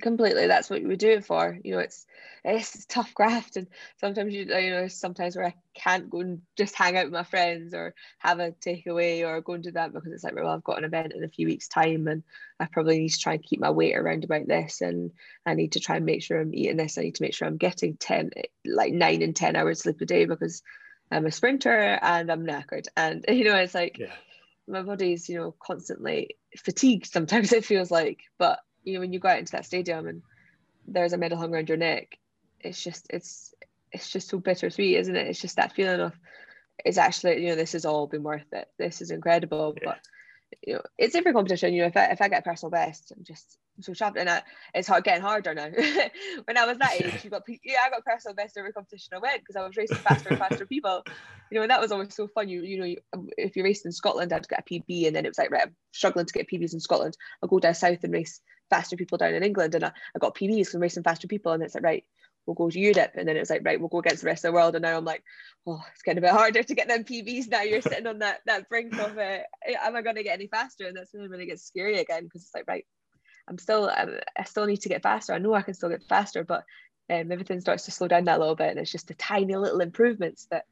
completely 0.00 0.46
that's 0.46 0.70
what 0.70 0.82
we 0.82 0.96
do 0.96 1.10
it 1.10 1.24
for. 1.24 1.58
You 1.64 1.74
know 1.74 1.80
it's 1.80 2.06
it's 2.44 2.86
tough 2.88 3.12
graft 3.14 3.56
and 3.56 3.66
sometimes 3.98 4.34
you 4.34 4.44
you 4.44 4.70
know 4.70 4.88
sometimes 4.88 5.36
where 5.36 5.46
i 5.46 5.54
can't 5.74 6.10
go 6.10 6.20
and 6.20 6.40
just 6.56 6.74
hang 6.74 6.96
out 6.96 7.04
with 7.04 7.12
my 7.12 7.22
friends 7.22 7.74
or 7.74 7.94
have 8.18 8.40
a 8.40 8.52
takeaway 8.52 9.26
or 9.26 9.40
go 9.40 9.54
and 9.54 9.64
do 9.64 9.70
that 9.72 9.92
because 9.92 10.12
it's 10.12 10.24
like 10.24 10.34
well 10.34 10.48
i've 10.48 10.64
got 10.64 10.78
an 10.78 10.84
event 10.84 11.12
in 11.14 11.24
a 11.24 11.28
few 11.28 11.46
weeks 11.46 11.68
time 11.68 12.06
and 12.08 12.22
i 12.58 12.66
probably 12.66 12.98
need 12.98 13.10
to 13.10 13.18
try 13.18 13.34
and 13.34 13.42
keep 13.42 13.60
my 13.60 13.70
weight 13.70 13.96
around 13.96 14.24
about 14.24 14.46
this 14.46 14.80
and 14.80 15.10
i 15.46 15.54
need 15.54 15.72
to 15.72 15.80
try 15.80 15.96
and 15.96 16.06
make 16.06 16.22
sure 16.22 16.40
i'm 16.40 16.54
eating 16.54 16.76
this. 16.76 16.98
I 16.98 17.02
need 17.02 17.14
to 17.16 17.22
make 17.22 17.34
sure 17.34 17.46
i'm 17.46 17.56
getting 17.56 17.96
10 17.96 18.30
like 18.64 18.92
9 18.92 19.22
and 19.22 19.36
10 19.36 19.56
hours 19.56 19.80
sleep 19.80 20.00
a 20.00 20.06
day 20.06 20.24
because 20.24 20.62
i'm 21.10 21.26
a 21.26 21.30
sprinter 21.30 21.98
and 22.02 22.30
i'm 22.30 22.46
knackered. 22.46 22.86
And 22.96 23.24
you 23.28 23.44
know 23.44 23.56
it's 23.56 23.74
like 23.74 23.98
yeah. 23.98 24.12
my 24.66 24.82
body's 24.82 25.28
you 25.28 25.38
know 25.38 25.54
constantly 25.62 26.36
fatigued 26.58 27.06
sometimes 27.06 27.52
it 27.52 27.64
feels 27.64 27.90
like 27.90 28.20
but 28.38 28.60
you 28.84 28.94
know 28.94 29.00
when 29.00 29.12
you 29.12 29.18
go 29.18 29.28
out 29.28 29.38
into 29.38 29.52
that 29.52 29.66
stadium 29.66 30.06
and 30.06 30.22
there's 30.86 31.12
a 31.12 31.18
medal 31.18 31.38
hung 31.38 31.54
around 31.54 31.68
your 31.68 31.78
neck 31.78 32.18
it's 32.60 32.82
just 32.82 33.06
it's 33.10 33.54
it's 33.92 34.10
just 34.10 34.28
so 34.28 34.38
bittersweet 34.38 34.96
isn't 34.96 35.16
it? 35.16 35.26
It's 35.26 35.40
just 35.40 35.56
that 35.56 35.72
feeling 35.72 36.00
of 36.00 36.12
it's 36.84 36.98
actually 36.98 37.42
you 37.42 37.48
know 37.48 37.56
this 37.56 37.72
has 37.72 37.84
all 37.84 38.06
been 38.06 38.22
worth 38.22 38.52
it. 38.52 38.68
This 38.78 39.00
is 39.00 39.10
incredible. 39.10 39.74
Yeah. 39.76 39.88
but 39.88 39.98
you 40.66 40.74
know 40.74 40.82
it's 40.98 41.14
every 41.14 41.32
competition. 41.32 41.74
You 41.74 41.82
know 41.82 41.88
if 41.88 41.96
I, 41.96 42.06
if 42.06 42.20
I 42.20 42.28
get 42.28 42.44
personal 42.44 42.70
best 42.70 43.12
I'm 43.16 43.24
just 43.24 43.58
so 43.80 43.94
sharp 43.94 44.16
and 44.18 44.28
I, 44.28 44.42
it's 44.74 44.88
hard 44.88 45.04
getting 45.04 45.22
harder 45.22 45.54
now. 45.54 45.68
When 46.44 46.58
I 46.58 46.66
was 46.66 46.78
that 46.78 47.00
age 47.00 47.20
you 47.24 47.30
got 47.30 47.42
yeah 47.64 47.78
I 47.84 47.90
got 47.90 48.04
personal 48.04 48.34
best 48.34 48.56
every 48.56 48.72
competition 48.72 49.14
I 49.14 49.18
went 49.18 49.40
because 49.40 49.56
I 49.56 49.66
was 49.66 49.76
racing 49.76 49.96
faster 49.98 50.28
and 50.30 50.38
faster 50.38 50.66
people. 50.66 51.02
You 51.50 51.56
know 51.56 51.62
and 51.62 51.70
that 51.70 51.80
was 51.80 51.92
always 51.92 52.14
so 52.14 52.28
fun. 52.28 52.48
You 52.48 52.62
you 52.62 52.78
know 52.78 52.84
you, 52.84 52.98
if 53.36 53.56
you 53.56 53.64
raced 53.64 53.86
in 53.86 53.92
Scotland 53.92 54.32
I'd 54.32 54.48
get 54.48 54.60
a 54.60 54.62
PB 54.62 55.06
and 55.06 55.16
then 55.16 55.24
it 55.24 55.30
was 55.30 55.38
like 55.38 55.50
right 55.50 55.66
I'm 55.66 55.76
struggling 55.92 56.26
to 56.26 56.32
get 56.32 56.48
PBs 56.48 56.74
in 56.74 56.80
Scotland. 56.80 57.16
I'll 57.42 57.48
go 57.48 57.58
down 57.58 57.74
south 57.74 58.04
and 58.04 58.12
race 58.12 58.40
faster 58.70 58.96
people 58.96 59.18
down 59.18 59.34
in 59.34 59.42
England 59.42 59.74
and 59.74 59.84
I, 59.84 59.92
I 60.14 60.18
got 60.18 60.34
PBs 60.34 60.68
from 60.68 60.80
racing 60.80 61.02
faster 61.02 61.28
people 61.28 61.52
and 61.52 61.62
it's 61.62 61.74
like 61.74 61.84
right 61.84 62.04
we'll 62.46 62.54
go 62.54 62.70
to 62.70 62.80
Europe 62.80 63.12
and 63.16 63.28
then 63.28 63.36
it 63.36 63.40
was 63.40 63.50
like 63.50 63.62
right 63.64 63.78
we'll 63.78 63.88
go 63.88 63.98
against 63.98 64.22
the 64.22 64.26
rest 64.26 64.44
of 64.44 64.50
the 64.50 64.54
world 64.54 64.74
and 64.74 64.82
now 64.82 64.96
I'm 64.96 65.04
like 65.04 65.22
oh 65.66 65.82
it's 65.92 66.02
getting 66.02 66.18
a 66.18 66.26
bit 66.26 66.30
harder 66.30 66.62
to 66.62 66.74
get 66.74 66.88
them 66.88 67.04
PBs 67.04 67.50
now 67.50 67.62
you're 67.62 67.82
sitting 67.82 68.06
on 68.06 68.20
that 68.20 68.40
that 68.46 68.68
brink 68.68 68.98
of 68.98 69.18
it 69.18 69.44
am 69.82 69.96
I 69.96 70.02
going 70.02 70.16
to 70.16 70.22
get 70.22 70.34
any 70.34 70.46
faster 70.46 70.86
and 70.86 70.96
that's 70.96 71.12
when 71.12 71.24
it 71.24 71.30
really 71.30 71.46
gets 71.46 71.64
scary 71.64 71.98
again 71.98 72.24
because 72.24 72.42
it's 72.42 72.54
like 72.54 72.66
right 72.66 72.86
I'm 73.50 73.58
still 73.58 73.90
I 73.90 74.44
still 74.44 74.66
need 74.66 74.82
to 74.82 74.88
get 74.88 75.02
faster. 75.02 75.34
I 75.34 75.38
know 75.38 75.54
I 75.54 75.62
can 75.62 75.74
still 75.74 75.88
get 75.88 76.04
faster, 76.08 76.44
but 76.44 76.64
um, 77.10 77.32
everything 77.32 77.60
starts 77.60 77.84
to 77.86 77.90
slow 77.90 78.06
down 78.06 78.24
that 78.24 78.38
little 78.38 78.54
bit, 78.54 78.70
and 78.70 78.78
it's 78.78 78.92
just 78.92 79.08
the 79.08 79.14
tiny 79.14 79.56
little 79.56 79.80
improvements 79.80 80.46
that 80.50 80.66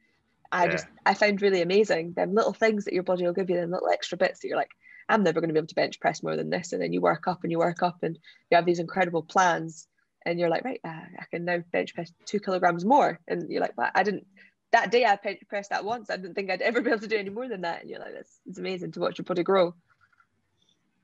I 0.52 0.66
yeah. 0.66 0.72
just 0.72 0.87
I 1.04 1.14
find 1.14 1.42
really 1.42 1.61
amazing. 1.61 2.12
Them 2.12 2.34
little 2.34 2.52
things 2.52 2.84
that 2.84 2.94
your 2.94 3.02
body 3.02 3.24
will 3.24 3.32
give 3.32 3.50
you, 3.50 3.56
them 3.56 3.72
little 3.72 3.90
extra 3.90 4.16
bits 4.16 4.40
that 4.40 4.48
you're 4.48 4.56
like, 4.56 4.70
I'm 5.09 5.23
never 5.23 5.40
going 5.40 5.49
to 5.49 5.55
be 5.55 5.59
able 5.59 5.68
to 5.68 5.75
bench 5.75 6.01
press 6.01 6.23
more 6.23 6.37
than 6.37 6.51
this, 6.51 6.73
and 6.73 6.83
then 6.83 6.92
you 6.92 7.01
work 7.01 7.27
up 7.27 7.40
and 7.42 7.51
you 7.51 7.59
work 7.59 7.83
up, 7.83 8.03
and 8.03 8.18
you 8.51 8.57
have 8.57 8.66
these 8.66 8.79
incredible 8.79 9.23
plans, 9.23 9.87
and 10.25 10.38
you're 10.38 10.51
like, 10.51 10.64
right, 10.64 10.81
uh, 10.85 10.88
I 11.18 11.25
can 11.31 11.44
now 11.44 11.62
bench 11.73 11.94
press 11.94 12.12
two 12.27 12.40
kilograms 12.40 12.85
more, 12.85 13.18
and 13.29 13.51
you're 13.51 13.62
like, 13.62 13.77
but 13.77 13.92
I 13.94 14.03
didn't. 14.03 14.27
That 14.73 14.90
day 14.90 15.05
I 15.05 15.16
bench 15.16 15.40
pressed 15.49 15.71
that 15.71 15.85
once. 15.85 16.11
I 16.11 16.16
didn't 16.16 16.35
think 16.35 16.51
I'd 16.51 16.61
ever 16.61 16.83
be 16.83 16.90
able 16.90 17.01
to 17.01 17.07
do 17.07 17.16
any 17.16 17.31
more 17.31 17.49
than 17.49 17.62
that, 17.62 17.81
and 17.81 17.90
you're 17.90 18.01
like, 18.01 18.14
it's 18.47 18.59
amazing 18.59 18.92
to 18.92 19.01
watch 19.01 19.18
your 19.18 19.25
body 19.25 19.42
grow. 19.42 19.75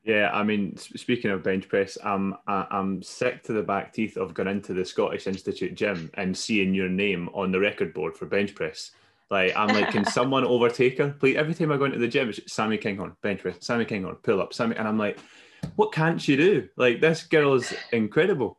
Yeah, 0.05 0.31
I 0.35 0.43
mean, 0.43 0.77
speaking 0.77 1.31
of 1.31 1.43
bench 1.43 1.67
press, 1.67 1.97
I'm 2.05 2.35
I'm 2.47 3.03
sick 3.03 3.43
to 3.45 3.55
the 3.55 3.63
back 3.63 3.95
teeth 3.95 4.19
of 4.19 4.35
going 4.35 4.49
into 4.49 4.75
the 4.75 4.85
Scottish 4.85 5.27
Institute 5.27 5.75
gym 5.75 6.11
and 6.15 6.37
seeing 6.37 6.75
your 6.75 6.91
name 6.91 7.31
on 7.33 7.53
the 7.53 7.61
record 7.61 7.95
board 7.95 8.15
for 8.15 8.27
bench 8.27 8.55
press. 8.55 8.91
Like 9.31 9.57
I'm 9.57 9.69
like, 9.69 9.91
can 9.91 10.05
someone 10.11 10.45
overtake 10.45 10.99
her? 10.99 11.11
Please. 11.19 11.37
Every 11.37 11.55
time 11.55 11.73
I 11.73 11.77
go 11.77 11.85
into 11.85 11.99
the 11.99 12.09
gym, 12.09 12.29
it's 12.29 12.41
Sammi 12.53 12.81
Kinghorn 12.81 13.17
bench 13.23 13.41
press, 13.41 13.59
Sammi 13.61 13.87
Kinghorn 13.87 14.17
pull 14.17 14.41
up, 14.41 14.53
Sammi, 14.53 14.77
and 14.77 14.87
I'm 14.87 14.99
like, 14.99 15.19
what 15.77 15.93
can't 15.93 16.21
she 16.21 16.37
do? 16.37 16.69
Like 16.77 17.01
this 17.01 17.25
girl 17.25 17.55
is 17.55 17.75
incredible, 17.93 18.59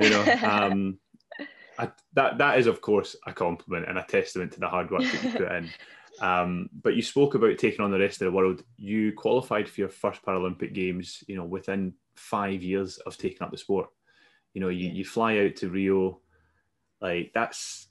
you 0.00 0.10
know. 0.10 0.38
Um, 0.42 0.98
I, 1.78 1.90
that 2.12 2.38
that 2.38 2.58
is 2.58 2.66
of 2.66 2.80
course 2.80 3.16
a 3.26 3.32
compliment 3.32 3.88
and 3.88 3.98
a 3.98 4.02
testament 4.02 4.52
to 4.52 4.60
the 4.60 4.68
hard 4.68 4.90
work 4.90 5.02
that 5.02 5.24
you 5.24 5.30
put 5.32 5.52
in. 5.52 5.70
Um, 6.20 6.68
but 6.82 6.94
you 6.94 7.02
spoke 7.02 7.34
about 7.34 7.58
taking 7.58 7.80
on 7.80 7.90
the 7.90 7.98
rest 7.98 8.20
of 8.20 8.26
the 8.26 8.36
world. 8.36 8.62
You 8.76 9.12
qualified 9.12 9.68
for 9.68 9.80
your 9.80 9.88
first 9.88 10.22
Paralympic 10.22 10.74
Games, 10.74 11.24
you 11.26 11.36
know, 11.36 11.44
within 11.44 11.94
five 12.14 12.62
years 12.62 12.98
of 12.98 13.16
taking 13.16 13.42
up 13.42 13.50
the 13.50 13.56
sport. 13.56 13.88
You 14.52 14.60
know, 14.60 14.68
you, 14.68 14.90
you 14.90 15.04
fly 15.04 15.38
out 15.38 15.56
to 15.56 15.70
Rio, 15.70 16.20
like 17.00 17.32
that's 17.34 17.88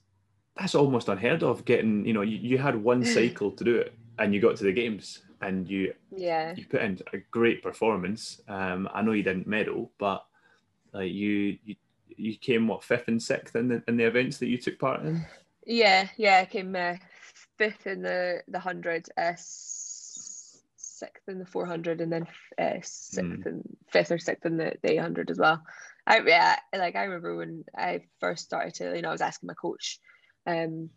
that's 0.56 0.74
almost 0.74 1.08
unheard 1.08 1.42
of. 1.42 1.64
Getting, 1.64 2.04
you 2.04 2.12
know, 2.12 2.22
you, 2.22 2.36
you 2.38 2.58
had 2.58 2.76
one 2.76 3.04
cycle 3.16 3.50
to 3.52 3.64
do 3.64 3.76
it, 3.76 3.94
and 4.18 4.34
you 4.34 4.40
got 4.40 4.56
to 4.56 4.64
the 4.64 4.72
games, 4.72 5.22
and 5.40 5.68
you 5.68 5.94
yeah 6.14 6.54
you 6.56 6.66
put 6.66 6.82
in 6.82 6.98
a 7.12 7.18
great 7.30 7.62
performance. 7.62 8.40
Um, 8.48 8.88
I 8.92 9.02
know 9.02 9.12
you 9.12 9.22
didn't 9.22 9.46
medal, 9.46 9.92
but 9.98 10.24
like 10.92 11.12
you 11.12 11.58
you 11.64 11.76
you 12.16 12.36
came 12.36 12.68
what 12.68 12.84
fifth 12.84 13.08
and 13.08 13.22
sixth 13.22 13.56
in 13.56 13.68
the 13.68 13.82
in 13.88 13.96
the 13.96 14.04
events 14.04 14.38
that 14.38 14.48
you 14.48 14.58
took 14.58 14.78
part 14.78 15.02
in. 15.02 15.24
Yeah, 15.66 16.08
yeah, 16.16 16.38
I 16.38 16.44
came 16.44 16.74
uh, 16.74 16.94
fifth 17.58 17.86
in 17.86 18.02
the 18.02 18.42
the 18.48 18.58
hundred, 18.58 19.08
uh, 19.16 19.32
sixth 19.36 21.28
in 21.28 21.38
the 21.38 21.46
four 21.46 21.66
hundred, 21.66 22.00
and 22.00 22.12
then 22.12 22.26
uh, 22.58 22.80
sixth 22.82 23.18
mm. 23.18 23.46
and 23.46 23.62
fifth 23.90 24.10
or 24.10 24.18
sixth 24.18 24.44
in 24.46 24.56
the, 24.56 24.72
the 24.82 24.92
eight 24.92 25.00
hundred 25.00 25.30
as 25.30 25.38
well. 25.38 25.62
I 26.06 26.20
yeah, 26.26 26.56
like 26.76 26.96
I 26.96 27.04
remember 27.04 27.36
when 27.36 27.64
I 27.76 28.02
first 28.18 28.44
started 28.44 28.74
to, 28.74 28.96
you 28.96 29.02
know, 29.02 29.10
I 29.10 29.12
was 29.12 29.20
asking 29.20 29.46
my 29.46 29.54
coach, 29.54 30.00
um, 30.46 30.90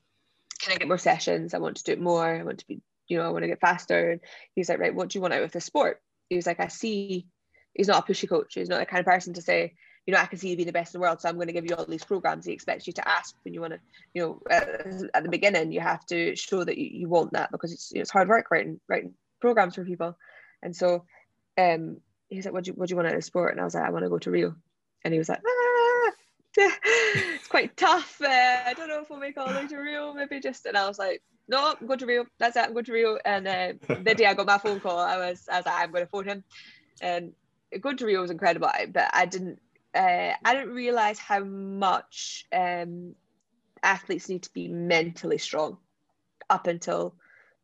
can 0.60 0.73
I 0.73 0.77
get 0.77 0.88
more 0.88 0.97
sessions? 0.97 1.53
I 1.53 1.60
want 1.60 1.77
to 1.77 1.84
do 1.84 1.91
it 1.93 2.01
more. 2.01 2.25
I 2.25 2.43
want 2.43 2.60
to 2.60 2.67
be, 2.67 2.81
you 3.08 3.17
know, 3.17 3.25
I 3.25 3.29
want 3.29 3.43
to 3.43 3.47
get 3.47 3.60
faster. 3.60 4.12
And 4.12 4.21
he's 4.55 4.69
like, 4.69 4.79
right, 4.79 4.93
what 4.93 5.10
do 5.10 5.17
you 5.17 5.21
want 5.21 5.34
out 5.34 5.43
of 5.43 5.51
the 5.51 5.62
sport? 5.62 6.01
He 6.29 6.36
was 6.36 6.47
like, 6.47 6.60
I 6.60 6.67
see. 6.67 7.27
He's 7.73 7.88
not 7.88 8.08
a 8.08 8.12
pushy 8.12 8.27
coach. 8.27 8.53
He's 8.55 8.69
not 8.69 8.79
the 8.79 8.86
kind 8.86 9.01
of 9.01 9.05
person 9.05 9.34
to 9.34 9.41
say, 9.41 9.73
you 10.05 10.13
know, 10.13 10.19
I 10.19 10.25
can 10.25 10.39
see 10.39 10.49
you 10.49 10.55
being 10.55 10.67
the 10.67 10.71
best 10.71 10.93
in 10.93 10.99
the 10.99 11.03
world, 11.03 11.19
so 11.19 11.27
I'm 11.27 11.36
going 11.36 11.47
to 11.47 11.53
give 11.53 11.65
you 11.67 11.75
all 11.75 11.86
these 11.86 12.03
programs. 12.03 12.45
He 12.45 12.53
expects 12.53 12.86
you 12.86 12.93
to 12.93 13.08
ask 13.08 13.36
when 13.43 13.55
you 13.55 13.62
want 13.62 13.73
to, 13.73 13.79
you 14.13 14.21
know, 14.21 14.41
uh, 14.49 15.08
at 15.15 15.23
the 15.23 15.29
beginning, 15.29 15.71
you 15.71 15.79
have 15.79 16.05
to 16.08 16.36
show 16.36 16.63
that 16.63 16.77
you, 16.77 16.89
you 16.91 17.10
want 17.10 17.34
that 17.34 17.51
because 17.51 17.73
it's, 17.73 17.91
it's 17.91 18.12
hard 18.12 18.29
work 18.29 18.51
writing 18.51 18.79
writing 18.88 19.15
programs 19.41 19.75
for 19.75 19.84
people. 19.84 20.15
And 20.62 20.75
so, 20.75 21.05
um, 21.58 21.97
he's 22.29 22.45
like, 22.45 22.53
"What 22.53 22.65
do 22.65 22.69
you 22.69 22.73
what 22.75 22.88
do 22.88 22.93
you 22.93 22.97
want 22.97 23.08
out 23.08 23.15
of 23.15 23.19
the 23.19 23.25
sport?" 23.25 23.53
And 23.53 23.62
I 23.62 23.63
was 23.63 23.73
like, 23.73 23.84
"I 23.84 23.89
want 23.89 24.03
to 24.03 24.10
go 24.10 24.19
to 24.19 24.31
Rio," 24.31 24.55
and 25.03 25.13
he 25.13 25.17
was 25.17 25.29
like, 25.29 25.41
ah, 25.45 25.75
"It's 27.36 27.48
quite 27.48 27.76
tough. 27.78 28.22
Uh, 28.22 28.28
I 28.65 28.74
don't 28.76 28.88
know 28.88 29.02
if 29.02 29.10
we'll 29.10 29.20
make 29.20 29.38
all 29.38 29.48
the 29.48 29.56
way 29.56 29.68
to 29.68 29.78
Rio. 29.78 30.13
Maybe 30.13 30.39
just." 30.39 30.65
And 30.65 30.78
I 30.78 30.88
was 30.88 31.00
like, 31.00 31.22
"No, 31.48 31.76
I'm 31.80 31.88
going 31.88 32.00
to 32.00 32.06
Rio. 32.06 32.26
That's 32.39 32.56
it. 32.56 32.63
I'm 32.63 32.74
going 32.74 32.86
to 32.86 32.94
Rio." 32.94 33.18
And 33.26 33.48
uh, 33.48 33.74
the 33.88 34.15
day 34.15 34.26
I 34.26 34.34
got 34.34 34.48
my 34.48 34.58
phone 34.58 34.80
call, 34.80 35.00
I 35.00 35.18
was 35.18 35.48
I 35.52 35.58
was 35.58 35.65
like, 35.65 35.82
"I'm 35.82 35.91
going 35.91 36.06
to 36.06 36.10
phone 36.10 36.26
him," 36.26 36.44
and 37.02 37.34
going 37.82 37.98
to 37.98 38.06
Rio 38.06 38.22
was 38.22 38.32
incredible, 38.32 38.70
but 38.94 39.10
I 39.13 39.26
didn't 39.26 39.60
uh, 39.96 40.34
I 40.44 40.54
didn't 40.54 40.74
realize 40.74 41.18
how 41.18 41.44
much 41.44 42.46
um, 42.54 43.15
athletes 43.82 44.30
need 44.30 44.44
to 44.44 44.54
be 44.54 44.68
mentally 44.68 45.38
strong 45.38 45.78
up 46.50 46.68
until 46.68 47.15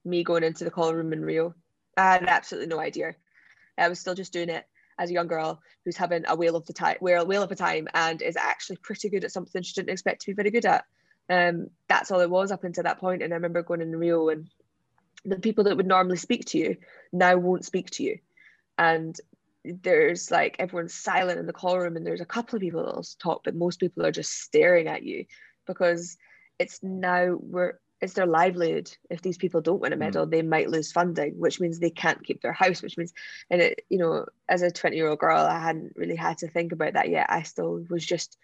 me 0.06 0.24
going 0.24 0.44
into 0.44 0.64
the 0.64 0.72
call 0.72 0.94
room 0.94 1.14
in 1.14 1.24
Rio. 1.24 1.54
I 1.98 2.14
had 2.14 2.24
absolutely 2.24 2.68
no 2.68 2.80
idea. 2.80 3.16
I 3.78 3.90
was 3.90 4.00
still 4.00 4.16
just 4.16 4.34
doing 4.34 4.50
it 4.50 4.66
as 5.02 5.10
a 5.10 5.14
young 5.14 5.28
girl 5.28 5.60
who's 5.84 5.98
having 5.98 6.24
a 6.28 6.36
whale 6.36 6.56
of 6.56 6.66
the 6.68 6.74
time, 6.74 6.98
whale, 7.02 7.26
whale 7.26 7.42
of 7.42 7.52
a 7.52 7.56
time, 7.56 7.88
and 7.96 8.22
is 8.22 8.38
actually 8.38 8.78
pretty 8.78 9.10
good 9.10 9.24
at 9.24 9.32
something 9.32 9.64
she 9.64 9.74
didn't 9.74 9.90
expect 9.90 10.22
to 10.22 10.28
be 10.28 10.36
very 10.36 10.52
good 10.52 10.66
at. 10.66 10.86
Um, 11.28 11.72
that's 11.90 12.12
all 12.12 12.20
it 12.20 12.30
was 12.30 12.52
up 12.52 12.64
until 12.64 12.84
that 12.84 13.00
point. 13.00 13.24
And 13.24 13.34
I 13.34 13.36
remember 13.36 13.64
going 13.64 13.82
in 13.82 13.96
Rio, 13.96 14.30
and 14.30 14.48
the 15.26 15.40
people 15.40 15.64
that 15.64 15.76
would 15.76 15.88
normally 15.88 16.18
speak 16.18 16.46
to 16.46 16.60
you 16.60 16.78
now 17.12 17.36
won't 17.36 17.66
speak 17.66 17.90
to 17.92 18.04
you, 18.04 18.20
and 18.78 19.20
there's 19.66 20.30
like 20.30 20.56
everyone's 20.60 20.94
silent 20.94 21.40
in 21.40 21.48
the 21.48 21.54
call 21.54 21.80
room, 21.80 21.98
and 21.98 22.06
there's 22.06 22.22
a 22.22 22.26
couple 22.26 22.58
of 22.58 22.62
people 22.62 22.86
that'll 22.86 23.06
talk, 23.20 23.42
but 23.44 23.56
most 23.56 23.80
people 23.80 24.06
are 24.06 24.12
just 24.12 24.40
staring 24.42 24.88
at 24.88 25.02
you 25.02 25.26
because 25.66 26.16
it's 26.60 26.84
now 26.84 27.40
we're 27.42 27.80
it's 28.02 28.14
their 28.14 28.26
livelihood. 28.26 28.92
If 29.10 29.22
these 29.22 29.38
people 29.38 29.62
don't 29.62 29.80
win 29.80 29.94
a 29.94 29.96
hmm. 29.96 30.02
medal, 30.02 30.26
mm. 30.26 30.32
they 30.32 30.42
might 30.42 30.70
lose 30.70 30.92
funding, 30.92 31.40
which 31.40 31.60
means 31.60 31.80
they 31.80 31.92
can't 31.92 32.24
keep 32.24 32.42
their 32.42 32.54
house, 32.54 32.82
which 32.82 32.98
means, 32.98 33.14
and 33.50 33.62
it, 33.62 33.86
you 33.90 34.00
know, 34.00 34.26
as 34.50 34.64
a 34.64 34.72
20 34.72 34.96
year 34.96 35.08
old 35.08 35.20
girl, 35.20 35.46
I 35.46 35.60
hadn't 35.60 35.94
really 35.96 36.16
had 36.16 36.40
to 36.40 36.48
think 36.48 36.72
about 36.72 36.94
that 36.94 37.10
yet. 37.10 37.28
I 37.30 37.44
still 37.44 37.86
was 37.90 38.06
just 38.06 38.38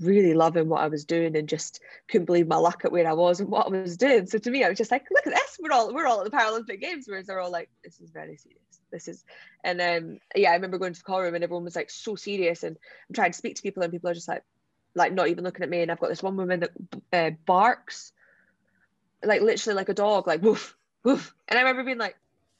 really 0.00 0.32
loving 0.32 0.68
what 0.68 0.80
I 0.80 0.88
was 0.88 1.04
doing 1.04 1.36
and 1.36 1.46
just 1.46 1.80
couldn't 2.08 2.24
believe 2.24 2.48
my 2.48 2.56
luck 2.56 2.84
at 2.84 2.92
where 2.92 3.06
I 3.06 3.12
was 3.12 3.40
and 3.40 3.50
what 3.50 3.66
I 3.66 3.70
was 3.70 3.98
doing. 3.98 4.26
So 4.26 4.38
to 4.38 4.50
me, 4.50 4.64
I 4.64 4.70
was 4.70 4.78
just 4.78 4.90
like, 4.90 5.04
look 5.10 5.26
at 5.26 5.34
this, 5.34 5.58
we're 5.60 5.72
all 5.72 5.92
we're 5.94 6.06
all 6.06 6.24
at 6.24 6.30
the 6.30 6.36
Paralympic 6.36 6.80
Games, 6.80 7.04
whereas 7.06 7.26
they're 7.26 7.40
all 7.40 7.50
like, 7.50 7.68
this 7.84 8.00
is 8.00 8.10
very 8.10 8.36
serious. 8.36 8.60
This 8.90 9.08
is, 9.08 9.24
and 9.62 9.80
um, 9.80 10.18
yeah, 10.34 10.50
I 10.50 10.54
remember 10.54 10.78
going 10.78 10.94
to 10.94 10.98
the 10.98 11.04
call 11.04 11.20
room 11.20 11.34
and 11.34 11.44
everyone 11.44 11.64
was 11.64 11.76
like 11.76 11.90
so 11.90 12.16
serious, 12.16 12.62
and 12.62 12.78
I'm 13.08 13.14
trying 13.14 13.32
to 13.32 13.38
speak 13.38 13.56
to 13.56 13.62
people 13.62 13.82
and 13.82 13.92
people 13.92 14.08
are 14.08 14.14
just 14.14 14.28
like, 14.28 14.42
like 14.94 15.12
not 15.12 15.28
even 15.28 15.44
looking 15.44 15.62
at 15.62 15.70
me. 15.70 15.82
And 15.82 15.92
I've 15.92 16.00
got 16.00 16.08
this 16.08 16.22
one 16.22 16.36
woman 16.36 16.60
that 16.60 16.70
uh, 17.12 17.30
barks 17.46 18.12
like 19.24 19.42
literally 19.42 19.76
like 19.76 19.88
a 19.88 19.94
dog, 19.94 20.26
like 20.26 20.42
woof, 20.42 20.76
woof. 21.04 21.34
And 21.48 21.58
I 21.58 21.62
remember 21.62 21.84
being 21.84 21.98
like, 21.98 22.16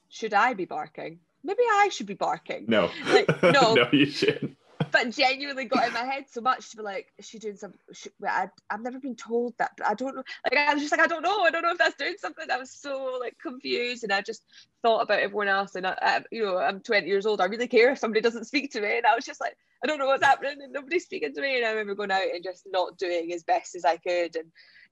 should 0.09 0.35
I 0.35 0.55
be 0.55 0.65
barking? 0.65 1.21
Maybe 1.43 1.63
I 1.63 1.89
should 1.91 2.07
be 2.07 2.15
barking. 2.15 2.67
No. 2.69 2.91
Like, 3.07 3.43
no. 3.43 3.75
no, 3.75 3.89
you 3.93 4.07
shouldn't. 4.07 4.57
But 4.93 5.11
genuinely 5.11 5.67
got 5.67 5.87
in 5.87 5.93
my 5.93 6.05
head 6.05 6.25
so 6.31 6.41
much 6.41 6.71
to 6.71 6.79
be 6.79 6.83
like, 6.83 7.13
is 7.19 7.29
she 7.29 7.39
doing 7.39 7.57
something? 7.57 7.79
I, 8.27 8.49
I've 8.71 8.81
never 8.81 8.99
been 8.99 9.15
told 9.15 9.55
that, 9.59 9.73
but 9.77 9.87
I 9.87 9.95
don't 9.95 10.17
know. 10.17 10.23
Like, 10.45 10.59
I 10.59 10.73
was 10.73 10.83
just 10.83 10.91
like, 10.91 11.03
I 11.03 11.07
don't 11.07 11.23
know. 11.23 11.43
I 11.43 11.51
don't 11.51 11.63
know 11.63 11.73
if 11.73 11.79
that's 11.79 11.97
doing 11.97 12.17
something. 12.19 12.51
I 12.51 12.57
was 12.57 12.71
so 12.71 13.19
like 13.21 13.37
confused, 13.41 14.05
and 14.05 14.13
I 14.13 14.23
just 14.23 14.43
thought 14.83 15.03
about 15.03 15.21
everyone 15.21 15.49
else. 15.49 15.75
And 15.75 15.87
I, 15.87 15.97
I, 16.01 16.25
you 16.31 16.45
know, 16.45 16.59
I'm 16.59 16.81
20 16.81 17.07
years 17.07 17.27
old. 17.27 17.41
I 17.41 17.45
really 17.45 17.69
care 17.69 17.93
if 17.93 17.99
somebody 17.99 18.21
doesn't 18.21 18.47
speak 18.47 18.73
to 18.73 18.81
me. 18.81 18.97
And 18.97 19.07
I 19.07 19.15
was 19.15 19.25
just 19.25 19.41
like, 19.41 19.57
I 19.85 19.87
don't 19.87 19.99
know 19.99 20.07
what's 20.07 20.25
happening, 20.25 20.57
and 20.63 20.73
nobody's 20.73 21.05
speaking 21.05 21.35
to 21.35 21.41
me. 21.41 21.59
And 21.59 21.67
I 21.67 21.71
remember 21.71 21.95
going 21.95 22.11
out 22.11 22.35
and 22.35 22.43
just 22.43 22.67
not 22.71 22.97
doing 22.97 23.33
as 23.33 23.43
best 23.43 23.75
as 23.77 23.85
I 23.85 23.99
could, 23.99 24.37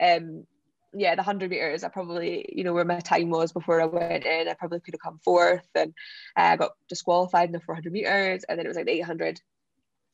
and 0.00 0.22
um, 0.22 0.46
yeah, 0.94 1.14
the 1.14 1.20
100 1.20 1.50
meters, 1.50 1.84
I 1.84 1.88
probably, 1.88 2.46
you 2.52 2.64
know, 2.64 2.72
where 2.72 2.84
my 2.84 3.00
time 3.00 3.30
was 3.30 3.52
before 3.52 3.80
I 3.80 3.84
went 3.84 4.24
in, 4.24 4.48
I 4.48 4.54
probably 4.54 4.80
could 4.80 4.94
have 4.94 5.00
come 5.00 5.20
fourth 5.22 5.68
and 5.74 5.92
I 6.36 6.54
uh, 6.54 6.56
got 6.56 6.72
disqualified 6.88 7.48
in 7.48 7.52
the 7.52 7.60
400 7.60 7.92
meters. 7.92 8.44
And 8.48 8.58
then 8.58 8.66
it 8.66 8.68
was 8.68 8.76
like 8.76 8.88
800. 8.88 9.40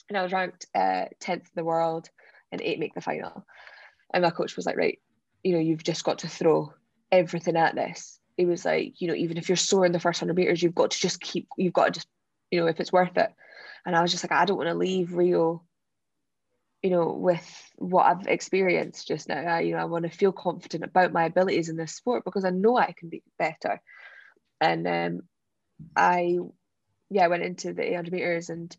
And 0.08 0.18
I 0.18 0.22
was 0.22 0.32
ranked 0.32 0.66
uh, 0.74 1.06
10th 1.20 1.34
in 1.36 1.42
the 1.54 1.64
world 1.64 2.10
and 2.50 2.60
eight 2.60 2.80
make 2.80 2.94
the 2.94 3.00
final. 3.00 3.44
And 4.12 4.22
my 4.22 4.30
coach 4.30 4.56
was 4.56 4.66
like, 4.66 4.76
right, 4.76 4.98
you 5.42 5.52
know, 5.52 5.60
you've 5.60 5.84
just 5.84 6.04
got 6.04 6.20
to 6.20 6.28
throw 6.28 6.72
everything 7.12 7.56
at 7.56 7.74
this. 7.74 8.18
It 8.36 8.46
was 8.46 8.64
like, 8.64 9.00
you 9.00 9.08
know, 9.08 9.14
even 9.14 9.36
if 9.36 9.48
you're 9.48 9.56
sore 9.56 9.86
in 9.86 9.92
the 9.92 10.00
first 10.00 10.20
100 10.20 10.34
meters, 10.36 10.62
you've 10.62 10.74
got 10.74 10.90
to 10.90 10.98
just 10.98 11.20
keep, 11.20 11.46
you've 11.56 11.72
got 11.72 11.86
to 11.86 11.90
just, 11.92 12.08
you 12.50 12.60
know, 12.60 12.66
if 12.66 12.80
it's 12.80 12.92
worth 12.92 13.16
it. 13.16 13.32
And 13.86 13.94
I 13.94 14.02
was 14.02 14.10
just 14.10 14.24
like, 14.24 14.32
I 14.32 14.44
don't 14.44 14.56
want 14.56 14.68
to 14.68 14.74
leave 14.74 15.14
Rio 15.14 15.62
you 16.84 16.90
know, 16.90 17.12
with 17.12 17.72
what 17.76 18.04
I've 18.04 18.26
experienced 18.26 19.08
just 19.08 19.30
now, 19.30 19.40
I, 19.40 19.60
you 19.60 19.72
know, 19.72 19.78
I 19.78 19.86
want 19.86 20.04
to 20.04 20.10
feel 20.10 20.32
confident 20.32 20.84
about 20.84 21.14
my 21.14 21.24
abilities 21.24 21.70
in 21.70 21.76
this 21.76 21.94
sport 21.94 22.26
because 22.26 22.44
I 22.44 22.50
know 22.50 22.76
I 22.76 22.92
can 22.92 23.08
be 23.08 23.22
better. 23.38 23.80
And 24.60 24.86
um, 24.86 25.20
I, 25.96 26.36
yeah, 27.08 27.24
I 27.24 27.28
went 27.28 27.42
into 27.42 27.72
the 27.72 27.90
800 27.90 28.12
meters 28.12 28.50
and 28.50 28.76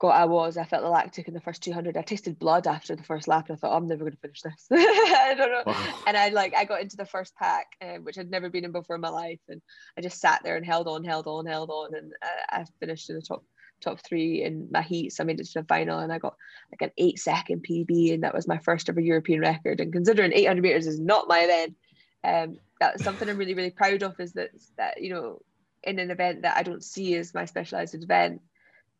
got 0.00 0.20
I 0.20 0.24
was. 0.24 0.56
I 0.56 0.64
felt 0.64 0.82
the 0.82 0.88
lactic 0.88 1.28
in 1.28 1.34
the 1.34 1.40
first 1.40 1.62
200. 1.62 1.96
I 1.96 2.02
tasted 2.02 2.40
blood 2.40 2.66
after 2.66 2.96
the 2.96 3.04
first 3.04 3.28
lap, 3.28 3.50
and 3.50 3.56
I 3.56 3.60
thought 3.60 3.72
oh, 3.72 3.76
I'm 3.76 3.86
never 3.86 4.00
going 4.00 4.12
to 4.12 4.18
finish 4.18 4.42
this. 4.42 4.66
I 4.72 5.34
don't 5.38 5.52
know. 5.52 5.62
Wow. 5.64 6.02
And 6.08 6.16
I 6.16 6.30
like 6.30 6.56
I 6.56 6.64
got 6.64 6.82
into 6.82 6.96
the 6.96 7.06
first 7.06 7.36
pack, 7.36 7.66
um, 7.80 8.02
which 8.02 8.18
I'd 8.18 8.32
never 8.32 8.50
been 8.50 8.64
in 8.64 8.72
before 8.72 8.96
in 8.96 9.02
my 9.02 9.10
life, 9.10 9.40
and 9.48 9.62
I 9.96 10.00
just 10.00 10.20
sat 10.20 10.42
there 10.42 10.56
and 10.56 10.66
held 10.66 10.88
on, 10.88 11.04
held 11.04 11.28
on, 11.28 11.46
held 11.46 11.70
on, 11.70 11.94
and 11.94 12.12
I, 12.50 12.62
I 12.62 12.64
finished 12.80 13.10
in 13.10 13.16
the 13.16 13.22
top 13.22 13.44
top 13.80 14.00
three 14.00 14.42
in 14.42 14.68
my 14.70 14.82
heats. 14.82 15.20
I 15.20 15.24
made 15.24 15.40
it 15.40 15.46
to 15.46 15.60
the 15.60 15.66
final 15.66 15.98
and 15.98 16.12
I 16.12 16.18
got 16.18 16.36
like 16.72 16.82
an 16.82 16.94
eight 16.98 17.18
second 17.18 17.64
PB, 17.68 18.14
and 18.14 18.22
that 18.22 18.34
was 18.34 18.48
my 18.48 18.58
first 18.58 18.88
ever 18.88 19.00
European 19.00 19.40
record. 19.40 19.80
And 19.80 19.92
considering 19.92 20.32
800 20.32 20.62
meters 20.62 20.86
is 20.86 21.00
not 21.00 21.28
my 21.28 21.40
event, 21.40 21.76
um, 22.24 22.58
that's 22.80 23.04
something 23.04 23.28
I'm 23.28 23.38
really, 23.38 23.54
really 23.54 23.70
proud 23.70 24.02
of. 24.02 24.18
Is 24.20 24.32
that 24.32 24.50
that 24.76 25.02
you 25.02 25.10
know, 25.10 25.40
in 25.82 25.98
an 25.98 26.10
event 26.10 26.42
that 26.42 26.56
I 26.56 26.62
don't 26.62 26.84
see 26.84 27.14
as 27.14 27.34
my 27.34 27.44
specialized 27.44 27.94
event, 27.94 28.42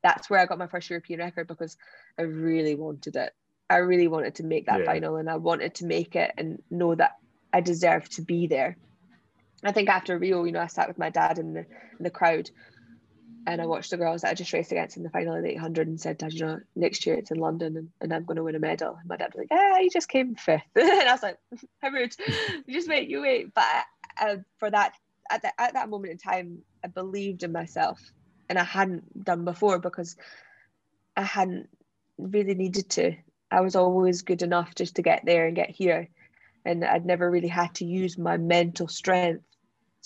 that's 0.03 0.31
where 0.31 0.41
I 0.41 0.47
got 0.47 0.59
my 0.59 0.69
first 0.69 0.91
European 0.91 1.21
record 1.21 1.49
because 1.49 1.77
I 2.19 2.23
really 2.23 2.75
wanted 2.75 3.17
it. 3.17 3.35
I 3.69 3.79
really 3.79 4.07
wanted 4.07 4.37
to 4.37 4.45
make 4.45 4.67
that 4.67 4.81
yeah. 4.81 4.87
final, 4.87 5.17
and 5.17 5.29
I 5.29 5.37
wanted 5.37 5.75
to 5.77 5.87
make 5.87 6.15
it 6.15 6.33
and 6.39 6.62
know 6.71 6.95
that 6.95 7.17
I 7.53 7.61
deserved 7.61 8.12
to 8.12 8.23
be 8.23 8.47
there. 8.47 8.77
I 9.65 9.73
think 9.73 9.89
after 9.89 10.19
Rio, 10.19 10.45
you 10.45 10.53
know, 10.53 10.61
I 10.61 10.67
sat 10.67 10.89
with 10.89 10.99
my 10.99 11.11
dad 11.11 11.39
in 11.39 11.55
the 11.55 11.61
in 11.61 12.05
the 12.05 12.11
crowd 12.11 12.51
and 13.47 13.63
I 13.63 13.67
watched 13.67 13.91
the 13.91 13.97
girls 13.97 14.23
that 14.23 14.31
I 14.31 14.35
just 14.35 14.53
raced 14.53 14.73
against 14.73 14.97
in 14.97 15.05
the 15.05 15.11
final 15.11 15.37
of 15.37 15.43
the 15.43 15.51
800 15.51 15.87
and 15.87 16.01
said, 16.01 16.19
Dad, 16.19 16.33
you 16.33 16.45
know, 16.45 16.61
next 16.75 17.07
year 17.07 17.15
it's 17.15 17.31
in 17.31 17.39
London 17.39 17.77
and, 17.77 17.89
and 18.01 18.13
I'm 18.13 18.25
going 18.25 18.37
to 18.37 18.43
win 18.43 18.57
a 18.57 18.59
medal. 18.59 18.97
And 18.99 19.09
my 19.09 19.17
dad 19.17 19.33
was 19.35 19.47
like, 19.49 19.49
ah, 19.53 19.79
you 19.79 19.89
just 19.89 20.09
came 20.09 20.35
fifth. 20.35 20.63
and 20.75 21.09
I 21.09 21.13
was 21.13 21.23
like, 21.23 21.39
how 21.81 21.91
rude. 21.91 22.15
you 22.67 22.75
just 22.75 22.89
wait, 22.89 23.09
you 23.09 23.23
wait. 23.23 23.55
But 23.55 23.65
uh, 24.21 24.37
for 24.59 24.69
that, 24.71 24.95
at, 25.31 25.43
the, 25.43 25.61
at 25.61 25.75
that 25.75 25.89
moment 25.89 26.13
in 26.13 26.19
time, 26.19 26.59
I 26.85 26.89
believed 26.89 27.45
in 27.45 27.53
myself 27.53 28.01
and 28.49 28.59
I 28.59 28.65
hadn't 28.65 29.25
done 29.25 29.45
before 29.45 29.79
because 29.79 30.17
I 31.17 31.23
hadn't 31.23 31.69
really 32.19 32.55
needed 32.55 32.91
to. 32.91 33.15
I 33.53 33.61
was 33.61 33.77
always 33.77 34.23
good 34.23 34.43
enough 34.43 34.75
just 34.75 34.97
to 34.97 35.03
get 35.03 35.25
there 35.25 35.47
and 35.47 35.55
get 35.55 35.71
here. 35.71 36.09
And 36.65 36.85
I'd 36.85 37.07
never 37.07 37.31
really 37.31 37.49
had 37.49 37.77
to 37.77 37.85
use 37.85 38.19
my 38.19 38.39
mental 38.39 38.89
strength 38.89 39.45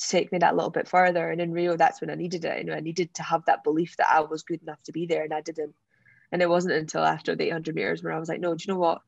take 0.09 0.33
me 0.33 0.39
that 0.39 0.57
little 0.57 0.71
bit 0.71 0.89
further. 0.89 1.31
And 1.31 1.41
in 1.41 1.53
Rio, 1.53 1.77
that's 1.77 2.01
when 2.01 2.11
I 2.11 2.15
needed 2.15 2.45
it. 2.45 2.59
You 2.59 2.65
know, 2.65 2.75
I 2.75 2.81
needed 2.81 3.15
to 3.15 3.23
have 3.23 3.45
that 3.47 3.65
belief 3.65 3.97
that 3.97 4.11
I 4.11 4.21
was 4.21 4.43
good 4.43 4.63
enough 4.63 4.83
to 4.85 4.93
be 4.93 5.07
there, 5.07 5.25
and 5.25 5.35
I 5.35 5.41
didn't. 5.41 5.75
And 6.33 6.43
it 6.43 6.49
wasn't 6.49 6.75
until 6.75 7.05
after 7.05 7.35
the 7.35 7.45
800 7.45 7.75
meters 7.75 8.03
where 8.03 8.13
I 8.13 8.19
was 8.19 8.29
like, 8.29 8.41
no, 8.41 8.55
do 8.55 8.65
you 8.67 8.73
know 8.73 8.81
what? 8.81 9.03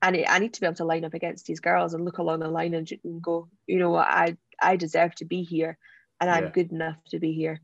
I 0.00 0.10
need, 0.10 0.26
I 0.26 0.38
need 0.38 0.54
to 0.54 0.60
be 0.60 0.66
able 0.66 0.76
to 0.76 0.84
line 0.84 1.04
up 1.04 1.14
against 1.14 1.46
these 1.46 1.60
girls 1.60 1.94
and 1.94 2.04
look 2.04 2.18
along 2.18 2.40
the 2.40 2.48
line 2.48 2.74
and, 2.74 2.90
and 3.04 3.22
go, 3.22 3.48
you 3.66 3.78
know 3.78 3.90
what, 3.90 4.08
I 4.08 4.36
I 4.60 4.76
deserve 4.76 5.14
to 5.16 5.24
be 5.24 5.42
here, 5.42 5.78
and 6.20 6.30
I'm 6.30 6.50
good 6.50 6.72
enough 6.72 6.96
to 7.10 7.18
be 7.18 7.32
here. 7.32 7.60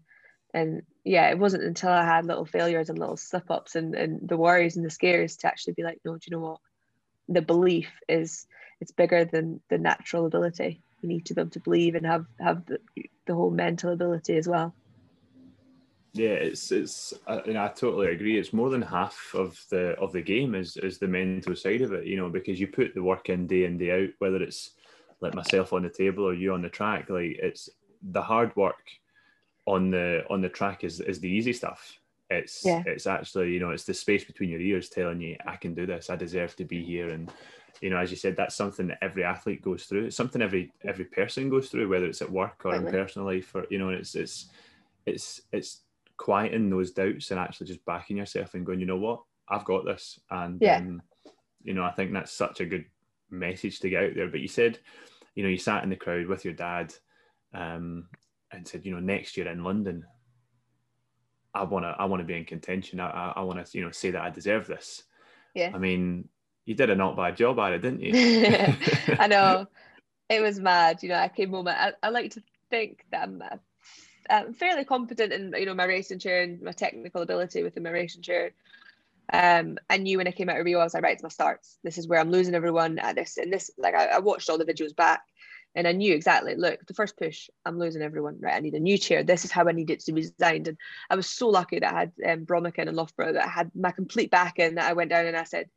And 0.52 0.82
yeah, 1.04 1.30
it 1.30 1.38
wasn't 1.38 1.64
until 1.64 1.90
I 1.90 2.04
had 2.04 2.26
little 2.26 2.44
failures 2.44 2.90
and 2.90 2.98
little 2.98 3.16
slip 3.16 3.50
ups 3.50 3.76
and, 3.76 3.94
and 3.94 4.28
the 4.28 4.36
worries 4.36 4.76
and 4.76 4.84
the 4.84 4.90
scares 4.90 5.36
to 5.38 5.46
actually 5.46 5.74
be 5.74 5.84
like, 5.84 6.00
no, 6.04 6.14
do 6.14 6.20
you 6.26 6.36
know 6.36 6.42
what? 6.42 6.60
The 7.28 7.42
belief 7.42 7.88
is 8.08 8.46
it's 8.80 8.90
bigger 8.90 9.24
than 9.24 9.60
the 9.70 9.78
natural 9.78 10.26
ability 10.26 10.82
you 11.02 11.08
need 11.08 11.26
to 11.26 11.34
be 11.34 11.40
able 11.40 11.50
to 11.50 11.60
believe 11.60 11.94
and 11.94 12.06
have 12.06 12.26
have 12.38 12.64
the, 12.66 12.78
the 13.26 13.34
whole 13.34 13.50
mental 13.50 13.92
ability 13.92 14.36
as 14.36 14.48
well. 14.48 14.74
Yeah 16.12 16.30
it's 16.30 16.72
it's 16.72 17.14
I, 17.26 17.38
I 17.38 17.68
totally 17.68 18.08
agree. 18.08 18.38
It's 18.38 18.52
more 18.52 18.70
than 18.70 18.82
half 18.82 19.32
of 19.34 19.62
the 19.70 19.90
of 19.98 20.12
the 20.12 20.22
game 20.22 20.54
is 20.54 20.76
is 20.76 20.98
the 20.98 21.08
mental 21.08 21.54
side 21.54 21.82
of 21.82 21.92
it 21.92 22.06
you 22.06 22.16
know 22.16 22.28
because 22.28 22.58
you 22.60 22.66
put 22.66 22.94
the 22.94 23.02
work 23.02 23.28
in 23.28 23.46
day 23.46 23.64
in 23.64 23.78
day 23.78 24.04
out 24.04 24.10
whether 24.18 24.42
it's 24.42 24.72
like 25.20 25.34
myself 25.34 25.72
on 25.72 25.82
the 25.82 25.90
table 25.90 26.24
or 26.24 26.34
you 26.34 26.52
on 26.52 26.62
the 26.62 26.68
track 26.68 27.10
like 27.10 27.36
it's 27.40 27.68
the 28.02 28.22
hard 28.22 28.54
work 28.56 28.82
on 29.66 29.90
the 29.90 30.24
on 30.28 30.40
the 30.40 30.48
track 30.48 30.84
is 30.84 31.00
is 31.00 31.20
the 31.20 31.28
easy 31.28 31.52
stuff. 31.52 31.98
It's 32.28 32.64
yeah. 32.64 32.82
it's 32.86 33.06
actually 33.06 33.52
you 33.52 33.60
know 33.60 33.70
it's 33.70 33.84
the 33.84 33.94
space 33.94 34.24
between 34.24 34.50
your 34.50 34.60
ears 34.60 34.88
telling 34.88 35.20
you 35.20 35.36
i 35.46 35.56
can 35.56 35.74
do 35.74 35.86
this. 35.86 36.10
I 36.10 36.16
deserve 36.16 36.56
to 36.56 36.64
be 36.64 36.82
here. 36.82 37.10
And 37.10 37.30
you 37.80 37.88
know, 37.88 37.96
as 37.96 38.10
you 38.10 38.16
said, 38.16 38.36
that's 38.36 38.54
something 38.54 38.88
that 38.88 38.98
every 39.00 39.24
athlete 39.24 39.62
goes 39.62 39.84
through. 39.84 40.06
It's 40.06 40.16
something 40.16 40.42
every 40.42 40.72
every 40.84 41.06
person 41.06 41.48
goes 41.48 41.68
through, 41.68 41.88
whether 41.88 42.06
it's 42.06 42.22
at 42.22 42.30
work 42.30 42.62
or 42.64 42.74
in 42.74 42.86
personal 42.86 43.26
life, 43.26 43.54
or 43.54 43.66
you 43.70 43.78
know, 43.78 43.88
it's 43.88 44.14
it's 44.14 44.50
it's 45.06 45.40
it's 45.52 45.80
quieting 46.18 46.68
those 46.68 46.90
doubts 46.90 47.30
and 47.30 47.40
actually 47.40 47.66
just 47.66 47.84
backing 47.86 48.18
yourself 48.18 48.54
and 48.54 48.66
going, 48.66 48.80
you 48.80 48.86
know 48.86 48.98
what, 48.98 49.22
I've 49.48 49.64
got 49.64 49.86
this, 49.86 50.20
and 50.30 50.60
yeah. 50.60 50.76
um, 50.76 51.02
you 51.62 51.72
know, 51.72 51.82
I 51.82 51.92
think 51.92 52.12
that's 52.12 52.32
such 52.32 52.60
a 52.60 52.66
good 52.66 52.84
message 53.30 53.80
to 53.80 53.88
get 53.88 54.04
out 54.04 54.14
there. 54.14 54.28
But 54.28 54.40
you 54.40 54.48
said, 54.48 54.78
you 55.34 55.42
know, 55.42 55.48
you 55.48 55.58
sat 55.58 55.82
in 55.82 55.88
the 55.88 55.96
crowd 55.96 56.26
with 56.26 56.44
your 56.44 56.54
dad, 56.54 56.94
um, 57.54 58.08
and 58.52 58.68
said, 58.68 58.84
you 58.84 58.92
know, 58.92 59.00
next 59.00 59.38
year 59.38 59.48
in 59.48 59.64
London, 59.64 60.04
I 61.54 61.64
want 61.64 61.86
to 61.86 61.96
I 61.98 62.04
want 62.04 62.20
to 62.20 62.26
be 62.26 62.36
in 62.36 62.44
contention. 62.44 63.00
I 63.00 63.10
I, 63.10 63.32
I 63.36 63.40
want 63.40 63.64
to 63.64 63.78
you 63.78 63.82
know 63.82 63.90
say 63.90 64.10
that 64.10 64.22
I 64.22 64.28
deserve 64.28 64.66
this. 64.66 65.04
Yeah. 65.54 65.72
I 65.74 65.78
mean, 65.78 66.28
you 66.64 66.74
did 66.74 66.90
a 66.90 66.94
not 66.94 67.16
bad 67.16 67.36
job 67.36 67.58
at 67.58 67.72
it, 67.72 67.82
didn't 67.82 68.00
you? 68.00 68.12
I 69.18 69.26
know. 69.26 69.66
It 70.30 70.40
was 70.40 70.60
mad. 70.60 71.02
You 71.02 71.08
know, 71.08 71.16
I 71.16 71.26
came 71.26 71.50
home. 71.50 71.66
I, 71.66 71.92
I 72.04 72.10
like 72.10 72.30
to 72.34 72.42
think 72.70 73.04
that 73.10 73.24
I'm, 73.24 73.42
I'm 74.30 74.54
fairly 74.54 74.84
competent 74.84 75.32
in 75.32 75.52
you 75.58 75.66
know 75.66 75.74
my 75.74 75.86
racing 75.86 76.20
chair 76.20 76.42
and 76.42 76.62
my 76.62 76.70
technical 76.70 77.22
ability 77.22 77.64
within 77.64 77.82
my 77.82 77.90
racing 77.90 78.22
chair. 78.22 78.52
Um, 79.32 79.76
I 79.88 79.96
knew 79.96 80.18
when 80.18 80.28
I 80.28 80.30
came 80.30 80.48
out 80.48 80.58
of 80.58 80.64
Rio, 80.64 80.78
I 80.78 80.84
was 80.84 80.94
like, 80.94 81.02
right, 81.02 81.14
it's 81.14 81.22
my 81.24 81.28
starts. 81.28 81.78
This 81.82 81.98
is 81.98 82.06
where 82.06 82.20
I'm 82.20 82.30
losing 82.30 82.54
everyone 82.54 83.00
at 83.00 83.16
this 83.16 83.38
and 83.38 83.52
this. 83.52 83.72
Like 83.76 83.94
I, 83.94 84.06
I 84.06 84.18
watched 84.20 84.48
all 84.48 84.56
the 84.56 84.64
videos 84.64 84.94
back, 84.94 85.22
and 85.74 85.88
I 85.88 85.92
knew 85.92 86.14
exactly. 86.14 86.54
Look, 86.56 86.86
the 86.86 86.94
first 86.94 87.16
push, 87.16 87.48
I'm 87.64 87.78
losing 87.78 88.02
everyone. 88.02 88.38
Right, 88.40 88.54
I 88.54 88.60
need 88.60 88.74
a 88.74 88.80
new 88.80 88.98
chair. 88.98 89.24
This 89.24 89.44
is 89.44 89.50
how 89.50 89.68
I 89.68 89.72
need 89.72 89.90
it 89.90 90.00
to 90.00 90.12
be 90.12 90.22
designed. 90.22 90.68
And 90.68 90.78
I 91.10 91.16
was 91.16 91.28
so 91.28 91.48
lucky 91.48 91.80
that 91.80 91.92
I 91.92 91.98
had 91.98 92.12
um, 92.28 92.44
Bromwich 92.44 92.76
and 92.78 92.94
Loughborough 92.94 93.32
that 93.32 93.46
I 93.46 93.50
had 93.50 93.70
my 93.74 93.90
complete 93.90 94.30
back 94.30 94.60
in. 94.60 94.76
That 94.76 94.88
I 94.88 94.92
went 94.92 95.10
down 95.10 95.26
and 95.26 95.36
I 95.36 95.44
said, 95.44 95.68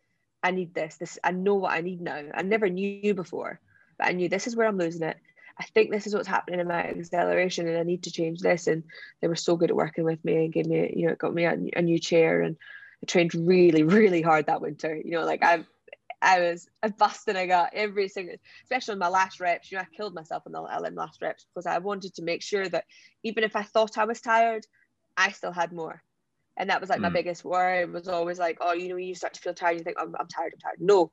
I 0.44 0.52
need 0.52 0.74
this. 0.74 0.98
This 0.98 1.18
I 1.24 1.32
know 1.32 1.56
what 1.56 1.72
I 1.72 1.82
need 1.82 2.02
now. 2.02 2.22
I 2.34 2.42
never 2.42 2.70
knew 2.70 3.14
before, 3.14 3.60
but 3.98 4.08
I 4.08 4.12
knew 4.12 4.28
this 4.28 4.46
is 4.46 4.56
where 4.56 4.68
I'm 4.68 4.78
losing 4.78 5.08
it. 5.08 5.18
I 5.58 5.64
think 5.64 5.92
this 5.92 6.08
is 6.08 6.14
what's 6.14 6.28
happening 6.28 6.60
in 6.60 6.68
my 6.68 6.84
acceleration, 6.84 7.68
and 7.68 7.78
I 7.78 7.84
need 7.84 8.04
to 8.04 8.12
change 8.12 8.40
this. 8.40 8.68
And 8.68 8.84
they 9.22 9.28
were 9.28 9.36
so 9.36 9.56
good 9.56 9.70
at 9.70 9.76
working 9.76 10.04
with 10.04 10.24
me 10.26 10.46
and 10.46 10.54
gave 10.54 10.66
me, 10.66 10.94
you 10.96 11.08
know, 11.08 11.16
got 11.16 11.34
me 11.34 11.46
a, 11.46 11.58
a 11.76 11.82
new 11.82 12.00
chair. 12.00 12.42
And 12.42 12.58
I 13.02 13.06
trained 13.06 13.34
really, 13.36 13.84
really 13.84 14.22
hard 14.22 14.48
that 14.48 14.62
winter. 14.62 14.96
You 14.96 15.12
know, 15.12 15.26
like 15.26 15.44
I, 15.44 15.64
I 16.22 16.40
was 16.40 16.68
a 16.82 16.90
busting 16.90 17.36
I 17.36 17.46
got 17.46 17.74
every 17.74 18.10
single, 18.10 18.36
especially 18.64 18.94
in 18.94 19.00
my 19.00 19.10
last 19.10 19.40
reps. 19.40 19.72
You 19.72 19.78
know, 19.78 19.84
I 19.84 19.96
killed 19.96 20.16
myself 20.16 20.44
in 20.46 20.52
the 20.52 20.62
LM 20.62 20.96
last 20.96 21.22
reps 21.22 21.46
because 21.54 21.68
I 21.68 21.78
wanted 21.78 22.16
to 22.16 22.24
make 22.24 22.42
sure 22.42 22.68
that 22.68 22.86
even 23.24 23.44
if 23.44 23.56
I 23.56 23.64
thought 23.64 23.98
I 23.98 24.06
was 24.06 24.22
tired, 24.22 24.66
I 25.16 25.32
still 25.32 25.52
had 25.52 25.72
more 25.72 26.02
and 26.58 26.70
that 26.70 26.80
was 26.80 26.90
like 26.90 27.00
mm. 27.00 27.04
my 27.04 27.10
biggest 27.10 27.44
worry. 27.44 27.86
Was 27.86 28.08
always 28.08 28.40
like 28.40 28.58
oh 28.62 28.74
you 28.74 28.90
know 28.90 28.96
you 28.96 29.16
start 29.16 29.34
to 29.34 29.42
feel 29.42 29.54
tired 29.54 29.78
you 29.78 29.84
think 29.84 29.98
I'm, 30.00 30.16
I'm 30.20 30.28
tired 30.28 30.54
i'm 30.54 30.60
tired 30.60 30.80
no. 30.80 31.12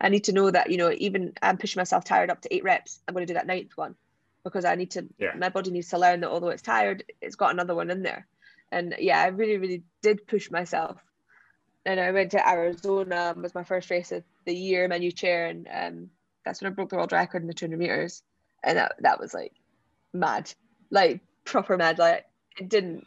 I 0.00 0.08
need 0.08 0.24
to 0.24 0.32
know 0.32 0.50
that 0.50 0.70
you 0.70 0.76
know 0.78 0.92
even 0.96 1.32
i'm 1.42 1.58
pushing 1.58 1.80
myself 1.80 2.04
tired 2.04 2.30
up 2.30 2.40
to 2.42 2.54
eight 2.54 2.64
reps 2.64 3.00
i'm 3.06 3.14
going 3.14 3.26
to 3.26 3.32
do 3.32 3.38
that 3.38 3.46
ninth 3.46 3.76
one 3.76 3.94
because 4.42 4.64
i 4.64 4.74
need 4.74 4.90
to 4.92 5.06
yeah. 5.18 5.32
my 5.38 5.48
body 5.48 5.70
needs 5.70 5.90
to 5.90 5.98
learn 5.98 6.20
that 6.20 6.30
although 6.30 6.48
it's 6.48 6.62
tired 6.62 7.04
it's 7.20 7.36
got 7.36 7.52
another 7.52 7.74
one 7.74 7.90
in 7.90 8.02
there. 8.02 8.26
And 8.70 8.94
yeah 8.98 9.20
i 9.20 9.28
really 9.28 9.58
really 9.58 9.82
did 10.02 10.26
push 10.26 10.50
myself. 10.50 10.98
And 11.86 12.00
i 12.00 12.10
went 12.10 12.32
to 12.32 12.48
arizona 12.48 13.34
was 13.36 13.54
my 13.54 13.64
first 13.64 13.90
race 13.90 14.12
of 14.12 14.24
the 14.44 14.54
year 14.54 14.88
my 14.88 14.98
new 14.98 15.12
chair 15.12 15.46
and 15.46 15.68
um, 15.72 16.10
that's 16.44 16.60
when 16.60 16.72
i 16.72 16.74
broke 16.74 16.90
the 16.90 16.96
world 16.96 17.12
record 17.12 17.42
in 17.42 17.48
the 17.48 17.54
200 17.54 17.78
meters. 17.78 18.22
And 18.64 18.78
that, 18.78 18.94
that 19.00 19.20
was 19.20 19.34
like 19.34 19.52
mad. 20.12 20.52
Like 20.90 21.20
proper 21.44 21.76
mad. 21.76 21.98
Like 21.98 22.26
it 22.56 22.68
didn't 22.68 23.06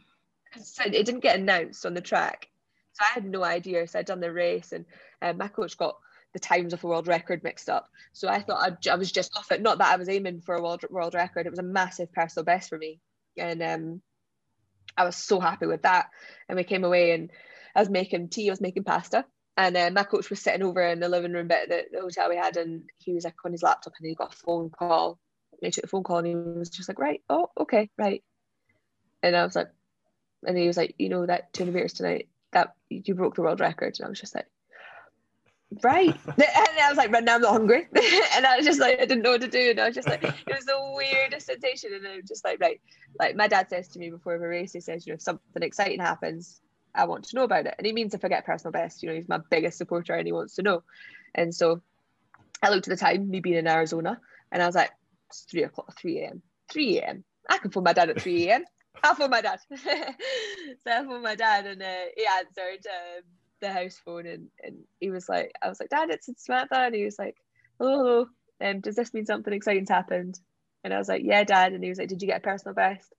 it 0.57 1.05
didn't 1.05 1.21
get 1.21 1.39
announced 1.39 1.85
on 1.85 1.93
the 1.93 2.01
track. 2.01 2.47
So 2.93 3.05
I 3.05 3.13
had 3.13 3.25
no 3.25 3.43
idea. 3.43 3.87
So 3.87 3.99
I'd 3.99 4.05
done 4.05 4.21
the 4.21 4.31
race 4.31 4.71
and 4.71 4.85
um, 5.21 5.37
my 5.37 5.47
coach 5.47 5.77
got 5.77 5.97
the 6.33 6.39
times 6.39 6.73
of 6.73 6.81
the 6.81 6.87
world 6.87 7.07
record 7.07 7.43
mixed 7.43 7.69
up. 7.69 7.89
So 8.13 8.27
I 8.27 8.41
thought 8.41 8.61
I'd, 8.61 8.87
I 8.87 8.95
was 8.95 9.11
just 9.11 9.37
off 9.37 9.51
it. 9.51 9.61
Not 9.61 9.77
that 9.77 9.91
I 9.91 9.95
was 9.95 10.09
aiming 10.09 10.41
for 10.41 10.55
a 10.55 10.61
world, 10.61 10.83
world 10.89 11.13
record. 11.13 11.45
It 11.45 11.51
was 11.51 11.59
a 11.59 11.63
massive 11.63 12.11
personal 12.13 12.45
best 12.45 12.69
for 12.69 12.77
me. 12.77 12.99
And 13.37 13.61
um, 13.61 14.01
I 14.97 15.05
was 15.05 15.15
so 15.15 15.39
happy 15.39 15.65
with 15.65 15.83
that. 15.83 16.09
And 16.47 16.57
we 16.57 16.63
came 16.63 16.83
away 16.83 17.11
and 17.11 17.31
I 17.75 17.79
was 17.79 17.89
making 17.89 18.29
tea, 18.29 18.49
I 18.49 18.53
was 18.53 18.61
making 18.61 18.83
pasta. 18.83 19.25
And 19.57 19.77
uh, 19.77 19.89
my 19.91 20.03
coach 20.03 20.29
was 20.29 20.41
sitting 20.41 20.63
over 20.63 20.81
in 20.81 20.99
the 20.99 21.07
living 21.07 21.31
room 21.31 21.47
bit 21.47 21.63
at 21.63 21.69
the, 21.69 21.97
the 21.97 22.01
hotel 22.01 22.29
we 22.29 22.35
had, 22.35 22.57
and 22.57 22.83
he 22.97 23.13
was 23.13 23.23
like 23.23 23.35
on 23.45 23.53
his 23.53 23.63
laptop 23.63 23.93
and 23.97 24.07
he 24.07 24.13
got 24.13 24.33
a 24.33 24.37
phone 24.37 24.69
call. 24.69 25.17
And 25.53 25.67
he 25.67 25.71
took 25.71 25.83
the 25.83 25.87
phone 25.87 26.03
call 26.03 26.17
and 26.17 26.27
he 26.27 26.35
was 26.35 26.69
just 26.69 26.89
like, 26.89 26.99
right, 26.99 27.21
oh, 27.29 27.49
okay, 27.57 27.89
right. 27.97 28.21
And 29.23 29.35
I 29.35 29.45
was 29.45 29.55
like, 29.55 29.69
and 30.47 30.57
he 30.57 30.67
was 30.67 30.77
like, 30.77 30.95
you 30.97 31.09
know, 31.09 31.25
that 31.25 31.53
200 31.53 31.73
meters 31.73 31.93
tonight, 31.93 32.27
that 32.51 32.75
you 32.89 33.15
broke 33.15 33.35
the 33.35 33.41
world 33.41 33.59
record. 33.59 33.95
And 33.99 34.05
I 34.05 34.09
was 34.09 34.19
just 34.19 34.35
like, 34.35 34.47
right. 35.83 36.15
and 36.25 36.43
I 36.81 36.89
was 36.89 36.97
like, 36.97 37.11
but 37.11 37.23
now 37.23 37.35
I'm 37.35 37.41
not 37.41 37.51
hungry. 37.51 37.87
and 38.35 38.45
I 38.45 38.57
was 38.57 38.65
just 38.65 38.79
like, 38.79 38.99
I 38.99 39.05
didn't 39.05 39.23
know 39.23 39.31
what 39.31 39.41
to 39.41 39.47
do. 39.47 39.71
And 39.71 39.79
I 39.79 39.87
was 39.87 39.95
just 39.95 40.07
like, 40.07 40.23
it 40.23 40.55
was 40.55 40.65
the 40.65 40.93
weirdest 40.93 41.47
sensation. 41.47 41.93
And 41.93 42.07
I 42.07 42.17
was 42.17 42.25
just 42.27 42.43
like, 42.43 42.59
right. 42.59 42.79
Like 43.19 43.35
my 43.35 43.47
dad 43.47 43.69
says 43.69 43.87
to 43.89 43.99
me 43.99 44.09
before 44.09 44.33
every 44.33 44.47
race, 44.47 44.73
he 44.73 44.79
says, 44.79 45.05
you 45.05 45.13
know, 45.13 45.15
if 45.15 45.21
something 45.21 45.63
exciting 45.63 45.99
happens, 45.99 46.61
I 46.93 47.05
want 47.05 47.25
to 47.25 47.35
know 47.35 47.43
about 47.43 47.65
it. 47.65 47.75
And 47.77 47.85
he 47.85 47.93
means 47.93 48.13
if 48.13 48.23
I 48.23 48.29
get 48.29 48.45
personal 48.45 48.71
best, 48.71 49.03
you 49.03 49.09
know, 49.09 49.15
he's 49.15 49.27
my 49.27 49.39
biggest 49.49 49.77
supporter 49.77 50.13
and 50.13 50.25
he 50.25 50.31
wants 50.31 50.55
to 50.55 50.61
know. 50.61 50.83
And 51.33 51.53
so 51.53 51.81
I 52.61 52.69
looked 52.69 52.87
at 52.87 52.97
the 52.97 53.03
time, 53.03 53.29
me 53.29 53.41
being 53.41 53.57
in 53.57 53.67
Arizona, 53.67 54.19
and 54.51 54.63
I 54.63 54.65
was 54.65 54.75
like, 54.75 54.91
it's 55.29 55.41
three 55.41 55.63
o'clock, 55.63 55.99
3 55.99 56.19
a.m. 56.19 56.41
3 56.71 56.99
a.m. 56.99 57.23
I 57.49 57.57
can 57.57 57.71
phone 57.71 57.83
my 57.83 57.93
dad 57.93 58.09
at 58.09 58.21
3 58.21 58.49
a.m. 58.49 58.63
I'll 59.03 59.15
phone 59.15 59.29
my 59.29 59.41
dad. 59.41 59.59
so 59.75 59.89
I 60.87 61.03
phoned 61.03 61.23
my 61.23 61.35
dad 61.35 61.65
and 61.65 61.81
uh, 61.81 62.05
he 62.15 62.25
answered 62.25 62.85
um, 62.87 63.23
the 63.61 63.71
house 63.71 63.99
phone 64.03 64.25
and, 64.25 64.47
and 64.63 64.77
he 64.99 65.11
was 65.11 65.29
like, 65.29 65.51
I 65.61 65.69
was 65.69 65.79
like, 65.79 65.89
Dad, 65.89 66.09
it's, 66.09 66.29
Samantha. 66.37 66.75
And 66.75 66.95
he 66.95 67.05
was 67.05 67.19
like, 67.19 67.37
hello, 67.79 68.27
um, 68.61 68.79
does 68.79 68.95
this 68.95 69.13
mean 69.13 69.25
something 69.25 69.53
exciting's 69.53 69.89
happened? 69.89 70.39
And 70.83 70.93
I 70.93 70.97
was 70.97 71.07
like, 71.07 71.23
yeah, 71.23 71.43
Dad. 71.43 71.73
And 71.73 71.83
he 71.83 71.89
was 71.89 71.97
like, 71.97 72.09
did 72.09 72.21
you 72.21 72.27
get 72.27 72.37
a 72.39 72.43
personal 72.43 72.75
best? 72.75 73.11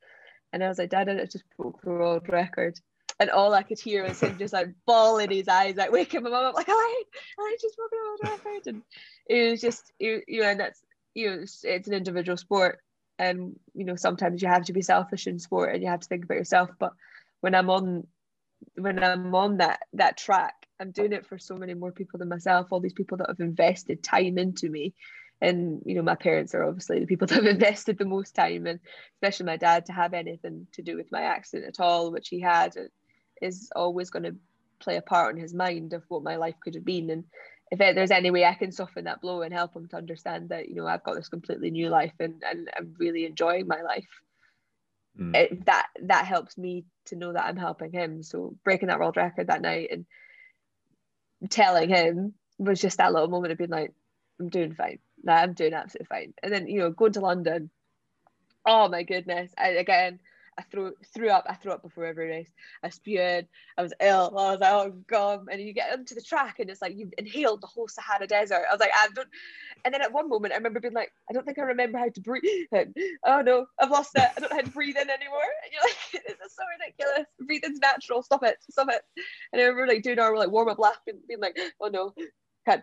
And 0.52 0.62
I 0.62 0.68
was 0.68 0.78
like, 0.78 0.90
Dad, 0.90 1.08
I 1.08 1.24
just 1.24 1.44
broke 1.56 1.80
the 1.82 1.90
world 1.90 2.28
record. 2.28 2.78
And 3.18 3.30
all 3.30 3.54
I 3.54 3.62
could 3.62 3.80
hear 3.80 4.06
was 4.06 4.20
him 4.20 4.38
just 4.38 4.52
like 4.52 4.68
bawling 4.86 5.30
his 5.30 5.48
eyes, 5.48 5.76
like 5.76 5.90
waking 5.90 6.22
my 6.22 6.30
mum 6.30 6.44
up, 6.44 6.54
like, 6.54 6.68
I, 6.68 7.02
I 7.38 7.56
just 7.60 7.76
broke 7.76 7.90
the 7.90 7.96
world 7.96 8.40
record. 8.44 8.66
And 8.66 8.82
it 9.28 9.50
was 9.50 9.60
just, 9.60 9.92
you 9.98 10.22
know, 10.28 10.44
and 10.44 10.60
that's, 10.60 10.80
you 11.14 11.30
know, 11.30 11.42
it's, 11.42 11.64
it's 11.64 11.88
an 11.88 11.94
individual 11.94 12.36
sport 12.36 12.80
and 13.18 13.58
you 13.74 13.84
know 13.84 13.96
sometimes 13.96 14.42
you 14.42 14.48
have 14.48 14.64
to 14.64 14.72
be 14.72 14.82
selfish 14.82 15.26
in 15.26 15.38
sport 15.38 15.74
and 15.74 15.82
you 15.82 15.88
have 15.88 16.00
to 16.00 16.08
think 16.08 16.24
about 16.24 16.36
yourself 16.36 16.70
but 16.78 16.92
when 17.40 17.54
i'm 17.54 17.70
on 17.70 18.06
when 18.76 19.02
i'm 19.02 19.34
on 19.34 19.58
that 19.58 19.80
that 19.92 20.16
track 20.16 20.66
i'm 20.80 20.90
doing 20.90 21.12
it 21.12 21.26
for 21.26 21.38
so 21.38 21.56
many 21.56 21.74
more 21.74 21.92
people 21.92 22.18
than 22.18 22.28
myself 22.28 22.68
all 22.70 22.80
these 22.80 22.92
people 22.92 23.16
that 23.16 23.28
have 23.28 23.40
invested 23.40 24.02
time 24.02 24.38
into 24.38 24.68
me. 24.70 24.94
And 25.42 25.82
you 25.84 25.94
know 25.94 26.02
my 26.02 26.14
parents 26.14 26.54
are 26.54 26.64
obviously 26.64 26.98
the 26.98 27.06
people 27.06 27.26
that 27.28 27.34
have 27.34 27.44
invested 27.44 27.98
the 27.98 28.06
most 28.06 28.34
time 28.34 28.66
and 28.66 28.80
especially 29.16 29.44
my 29.44 29.58
dad 29.58 29.84
to 29.86 29.92
have 29.92 30.14
anything 30.14 30.66
to 30.72 30.82
do 30.82 30.96
with 30.96 31.12
my 31.12 31.20
accident 31.20 31.68
at 31.68 31.84
all 31.84 32.10
which 32.10 32.28
he 32.28 32.40
had 32.40 32.74
is 33.42 33.70
always 33.76 34.08
going 34.08 34.22
to 34.22 34.34
play 34.78 34.96
a 34.96 35.02
part 35.02 35.34
in 35.34 35.40
his 35.40 35.54
mind 35.54 35.92
of 35.92 36.04
what 36.08 36.22
my 36.22 36.36
life 36.36 36.54
could 36.62 36.74
have 36.74 36.84
been. 36.84 37.10
And 37.10 37.24
if 37.70 37.78
there's 37.78 38.10
any 38.10 38.30
way 38.30 38.44
I 38.44 38.54
can 38.54 38.70
soften 38.70 39.04
that 39.04 39.20
blow 39.20 39.42
and 39.42 39.52
help 39.52 39.74
him 39.74 39.88
to 39.88 39.96
understand 39.96 40.50
that 40.50 40.68
you 40.68 40.76
know 40.76 40.86
I've 40.86 41.02
got 41.02 41.16
this 41.16 41.28
completely 41.28 41.70
new 41.70 41.88
life 41.88 42.12
and 42.20 42.42
and 42.48 42.70
I'm 42.76 42.94
really 42.98 43.26
enjoying 43.26 43.66
my 43.66 43.82
life, 43.82 44.08
mm. 45.18 45.34
it, 45.34 45.66
that 45.66 45.88
that 46.02 46.26
helps 46.26 46.56
me 46.56 46.84
to 47.06 47.16
know 47.16 47.32
that 47.32 47.44
I'm 47.44 47.56
helping 47.56 47.92
him. 47.92 48.22
So 48.22 48.56
breaking 48.64 48.88
that 48.88 49.00
world 49.00 49.16
record 49.16 49.48
that 49.48 49.62
night 49.62 49.88
and 49.90 50.06
telling 51.50 51.88
him 51.88 52.34
was 52.58 52.80
just 52.80 52.98
that 52.98 53.12
little 53.12 53.28
moment 53.28 53.52
of 53.52 53.58
being 53.58 53.70
like, 53.70 53.92
I'm 54.40 54.48
doing 54.48 54.74
fine. 54.74 54.98
Nah, 55.22 55.34
I'm 55.34 55.52
doing 55.52 55.74
absolutely 55.74 56.06
fine. 56.06 56.34
And 56.42 56.52
then 56.52 56.68
you 56.68 56.80
know 56.80 56.90
going 56.90 57.12
to 57.14 57.20
London, 57.20 57.70
oh 58.64 58.88
my 58.88 59.02
goodness, 59.02 59.50
I, 59.58 59.70
again 59.70 60.20
I 60.58 60.62
threw 60.62 60.94
threw 61.14 61.28
up. 61.28 61.44
I 61.48 61.54
threw 61.54 61.72
up 61.72 61.82
before 61.82 62.06
every 62.06 62.28
race. 62.28 62.52
I 62.82 62.88
spewed. 62.88 63.46
I 63.76 63.82
was 63.82 63.92
ill. 64.00 64.32
I 64.36 64.52
was 64.52 64.60
like, 64.60 64.72
oh 64.72 64.94
god. 65.06 65.46
And 65.50 65.60
you 65.60 65.72
get 65.72 65.92
onto 65.92 66.14
the 66.14 66.22
track, 66.22 66.58
and 66.58 66.70
it's 66.70 66.80
like 66.80 66.96
you've 66.96 67.12
inhaled 67.18 67.60
the 67.60 67.66
whole 67.66 67.88
Sahara 67.88 68.26
Desert. 68.26 68.64
I 68.68 68.72
was 68.72 68.80
like, 68.80 68.92
I 68.94 69.08
don't. 69.14 69.28
And 69.84 69.92
then 69.92 70.02
at 70.02 70.12
one 70.12 70.28
moment, 70.28 70.54
I 70.54 70.56
remember 70.56 70.80
being 70.80 70.94
like, 70.94 71.12
I 71.28 71.32
don't 71.32 71.44
think 71.44 71.58
I 71.58 71.62
remember 71.62 71.98
how 71.98 72.08
to 72.08 72.20
breathe. 72.20 72.68
And, 72.72 72.94
oh 73.24 73.42
no, 73.42 73.66
I've 73.80 73.90
lost 73.90 74.12
it. 74.16 74.30
I 74.36 74.40
don't 74.40 74.50
know 74.50 74.56
how 74.56 74.62
to 74.62 74.70
breathe 74.70 74.96
in 74.96 75.10
anymore. 75.10 75.40
And 75.64 75.72
you're 75.72 75.82
like, 75.82 76.24
this 76.26 76.46
is 76.46 76.54
so 76.54 76.62
ridiculous. 76.78 77.26
Breathing's 77.40 77.78
natural. 77.78 78.22
Stop 78.22 78.42
it. 78.44 78.56
Stop 78.70 78.88
it. 78.90 79.02
And 79.52 79.60
I 79.60 79.64
remember 79.66 79.92
like 79.92 80.02
doing 80.02 80.18
our 80.18 80.36
like 80.36 80.50
warm 80.50 80.68
up 80.68 80.78
lap 80.78 80.96
and 81.06 81.18
being 81.28 81.40
like, 81.40 81.58
oh 81.80 81.88
no, 81.88 82.14
can't 82.66 82.82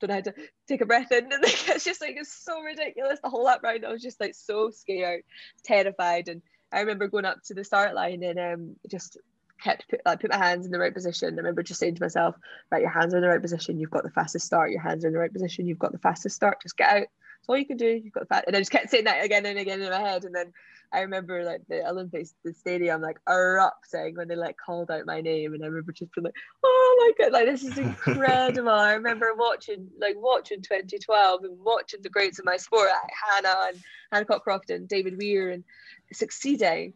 don't 0.00 0.08
know 0.08 0.14
how 0.14 0.20
to 0.20 0.34
take 0.66 0.80
a 0.80 0.86
breath 0.86 1.10
in. 1.12 1.24
And 1.24 1.30
like, 1.42 1.68
it's 1.68 1.84
just 1.84 2.00
like 2.00 2.16
it's 2.16 2.32
so 2.32 2.60
ridiculous. 2.62 3.18
The 3.22 3.30
whole 3.30 3.44
lap 3.44 3.62
round, 3.62 3.84
I 3.84 3.92
was 3.92 4.02
just 4.02 4.20
like 4.20 4.34
so 4.34 4.70
scared, 4.70 5.22
terrified, 5.64 6.28
and 6.28 6.42
I 6.72 6.80
remember 6.80 7.08
going 7.08 7.24
up 7.24 7.42
to 7.44 7.54
the 7.54 7.64
start 7.64 7.94
line 7.94 8.22
and 8.22 8.38
um, 8.38 8.76
just 8.88 9.18
kept 9.62 9.88
put, 9.88 10.00
like 10.04 10.20
put 10.20 10.30
my 10.30 10.36
hands 10.36 10.66
in 10.66 10.72
the 10.72 10.78
right 10.78 10.94
position. 10.94 11.34
I 11.34 11.36
remember 11.36 11.62
just 11.62 11.80
saying 11.80 11.96
to 11.96 12.02
myself, 12.02 12.36
right, 12.70 12.82
your 12.82 12.90
hands 12.90 13.14
are 13.14 13.18
in 13.18 13.22
the 13.22 13.28
right 13.28 13.42
position. 13.42 13.78
You've 13.78 13.90
got 13.90 14.04
the 14.04 14.10
fastest 14.10 14.46
start. 14.46 14.70
Your 14.70 14.80
hands 14.80 15.04
are 15.04 15.08
in 15.08 15.14
the 15.14 15.18
right 15.18 15.32
position. 15.32 15.66
You've 15.66 15.78
got 15.78 15.92
the 15.92 15.98
fastest 15.98 16.36
start. 16.36 16.62
Just 16.62 16.76
get 16.76 16.90
out. 16.90 17.06
That's 17.40 17.48
all 17.48 17.58
you 17.58 17.66
can 17.66 17.76
do. 17.76 17.86
You've 17.86 18.12
got 18.12 18.20
the 18.20 18.34
fast. 18.34 18.44
And 18.46 18.56
I 18.56 18.60
just 18.60 18.70
kept 18.70 18.90
saying 18.90 19.04
that 19.04 19.24
again 19.24 19.46
and 19.46 19.58
again 19.58 19.80
in 19.80 19.90
my 19.90 20.00
head. 20.00 20.24
And 20.24 20.34
then 20.34 20.52
I 20.92 21.00
remember 21.00 21.44
like 21.44 21.62
the 21.68 21.88
Olympics, 21.88 22.34
the 22.44 22.52
stadium 22.52 23.02
like 23.02 23.18
erupting 23.28 24.16
when 24.16 24.28
they 24.28 24.36
like 24.36 24.56
called 24.56 24.90
out 24.90 25.06
my 25.06 25.20
name. 25.20 25.54
And 25.54 25.62
I 25.62 25.66
remember 25.66 25.92
just 25.92 26.12
being 26.14 26.24
like, 26.24 26.34
oh 26.64 27.14
my 27.16 27.24
god, 27.24 27.32
like 27.32 27.46
this 27.46 27.64
is 27.64 27.78
incredible. 27.78 28.70
I 28.70 28.94
remember 28.94 29.32
watching 29.36 29.88
like 30.00 30.16
watching 30.16 30.62
2012 30.62 31.44
and 31.44 31.58
watching 31.60 32.00
the 32.02 32.10
greats 32.10 32.38
of 32.38 32.44
my 32.44 32.56
sport, 32.56 32.88
like 32.90 33.44
Hannah 33.44 33.68
and 33.68 33.82
Hannah 34.12 34.24
Cockcroft 34.24 34.74
and 34.74 34.88
David 34.88 35.18
Weir 35.18 35.50
and 35.50 35.64
succeeding 36.12 36.94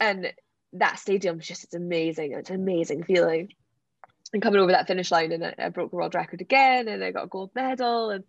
and 0.00 0.32
that 0.72 0.98
stadium 0.98 1.36
was 1.36 1.46
just 1.46 1.64
it's 1.64 1.74
amazing 1.74 2.32
it's 2.32 2.50
an 2.50 2.56
amazing 2.56 3.02
feeling 3.04 3.52
and 4.32 4.42
coming 4.42 4.60
over 4.60 4.72
that 4.72 4.86
finish 4.86 5.10
line 5.10 5.32
and 5.32 5.44
I, 5.44 5.54
I 5.58 5.68
broke 5.68 5.90
the 5.90 5.96
world 5.96 6.14
record 6.14 6.40
again 6.40 6.88
and 6.88 7.02
I 7.02 7.12
got 7.12 7.24
a 7.24 7.28
gold 7.28 7.50
medal 7.54 8.10
and 8.10 8.24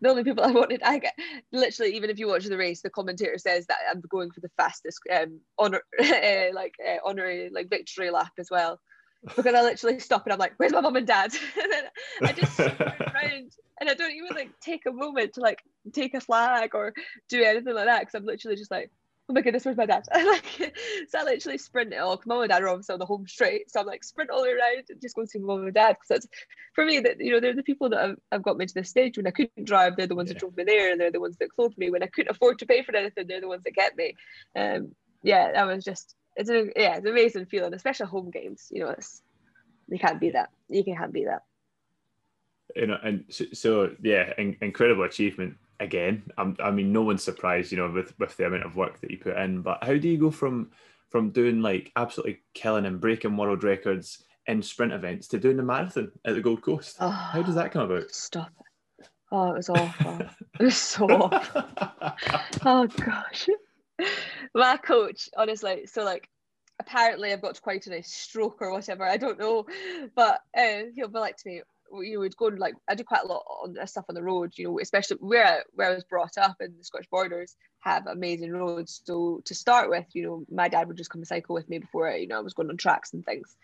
the 0.00 0.10
only 0.10 0.24
people 0.24 0.44
I 0.44 0.52
wanted, 0.52 0.82
I 0.82 0.98
get 0.98 1.14
literally 1.52 1.96
even 1.96 2.10
if 2.10 2.18
you 2.18 2.28
watch 2.28 2.44
the 2.44 2.56
race, 2.56 2.82
the 2.82 2.90
commentator 2.90 3.38
says 3.38 3.66
that 3.66 3.78
I'm 3.90 4.02
going 4.08 4.30
for 4.30 4.40
the 4.40 4.50
fastest 4.56 5.00
um 5.12 5.40
honor 5.58 5.82
uh, 6.00 6.46
like 6.54 6.74
uh, 6.86 6.96
honorary 7.04 7.50
like 7.50 7.70
victory 7.70 8.10
lap 8.10 8.32
as 8.38 8.48
well, 8.50 8.80
because 9.34 9.54
I 9.54 9.62
literally 9.62 9.98
stop 9.98 10.24
and 10.24 10.32
I'm 10.32 10.38
like, 10.38 10.54
where's 10.56 10.72
my 10.72 10.80
mum 10.80 10.96
and 10.96 11.06
dad? 11.06 11.32
and 11.62 11.72
then 11.72 11.84
I 12.22 12.32
just 12.32 12.58
around 12.60 13.52
and 13.80 13.90
I 13.90 13.94
don't 13.94 14.12
even 14.12 14.34
like 14.34 14.50
take 14.60 14.86
a 14.86 14.92
moment 14.92 15.34
to 15.34 15.40
like 15.40 15.62
take 15.92 16.14
a 16.14 16.20
flag 16.20 16.74
or 16.74 16.92
do 17.28 17.42
anything 17.42 17.74
like 17.74 17.86
that 17.86 18.00
because 18.00 18.14
I'm 18.14 18.26
literally 18.26 18.56
just 18.56 18.70
like, 18.70 18.90
oh 19.28 19.32
my 19.32 19.40
goodness, 19.40 19.64
where's 19.64 19.76
my 19.76 19.86
dad? 19.86 20.04
like, 20.14 20.74
so 21.08 21.18
I 21.18 21.24
literally 21.24 21.58
sprint 21.58 21.92
it 21.92 21.96
all. 21.96 22.20
Mom 22.26 22.42
and 22.42 22.50
dad 22.50 22.62
are 22.62 22.68
obviously 22.68 22.92
on 22.92 22.98
the 22.98 23.06
home 23.06 23.26
straight, 23.26 23.70
so 23.70 23.80
I'm 23.80 23.86
like 23.86 24.04
sprint 24.04 24.30
all 24.30 24.38
the 24.38 24.44
way 24.44 24.52
around 24.52 24.84
and 24.88 25.00
just 25.00 25.16
go 25.16 25.22
and 25.22 25.30
see 25.30 25.38
my 25.38 25.54
mom 25.54 25.64
and 25.64 25.74
dad 25.74 25.96
because 25.96 26.08
that's 26.08 26.26
for 26.74 26.84
me 26.84 27.00
that 27.00 27.20
you 27.20 27.32
know 27.32 27.40
they're 27.40 27.54
the 27.54 27.62
people 27.62 27.88
that 27.90 28.00
have, 28.00 28.16
have 28.30 28.42
got 28.42 28.56
me 28.56 28.66
to 28.66 28.74
this 28.74 28.90
stage 28.90 29.16
when 29.16 29.26
I 29.26 29.30
couldn't 29.30 29.64
drive. 29.64 29.96
They're 29.96 30.06
the 30.06 30.14
ones 30.14 30.28
yeah. 30.28 30.34
that 30.34 30.40
drove 30.40 30.56
me 30.56 30.64
there, 30.64 30.92
and 30.92 31.00
they're 31.00 31.12
the 31.12 31.20
ones 31.20 31.36
that 31.38 31.50
clothed 31.54 31.78
me 31.78 31.90
when 31.90 32.02
I 32.02 32.06
couldn't 32.06 32.34
afford 32.34 32.58
to 32.60 32.66
pay 32.66 32.82
for 32.82 32.94
anything. 32.94 33.26
They're 33.26 33.40
the 33.40 33.48
ones 33.48 33.64
that 33.64 33.74
kept 33.74 33.96
me. 33.96 34.14
Um, 34.54 34.94
yeah, 35.22 35.52
that 35.52 35.66
was 35.66 35.84
just 35.84 36.14
it's 36.36 36.50
a 36.50 36.70
yeah, 36.76 36.96
it's 36.96 37.06
an 37.06 37.12
amazing 37.12 37.46
feeling, 37.46 37.74
especially 37.74 38.06
home 38.06 38.30
games. 38.30 38.68
You 38.70 38.84
know, 38.84 38.90
it's 38.90 39.22
you 39.88 39.98
can't 39.98 40.20
beat 40.20 40.34
that. 40.34 40.50
You 40.68 40.84
can't 40.84 41.12
beat 41.12 41.26
that. 41.26 41.42
You 42.74 42.88
know, 42.88 42.98
and 43.02 43.24
so, 43.28 43.44
so 43.52 43.90
yeah, 44.02 44.32
in, 44.38 44.56
incredible 44.60 45.04
achievement 45.04 45.56
again. 45.80 46.30
I'm, 46.38 46.56
i 46.62 46.70
mean, 46.70 46.92
no 46.92 47.02
one's 47.02 47.22
surprised, 47.22 47.72
you 47.72 47.78
know, 47.78 47.90
with 47.90 48.18
with 48.18 48.36
the 48.36 48.46
amount 48.46 48.64
of 48.64 48.76
work 48.76 49.00
that 49.00 49.10
you 49.10 49.18
put 49.18 49.36
in. 49.36 49.62
But 49.62 49.82
how 49.82 49.96
do 49.96 50.08
you 50.08 50.18
go 50.18 50.30
from 50.30 50.70
from 51.08 51.30
doing 51.30 51.62
like 51.62 51.92
absolutely 51.96 52.40
killing 52.54 52.86
and 52.86 53.00
breaking 53.00 53.36
world 53.36 53.64
records 53.64 54.24
in 54.46 54.62
sprint 54.62 54.92
events 54.92 55.28
to 55.28 55.38
doing 55.38 55.56
the 55.56 55.62
marathon 55.62 56.12
at 56.24 56.34
the 56.34 56.40
Gold 56.40 56.62
Coast? 56.62 56.96
Oh, 57.00 57.08
how 57.08 57.42
does 57.42 57.54
that 57.54 57.72
come 57.72 57.90
about? 57.90 58.10
Stop 58.10 58.50
it! 58.58 59.08
Oh, 59.32 59.50
it 59.50 59.56
was 59.56 59.68
awful. 59.68 60.20
it 60.60 60.62
was 60.62 60.76
so 60.76 61.04
awful. 61.10 61.64
oh 62.64 62.86
gosh, 62.86 63.48
my 64.54 64.76
coach, 64.76 65.28
honestly. 65.36 65.86
So 65.86 66.04
like, 66.04 66.28
apparently 66.78 67.32
I've 67.32 67.42
got 67.42 67.60
quite 67.60 67.86
a 67.86 67.90
nice 67.90 68.12
stroke 68.12 68.58
or 68.60 68.72
whatever. 68.72 69.04
I 69.04 69.16
don't 69.16 69.38
know, 69.38 69.66
but 70.14 70.40
uh, 70.56 70.82
he'll 70.94 71.08
be 71.08 71.18
like 71.18 71.36
to 71.38 71.48
me, 71.48 71.62
you 72.00 72.20
we'd 72.20 72.36
go 72.36 72.46
like 72.46 72.74
I 72.88 72.94
do 72.94 73.04
quite 73.04 73.24
a 73.24 73.26
lot 73.26 73.44
on 73.62 73.86
stuff 73.86 74.04
on 74.08 74.14
the 74.14 74.22
road, 74.22 74.52
you 74.56 74.64
know, 74.64 74.78
especially 74.80 75.18
where 75.20 75.64
where 75.74 75.90
I 75.90 75.94
was 75.94 76.04
brought 76.04 76.38
up 76.38 76.56
in 76.60 76.74
the 76.76 76.84
Scottish 76.84 77.08
Borders 77.10 77.56
have 77.80 78.06
amazing 78.06 78.52
roads. 78.52 79.02
So 79.04 79.42
to 79.44 79.54
start 79.54 79.90
with, 79.90 80.06
you 80.12 80.22
know, 80.22 80.44
my 80.50 80.68
dad 80.68 80.88
would 80.88 80.96
just 80.96 81.10
come 81.10 81.20
and 81.20 81.28
cycle 81.28 81.54
with 81.54 81.68
me 81.68 81.78
before 81.78 82.10
you 82.10 82.26
know 82.26 82.38
I 82.38 82.40
was 82.40 82.54
going 82.54 82.70
on 82.70 82.76
tracks 82.76 83.12
and 83.12 83.24
things. 83.24 83.56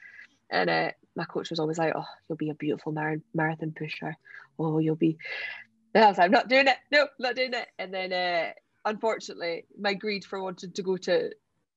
And 0.50 0.68
uh, 0.68 0.90
my 1.16 1.24
coach 1.24 1.50
was 1.50 1.58
always 1.58 1.78
like, 1.78 1.94
"Oh, 1.96 2.04
you'll 2.28 2.36
be 2.36 2.50
a 2.50 2.54
beautiful 2.54 2.92
mar- 2.92 3.22
marathon 3.34 3.72
pusher. 3.72 4.16
Oh, 4.58 4.78
you'll 4.78 4.96
be." 4.96 5.16
And 5.94 6.04
I 6.04 6.08
was 6.08 6.18
like, 6.18 6.26
"I'm 6.26 6.32
not 6.32 6.48
doing 6.48 6.68
it. 6.68 6.76
No, 6.90 7.08
not 7.18 7.36
doing 7.36 7.54
it." 7.54 7.68
And 7.78 7.92
then, 7.92 8.12
uh, 8.12 8.52
unfortunately, 8.84 9.64
my 9.78 9.94
greed 9.94 10.24
for 10.24 10.42
wanting 10.42 10.72
to 10.72 10.82
go 10.82 10.96
to 10.98 11.30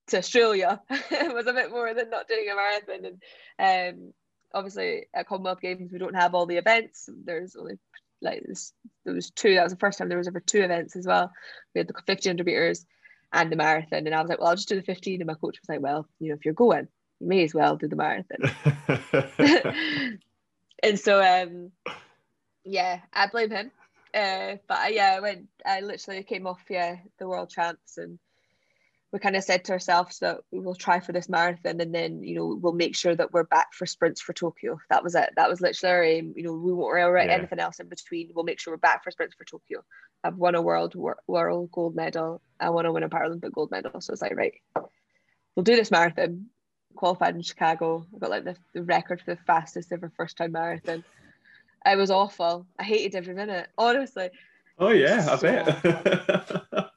to 0.08 0.18
Australia 0.18 0.82
was 0.90 1.48
a 1.48 1.54
bit 1.54 1.72
more 1.72 1.94
than 1.94 2.10
not 2.10 2.28
doing 2.28 2.48
a 2.50 2.56
marathon. 2.56 3.20
And 3.58 3.98
um, 3.98 4.14
obviously 4.56 5.06
at 5.14 5.28
Commonwealth 5.28 5.62
Games 5.62 5.92
we 5.92 6.00
don't 6.00 6.16
have 6.16 6.34
all 6.34 6.48
the 6.48 6.58
events. 6.58 7.08
There's 7.26 7.56
only 7.56 7.78
like 8.22 8.44
this, 8.48 8.74
there 9.04 9.14
was 9.14 9.30
two. 9.30 9.56
That 9.56 9.64
was 9.64 9.74
the 9.74 9.80
first 9.80 9.98
time 10.00 10.10
there 10.10 10.18
was 10.18 10.28
ever 10.28 10.40
two 10.40 10.64
events 10.64 10.96
as 10.96 11.06
well. 11.06 11.32
We 11.74 11.80
had 11.80 11.88
the 11.88 11.94
1500 11.94 12.46
meters 12.46 12.86
and 13.34 13.52
the 13.52 13.56
marathon, 13.56 14.08
and 14.08 14.16
I 14.16 14.22
was 14.22 14.30
like, 14.30 14.40
well, 14.40 14.48
I'll 14.48 14.56
just 14.56 14.70
do 14.70 14.76
the 14.76 14.82
15. 14.82 15.22
And 15.22 15.28
my 15.28 15.34
coach 15.34 15.60
was 15.60 15.70
like, 15.70 15.82
well, 15.82 16.08
you 16.20 16.30
know, 16.30 16.36
if 16.36 16.46
you're 16.46 16.54
going, 16.54 16.88
you 17.20 17.28
may 17.28 17.44
as 17.44 17.54
well 17.54 17.76
do 17.76 17.88
the 17.88 17.96
marathon. 17.96 18.50
and 20.84 21.00
so, 21.00 21.22
um, 21.22 21.72
yeah, 22.64 23.02
I 23.14 23.28
blame 23.28 23.52
him. 23.52 23.72
Uh, 24.14 24.56
but 24.68 24.78
I, 24.78 24.88
yeah, 24.90 25.16
I 25.18 25.20
went. 25.20 25.48
I 25.66 25.82
literally 25.82 26.24
came 26.24 26.48
off 26.48 26.62
yeah 26.70 26.96
the 27.20 27.28
world 27.28 27.50
champs 27.50 27.98
and 27.98 28.18
we 29.16 29.20
kind 29.20 29.38
of 29.38 29.46
said 29.46 29.64
to 29.64 29.72
ourselves 29.72 30.20
that 30.20 30.40
we 30.52 30.60
will 30.60 30.76
try 30.76 31.00
for 31.00 31.14
this 31.14 31.30
marathon 31.30 31.80
and 31.80 31.96
then 31.96 32.22
you 32.22 32.36
know 32.36 32.60
we'll 32.62 32.74
make 32.74 32.98
sure 32.98 33.16
that 33.16 33.32
we're 33.32 33.46
back 33.46 33.72
for 33.72 33.86
sprints 33.86 34.20
for 34.20 34.34
Tokyo. 34.34 34.78
That 34.90 35.06
was 35.06 35.16
it. 35.16 35.30
That 35.38 35.50
was 35.50 35.62
literally 35.62 35.94
our 35.94 36.04
aim. 36.04 36.34
You 36.36 36.44
know 36.44 36.52
we 36.52 36.74
won't 36.74 36.90
worry 36.90 37.26
yeah. 37.26 37.32
anything 37.32 37.60
else 37.60 37.80
in 37.80 37.88
between. 37.88 38.32
We'll 38.36 38.44
make 38.44 38.60
sure 38.60 38.74
we're 38.74 38.78
back 38.78 39.06
for 39.06 39.12
sprints 39.12 39.34
for 39.34 39.46
Tokyo. 39.46 39.86
I've 40.22 40.36
won 40.36 40.56
a 40.56 40.62
world 40.62 40.96
world 41.28 41.72
gold 41.72 41.96
medal. 41.96 42.42
I 42.60 42.72
want 42.72 42.88
to 42.88 42.92
win 42.92 43.04
a 43.04 43.10
Paralympic 43.10 43.54
gold 43.54 43.72
medal. 43.72 44.02
So 44.02 44.12
it's 44.12 44.22
like 44.22 44.36
right, 44.36 44.56
we'll 45.56 45.64
do 45.64 45.78
this 45.78 45.92
marathon. 45.92 46.48
Qualified 46.98 47.36
in 47.36 47.42
Chicago. 47.42 48.06
I 48.14 48.20
got 48.20 48.30
like 48.30 48.44
the, 48.44 48.58
the 48.74 48.84
record 48.84 49.22
for 49.22 49.34
the 49.34 49.42
fastest 49.48 49.94
ever 49.94 50.12
first 50.18 50.36
time 50.36 50.52
marathon. 50.52 51.06
I 51.86 51.96
was 51.96 52.12
awful. 52.12 52.68
I 52.78 52.84
hated 52.84 53.16
every 53.16 53.34
minute. 53.34 53.70
Honestly. 53.78 54.30
Oh 54.78 54.90
yeah, 54.90 55.26
I 55.32 55.36
bet. 55.38 56.90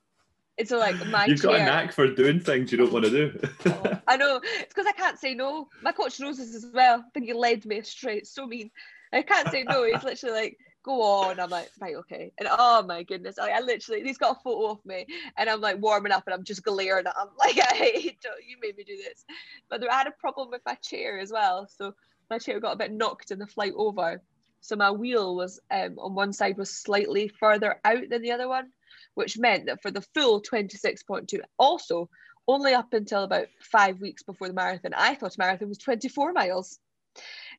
It's 0.59 0.71
so 0.71 0.79
like 0.79 0.97
my 1.07 1.27
You've 1.27 1.41
chair, 1.41 1.53
got 1.53 1.61
a 1.61 1.65
knack 1.65 1.93
for 1.93 2.09
doing 2.09 2.41
things 2.41 2.73
you 2.73 2.79
don't 2.79 2.93
want 2.93 3.05
to 3.05 3.11
do. 3.11 3.41
oh, 3.67 4.01
I 4.09 4.17
know. 4.17 4.41
It's 4.43 4.75
because 4.75 4.87
I 4.87 4.93
can't 4.93 5.19
say 5.19 5.35
no. 5.35 5.69
My 5.83 5.93
coach 5.93 6.19
knows 6.19 6.39
this 6.39 6.53
as 6.53 6.67
well. 6.75 7.05
I 7.07 7.11
think 7.15 7.27
he 7.27 7.33
led 7.33 7.65
me 7.65 7.79
astray. 7.79 8.19
It's 8.19 8.35
so 8.35 8.45
mean. 8.45 8.71
I 9.13 9.23
can't 9.23 9.49
say 9.49 9.63
no. 9.63 9.85
He's 9.85 10.03
literally 10.03 10.35
like, 10.35 10.59
go 10.83 11.01
on. 11.01 11.39
I'm 11.39 11.49
like, 11.49 11.71
right, 11.81 11.95
okay. 11.97 12.33
And 12.39 12.49
oh 12.51 12.83
my 12.83 13.05
goodness, 13.05 13.39
I, 13.39 13.51
I 13.51 13.61
literally, 13.61 14.03
he's 14.03 14.19
got 14.19 14.37
a 14.37 14.41
photo 14.41 14.73
of 14.73 14.85
me 14.85 15.07
and 15.37 15.49
I'm 15.49 15.61
like 15.61 15.81
warming 15.81 16.13
up 16.13 16.25
and 16.27 16.35
I'm 16.35 16.45
just 16.45 16.65
glaring 16.65 17.07
at 17.07 17.15
him. 17.17 17.29
Like, 17.39 17.59
I 17.61 17.75
hate 17.77 18.19
you 18.47 18.57
made 18.61 18.77
me 18.77 18.83
do 18.83 18.97
this. 18.97 19.25
But 19.71 19.81
there, 19.81 19.93
I 19.93 19.99
had 19.99 20.09
a 20.09 20.13
problem 20.13 20.51
with 20.51 20.63
my 20.67 20.75
chair 20.75 21.21
as 21.21 21.31
well. 21.31 21.69
So 21.79 21.95
my 22.31 22.39
chair 22.39 22.59
got 22.59 22.73
a 22.73 22.79
bit 22.79 22.93
knocked 22.93 23.31
in 23.31 23.39
the 23.39 23.47
flight 23.47 23.75
over. 23.77 24.21
So 24.61 24.75
my 24.75 24.91
wheel 24.91 25.37
was 25.37 25.61
um, 25.71 26.01
on 26.01 26.17
one 26.17 26.33
side 26.33 26.59
was 26.59 26.77
slightly 26.77 27.29
further 27.29 27.81
out 27.85 28.09
than 28.11 28.23
the 28.23 28.33
other 28.33 28.49
one 28.49 28.73
which 29.19 29.37
meant 29.37 29.67
that 29.67 29.83
for 29.83 29.91
the 29.91 30.01
full 30.15 30.41
26.2, 30.41 31.41
also 31.59 32.09
only 32.47 32.73
up 32.73 32.93
until 32.93 33.25
about 33.25 33.49
five 33.61 34.01
weeks 34.01 34.23
before 34.23 34.47
the 34.47 34.55
marathon, 34.55 34.95
I 34.95 35.17
thought 35.17 35.35
a 35.35 35.39
marathon 35.39 35.69
was 35.69 35.79
24 35.79 36.33
miles. 36.33 36.79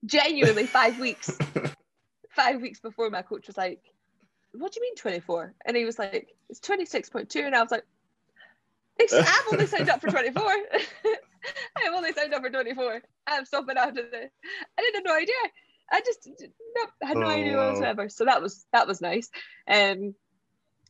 Genuinely, 0.05 0.65
five 0.65 0.97
weeks. 1.05 1.37
five 2.29 2.61
weeks 2.61 2.79
before 2.79 3.09
my 3.09 3.21
coach 3.23 3.47
was 3.47 3.57
like, 3.57 3.81
What 4.53 4.71
do 4.71 4.79
you 4.79 4.83
mean 4.83 4.95
24? 4.95 5.53
And 5.65 5.75
he 5.75 5.83
was 5.83 5.99
like, 5.99 6.29
It's 6.49 6.61
26.2. 6.61 7.45
And 7.45 7.53
I 7.53 7.61
was 7.61 7.71
like, 7.71 7.83
I've 9.13 9.43
only 9.51 9.67
signed 9.67 9.89
up 9.89 9.99
for 9.99 10.09
24. 10.09 10.41
I've 10.43 11.93
only 11.93 12.13
signed 12.13 12.33
up 12.33 12.41
for 12.41 12.49
24. 12.49 13.01
I'm 13.27 13.45
stopping 13.45 13.77
after 13.77 14.01
this. 14.09 14.31
I 14.77 14.81
didn't 14.81 14.95
have 14.95 15.05
no 15.05 15.15
idea. 15.15 15.35
I 15.91 16.01
just 16.05 16.25
no, 16.27 17.07
had 17.07 17.17
no 17.17 17.25
oh, 17.25 17.29
idea 17.29 17.57
whatsoever. 17.57 18.07
So 18.07 18.23
that 18.25 18.41
was 18.41 18.65
that 18.71 18.87
was 18.87 19.01
nice. 19.01 19.29
Um, 19.67 20.15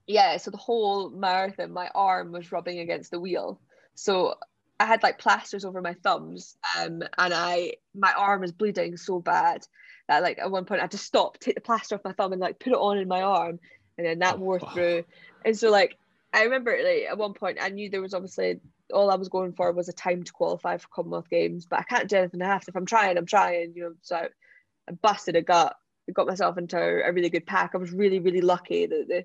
yeah, 0.09 0.37
so 0.37 0.49
the 0.49 0.57
whole 0.57 1.11
marathon, 1.11 1.71
my 1.71 1.87
arm 1.93 2.31
was 2.31 2.51
rubbing 2.51 2.79
against 2.79 3.11
the 3.11 3.19
wheel. 3.19 3.61
So 3.93 4.33
I 4.79 4.85
had 4.85 5.03
like 5.03 5.19
plasters 5.19 5.63
over 5.63 5.83
my 5.83 5.93
thumbs, 5.93 6.57
um, 6.79 7.03
and 7.19 7.31
I 7.31 7.73
my 7.93 8.11
arm 8.13 8.41
was 8.41 8.51
bleeding 8.51 8.97
so 8.97 9.19
bad 9.19 9.67
that 10.07 10.23
like 10.23 10.39
at 10.39 10.49
one 10.49 10.65
point 10.65 10.79
I 10.79 10.85
had 10.85 10.91
to 10.91 10.97
stop, 10.97 11.39
take 11.39 11.53
the 11.53 11.61
plaster 11.61 11.93
off 11.93 12.01
my 12.03 12.13
thumb, 12.13 12.33
and 12.33 12.41
like 12.41 12.57
put 12.57 12.73
it 12.73 12.79
on 12.79 12.97
in 12.97 13.07
my 13.07 13.21
arm, 13.21 13.59
and 13.99 14.07
then 14.07 14.17
that 14.19 14.39
wore 14.39 14.59
through. 14.59 15.05
And 15.45 15.55
so 15.55 15.69
like 15.69 15.95
I 16.33 16.45
remember 16.45 16.71
like 16.71 17.03
at 17.07 17.19
one 17.19 17.35
point 17.35 17.59
I 17.61 17.69
knew 17.69 17.91
there 17.91 18.01
was 18.01 18.15
obviously 18.15 18.61
all 18.91 19.11
I 19.11 19.15
was 19.15 19.29
going 19.29 19.53
for 19.53 19.71
was 19.71 19.89
a 19.89 19.93
time 19.93 20.23
to 20.23 20.31
qualify 20.31 20.77
for 20.77 20.87
Commonwealth 20.87 21.29
Games, 21.29 21.67
but 21.69 21.81
I 21.81 21.83
can't 21.83 22.09
do 22.09 22.17
anything 22.17 22.41
else. 22.41 22.67
If 22.67 22.75
I'm 22.75 22.87
trying, 22.87 23.15
I'm 23.15 23.27
trying, 23.27 23.73
you 23.75 23.83
know. 23.83 23.93
So 24.01 24.15
I 24.15 24.91
busted 25.03 25.35
a 25.35 25.43
gut, 25.43 25.75
got 26.13 26.25
myself 26.25 26.57
into 26.57 26.79
a 26.79 27.13
really 27.13 27.29
good 27.29 27.45
pack. 27.45 27.71
I 27.75 27.77
was 27.77 27.91
really 27.91 28.19
really 28.19 28.41
lucky 28.41 28.87
that 28.87 29.05
the 29.07 29.23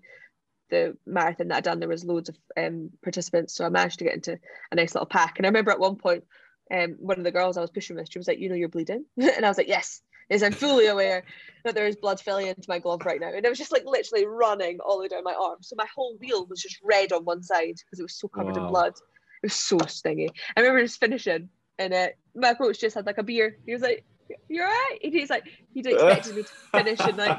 the 0.70 0.96
marathon 1.06 1.48
that 1.48 1.58
I'd 1.58 1.64
done, 1.64 1.80
there 1.80 1.88
was 1.88 2.04
loads 2.04 2.28
of 2.28 2.36
um, 2.56 2.90
participants, 3.02 3.54
so 3.54 3.64
I 3.64 3.68
managed 3.68 3.98
to 3.98 4.04
get 4.04 4.14
into 4.14 4.38
a 4.70 4.74
nice 4.74 4.94
little 4.94 5.06
pack. 5.06 5.38
And 5.38 5.46
I 5.46 5.48
remember 5.48 5.70
at 5.70 5.78
one 5.78 5.96
point, 5.96 6.24
um, 6.72 6.96
one 6.98 7.18
of 7.18 7.24
the 7.24 7.30
girls 7.30 7.56
I 7.56 7.60
was 7.60 7.70
pushing 7.70 7.96
with, 7.96 8.10
she 8.10 8.18
was 8.18 8.28
like, 8.28 8.38
"You 8.38 8.48
know, 8.48 8.54
you're 8.54 8.68
bleeding," 8.68 9.04
and 9.16 9.44
I 9.44 9.48
was 9.48 9.58
like, 9.58 9.68
"Yes." 9.68 10.02
Is 10.30 10.42
I'm 10.42 10.52
fully 10.52 10.86
aware 10.86 11.22
that 11.64 11.74
there 11.74 11.86
is 11.86 11.96
blood 11.96 12.18
filling 12.18 12.46
into 12.46 12.64
my 12.66 12.78
glove 12.78 13.04
right 13.04 13.20
now, 13.20 13.28
and 13.28 13.44
it 13.44 13.48
was 13.48 13.58
just 13.58 13.72
like 13.72 13.84
literally 13.84 14.24
running 14.24 14.80
all 14.80 14.96
the 14.96 15.02
way 15.02 15.08
down 15.08 15.22
my 15.22 15.34
arm. 15.34 15.58
So 15.60 15.76
my 15.76 15.86
whole 15.94 16.16
wheel 16.18 16.46
was 16.46 16.62
just 16.62 16.78
red 16.82 17.12
on 17.12 17.26
one 17.26 17.42
side 17.42 17.74
because 17.76 18.00
it 18.00 18.04
was 18.04 18.16
so 18.16 18.28
covered 18.28 18.56
wow. 18.56 18.64
in 18.64 18.70
blood. 18.70 18.94
It 19.42 19.48
was 19.48 19.54
so 19.54 19.78
stingy. 19.86 20.30
I 20.56 20.60
remember 20.60 20.80
just 20.80 20.98
finishing, 20.98 21.50
and 21.78 21.92
uh, 21.92 22.08
my 22.34 22.54
coach 22.54 22.80
just 22.80 22.94
had 22.94 23.04
like 23.04 23.18
a 23.18 23.22
beer. 23.22 23.58
He 23.66 23.74
was 23.74 23.82
like, 23.82 24.02
"You're 24.48 24.64
right." 24.64 24.98
And 25.04 25.12
he's 25.12 25.28
like, 25.28 25.44
he'd 25.74 25.86
expected 25.88 26.36
me 26.36 26.42
to 26.44 26.48
finish 26.72 27.00
and 27.00 27.18
like 27.18 27.38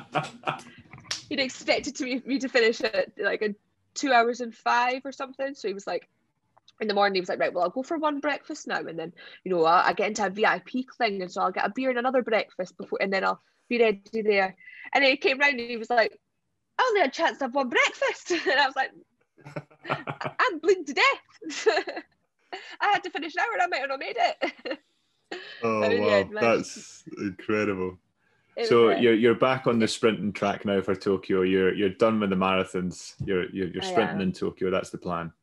he'd 1.29 1.39
expected 1.39 1.95
to 1.95 2.03
me, 2.03 2.21
me 2.25 2.39
to 2.39 2.49
finish 2.49 2.81
it 2.81 3.13
like 3.17 3.41
in 3.41 3.55
two 3.93 4.11
hours 4.11 4.41
and 4.41 4.53
five 4.53 5.01
or 5.05 5.11
something. 5.11 5.53
So 5.55 5.67
he 5.67 5.73
was 5.73 5.87
like, 5.87 6.07
in 6.81 6.87
the 6.87 6.93
morning, 6.93 7.15
he 7.15 7.21
was 7.21 7.29
like, 7.29 7.39
right, 7.39 7.53
well, 7.53 7.63
I'll 7.63 7.69
go 7.69 7.83
for 7.83 7.97
one 7.97 8.19
breakfast 8.19 8.67
now, 8.67 8.79
and 8.79 8.99
then 8.99 9.13
you 9.43 9.51
know 9.51 9.63
I, 9.63 9.87
I 9.87 9.93
get 9.93 10.09
into 10.09 10.25
a 10.25 10.29
VIP 10.29 10.85
thing, 10.97 11.21
and 11.21 11.31
so 11.31 11.41
I'll 11.41 11.51
get 11.51 11.65
a 11.65 11.71
beer 11.73 11.89
and 11.89 11.99
another 11.99 12.21
breakfast 12.21 12.77
before, 12.77 12.99
and 13.01 13.11
then 13.13 13.23
I'll 13.23 13.41
be 13.69 13.79
ready 13.79 14.21
there. 14.21 14.55
And 14.93 15.03
then 15.03 15.11
he 15.11 15.17
came 15.17 15.39
round 15.39 15.59
and 15.59 15.69
he 15.69 15.77
was 15.77 15.89
like, 15.89 16.19
I 16.77 16.83
only 16.87 17.01
had 17.01 17.09
a 17.09 17.13
chance 17.13 17.37
to 17.37 17.45
have 17.45 17.55
one 17.55 17.69
breakfast, 17.69 18.31
and 18.31 18.59
I 18.59 18.65
was 18.65 18.75
like, 18.75 18.91
I'm 20.39 20.59
bleeding 20.59 20.85
to 20.85 20.93
death. 20.93 21.67
I 22.81 22.91
had 22.91 23.03
to 23.03 23.09
finish 23.09 23.33
an 23.35 23.41
hour, 23.41 23.53
and 23.53 23.61
I 23.61 23.67
might 23.67 23.79
have 23.79 23.89
not 23.89 23.99
made 23.99 24.17
it. 24.17 24.79
oh 25.63 25.79
wow, 25.79 25.87
yeah, 25.87 26.23
that's 26.33 27.03
incredible 27.17 27.97
so 28.63 28.89
you're 28.89 29.13
you're 29.13 29.35
back 29.35 29.67
on 29.67 29.79
the 29.79 29.87
sprinting 29.87 30.31
track 30.31 30.65
now 30.65 30.81
for 30.81 30.95
Tokyo. 30.95 31.41
You're 31.41 31.73
you're 31.73 31.89
done 31.89 32.19
with 32.19 32.29
the 32.29 32.35
marathons. 32.35 33.15
You're 33.25 33.49
you're, 33.49 33.67
you're 33.67 33.83
sprinting 33.83 34.21
in 34.21 34.31
Tokyo. 34.31 34.71
That's 34.71 34.89
the 34.89 34.97
plan. 34.97 35.33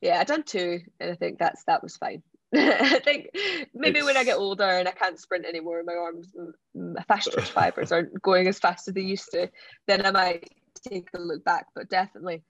Yeah, 0.00 0.18
I 0.18 0.24
done 0.24 0.42
two, 0.42 0.80
and 0.98 1.10
I 1.10 1.14
think 1.14 1.38
that's 1.38 1.62
that 1.64 1.82
was 1.82 1.96
fine. 1.96 2.22
I 2.54 2.98
think 3.04 3.28
maybe 3.74 4.00
it's... 4.00 4.06
when 4.06 4.16
I 4.16 4.24
get 4.24 4.38
older 4.38 4.64
and 4.64 4.88
I 4.88 4.92
can't 4.92 5.20
sprint 5.20 5.46
anymore, 5.46 5.82
my 5.84 5.94
arms, 5.94 6.34
my 6.74 7.02
fast 7.04 7.32
twitch 7.32 7.50
fibers 7.52 7.92
aren't 7.92 8.20
going 8.22 8.48
as 8.48 8.58
fast 8.58 8.88
as 8.88 8.94
they 8.94 9.02
used 9.02 9.30
to, 9.32 9.48
then 9.86 10.04
I 10.04 10.10
might 10.10 10.50
take 10.88 11.08
a 11.14 11.20
look 11.20 11.44
back. 11.44 11.66
But 11.74 11.88
definitely, 11.88 12.42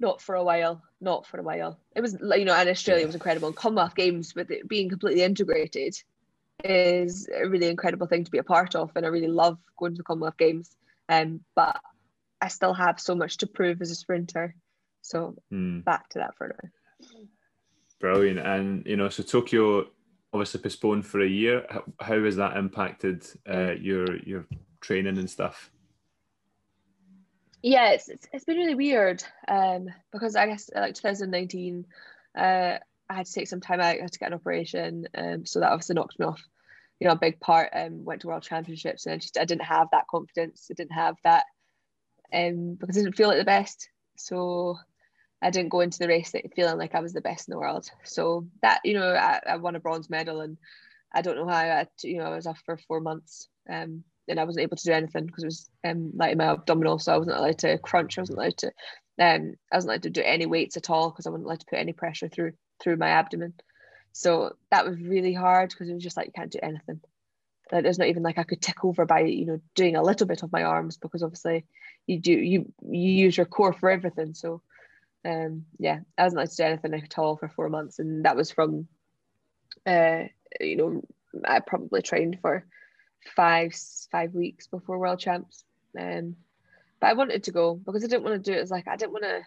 not 0.00 0.20
for 0.20 0.34
a 0.34 0.42
while. 0.42 0.82
Not 1.00 1.26
for 1.26 1.38
a 1.38 1.42
while. 1.42 1.78
It 1.94 2.00
was 2.00 2.14
you 2.20 2.44
know, 2.44 2.54
and 2.54 2.68
Australia 2.68 3.06
was 3.06 3.14
incredible. 3.14 3.48
And 3.48 3.56
Commonwealth 3.56 3.94
Games 3.94 4.34
with 4.34 4.50
it 4.50 4.66
being 4.68 4.88
completely 4.88 5.22
integrated 5.22 5.94
is 6.64 7.28
a 7.34 7.48
really 7.48 7.68
incredible 7.68 8.06
thing 8.06 8.24
to 8.24 8.30
be 8.30 8.38
a 8.38 8.44
part 8.44 8.74
of, 8.74 8.90
and 8.96 9.04
I 9.04 9.08
really 9.08 9.28
love 9.28 9.58
going 9.78 9.92
to 9.92 9.98
the 9.98 10.04
Commonwealth 10.04 10.36
Games. 10.36 10.76
Um, 11.08 11.40
but 11.56 11.80
I 12.40 12.48
still 12.48 12.74
have 12.74 13.00
so 13.00 13.14
much 13.14 13.38
to 13.38 13.46
prove 13.46 13.82
as 13.82 13.90
a 13.90 13.94
sprinter. 13.94 14.54
So 15.02 15.36
Hmm. 15.50 15.80
back 15.80 16.08
to 16.10 16.18
that 16.20 16.36
for 16.36 16.48
now. 16.48 16.68
Brilliant. 18.00 18.38
And 18.38 18.86
you 18.86 18.96
know, 18.96 19.08
so 19.08 19.22
Tokyo 19.22 19.86
obviously 20.32 20.60
postponed 20.60 21.06
for 21.06 21.20
a 21.20 21.28
year. 21.28 21.66
How, 21.68 21.84
how 22.00 22.24
has 22.24 22.36
that 22.36 22.56
impacted 22.56 23.26
uh, 23.48 23.72
your 23.72 24.16
your 24.18 24.46
training 24.80 25.18
and 25.18 25.28
stuff? 25.28 25.70
Yeah, 27.62 27.90
it's, 27.90 28.08
it's, 28.08 28.26
it's 28.32 28.44
been 28.44 28.56
really 28.56 28.74
weird 28.74 29.22
um, 29.46 29.88
because 30.12 30.34
I 30.34 30.46
guess 30.46 30.70
like 30.74 30.94
2019, 30.94 31.86
uh, 32.34 32.78
I 33.10 33.14
had 33.14 33.26
to 33.26 33.32
take 33.32 33.48
some 33.48 33.60
time 33.60 33.80
out, 33.80 33.96
I 33.96 34.02
had 34.02 34.12
to 34.12 34.18
get 34.18 34.28
an 34.28 34.34
operation. 34.34 35.06
Um, 35.14 35.44
so 35.44 35.60
that 35.60 35.72
obviously 35.72 35.96
knocked 35.96 36.18
me 36.18 36.26
off, 36.26 36.40
you 37.00 37.08
know, 37.08 37.14
a 37.14 37.18
big 37.18 37.40
part. 37.40 37.70
Um, 37.74 38.04
went 38.04 38.20
to 38.20 38.28
World 38.28 38.44
Championships 38.44 39.04
and 39.04 39.14
I 39.14 39.18
just 39.18 39.36
I 39.36 39.44
didn't 39.44 39.64
have 39.64 39.88
that 39.90 40.06
confidence. 40.08 40.68
I 40.70 40.74
didn't 40.74 40.92
have 40.92 41.16
that 41.24 41.44
um, 42.32 42.76
because 42.78 42.96
I 42.96 43.00
didn't 43.02 43.16
feel 43.16 43.28
like 43.28 43.38
the 43.38 43.44
best. 43.44 43.88
So 44.16 44.76
I 45.42 45.50
didn't 45.50 45.70
go 45.70 45.80
into 45.80 45.98
the 45.98 46.06
race 46.06 46.32
feeling 46.54 46.78
like 46.78 46.94
I 46.94 47.00
was 47.00 47.12
the 47.12 47.20
best 47.20 47.48
in 47.48 47.52
the 47.52 47.58
world. 47.58 47.90
So 48.04 48.46
that, 48.62 48.80
you 48.84 48.94
know, 48.94 49.12
I, 49.12 49.40
I 49.44 49.56
won 49.56 49.74
a 49.74 49.80
bronze 49.80 50.08
medal 50.08 50.40
and 50.40 50.56
I 51.12 51.22
don't 51.22 51.36
know 51.36 51.48
how 51.48 51.56
I, 51.56 51.86
you 52.04 52.18
know, 52.18 52.26
I 52.26 52.36
was 52.36 52.46
off 52.46 52.62
for 52.64 52.76
four 52.76 53.00
months. 53.00 53.48
Um, 53.68 54.04
and 54.28 54.38
I 54.38 54.44
wasn't 54.44 54.62
able 54.62 54.76
to 54.76 54.84
do 54.84 54.92
anything 54.92 55.26
because 55.26 55.42
it 55.42 55.46
was 55.48 55.70
um, 55.84 56.12
like 56.14 56.36
my 56.36 56.52
abdominal, 56.52 57.00
so 57.00 57.12
I 57.12 57.18
wasn't 57.18 57.36
allowed 57.36 57.58
to 57.58 57.78
crunch. 57.78 58.16
I 58.16 58.20
wasn't 58.20 58.38
allowed 58.38 58.56
to, 58.58 58.66
um, 59.18 59.54
I 59.72 59.76
wasn't 59.76 59.90
allowed 59.90 60.02
to 60.04 60.10
do 60.10 60.22
any 60.24 60.46
weights 60.46 60.76
at 60.76 60.88
all 60.88 61.10
because 61.10 61.26
I 61.26 61.30
wasn't 61.30 61.46
allowed 61.46 61.60
to 61.60 61.66
put 61.68 61.80
any 61.80 61.92
pressure 61.92 62.28
through 62.28 62.52
through 62.80 62.96
my 62.96 63.08
abdomen. 63.08 63.54
So 64.12 64.56
that 64.70 64.86
was 64.86 65.00
really 65.00 65.34
hard 65.34 65.70
because 65.70 65.88
it 65.88 65.94
was 65.94 66.02
just 66.02 66.16
like 66.16 66.26
you 66.26 66.32
can't 66.32 66.52
do 66.52 66.58
anything. 66.62 67.00
Like 67.70 67.84
there's 67.84 67.98
not 67.98 68.08
even 68.08 68.22
like 68.22 68.38
I 68.38 68.42
could 68.42 68.60
tick 68.60 68.84
over 68.84 69.06
by 69.06 69.20
you 69.20 69.46
know 69.46 69.60
doing 69.74 69.96
a 69.96 70.02
little 70.02 70.26
bit 70.26 70.42
of 70.42 70.52
my 70.52 70.64
arms 70.64 70.96
because 70.96 71.22
obviously 71.22 71.64
you 72.06 72.18
do 72.18 72.32
you 72.32 72.72
you 72.82 73.10
use 73.10 73.36
your 73.36 73.46
core 73.46 73.72
for 73.72 73.90
everything. 73.90 74.34
So 74.34 74.62
um 75.24 75.66
yeah, 75.78 76.00
I 76.18 76.24
wasn't 76.24 76.38
allowed 76.40 76.50
to 76.50 76.56
do 76.56 76.62
anything 76.64 76.94
at 76.94 77.18
all 77.18 77.36
for 77.36 77.48
four 77.48 77.68
months, 77.68 77.98
and 77.98 78.24
that 78.24 78.36
was 78.36 78.50
from 78.50 78.88
uh 79.86 80.24
you 80.60 80.76
know 80.76 81.02
I 81.44 81.60
probably 81.60 82.02
trained 82.02 82.38
for 82.42 82.64
five 83.36 83.74
five 84.10 84.34
weeks 84.34 84.66
before 84.66 84.98
world 84.98 85.18
champs 85.18 85.64
um 85.98 86.36
but 87.00 87.08
i 87.08 87.12
wanted 87.12 87.44
to 87.44 87.52
go 87.52 87.74
because 87.74 88.04
i 88.04 88.06
didn't 88.06 88.24
want 88.24 88.42
to 88.42 88.50
do 88.50 88.56
it 88.56 88.62
as 88.62 88.70
like 88.70 88.88
i 88.88 88.96
didn't 88.96 89.12
want 89.12 89.24
to 89.24 89.42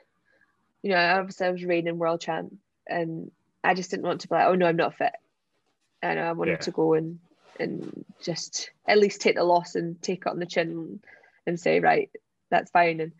you 0.81 0.91
know 0.91 0.97
obviously 0.97 1.47
i 1.47 1.51
was 1.51 1.63
reigning 1.63 1.97
world 1.97 2.21
champ 2.21 2.53
and 2.87 3.31
i 3.63 3.73
just 3.73 3.89
didn't 3.91 4.05
want 4.05 4.21
to 4.21 4.27
be 4.27 4.35
like 4.35 4.45
oh 4.47 4.55
no 4.55 4.65
i'm 4.67 4.75
not 4.75 4.95
fit. 4.97 5.13
And 6.01 6.19
i 6.19 6.31
wanted 6.33 6.51
Yeah. 6.51 6.57
to 6.57 6.71
go 6.71 6.93
and 6.93 7.19
and 7.59 8.03
just 8.21 8.71
at 8.87 8.97
least 8.97 9.21
take 9.21 9.35
the 9.35 9.43
loss 9.43 9.75
and 9.75 10.01
take 10.01 10.23
it 10.25 10.27
on 10.27 10.39
the 10.39 10.45
chin 10.45 10.99
and 11.45 11.59
say 11.59 11.79
right 11.79 12.09
that's 12.49 12.71
fine. 12.71 12.99
And 12.99 13.11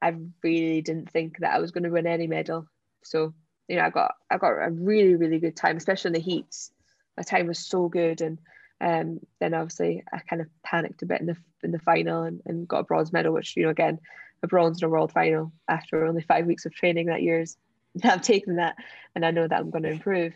i 0.00 0.14
really 0.42 0.82
didn't 0.82 1.10
think 1.10 1.38
that 1.38 1.54
i 1.54 1.58
was 1.58 1.70
going 1.70 1.84
to 1.84 1.90
win 1.90 2.06
any 2.06 2.26
medal. 2.26 2.66
So 3.02 3.34
you 3.68 3.76
know 3.76 3.84
i 3.84 3.90
got 3.90 4.14
i 4.30 4.38
got 4.38 4.50
a 4.52 4.70
really 4.70 5.14
really 5.14 5.38
good 5.38 5.56
time 5.56 5.76
especially 5.76 6.08
in 6.08 6.14
the 6.14 6.20
heats. 6.20 6.70
My 7.16 7.22
time 7.22 7.46
was 7.46 7.58
so 7.58 7.88
good. 7.88 8.20
And 8.22 8.38
um, 8.80 9.20
then 9.38 9.54
obviously 9.54 10.02
I 10.12 10.18
kind 10.18 10.42
of 10.42 10.48
panicked 10.64 11.02
a 11.02 11.06
bit 11.06 11.20
in 11.20 11.26
the 11.26 11.36
in 11.62 11.70
the 11.70 11.78
final 11.78 12.22
and, 12.24 12.40
and 12.46 12.66
got 12.66 12.80
a 12.80 12.84
bronze 12.84 13.12
medal, 13.12 13.32
which 13.32 13.56
you 13.56 13.62
know 13.64 13.68
again 13.70 14.00
a 14.42 14.48
bronze 14.48 14.82
in 14.82 14.86
a 14.86 14.90
world 14.90 15.12
final 15.12 15.52
after 15.68 16.04
only 16.04 16.22
five 16.22 16.46
weeks 16.46 16.66
of 16.66 16.74
training 16.74 17.06
that 17.06 17.22
year's 17.22 17.56
I've 18.04 18.22
taken 18.22 18.56
that 18.56 18.76
and 19.14 19.24
I 19.24 19.30
know 19.30 19.46
that 19.46 19.58
I'm 19.58 19.70
going 19.70 19.84
to 19.84 19.90
improve. 19.90 20.34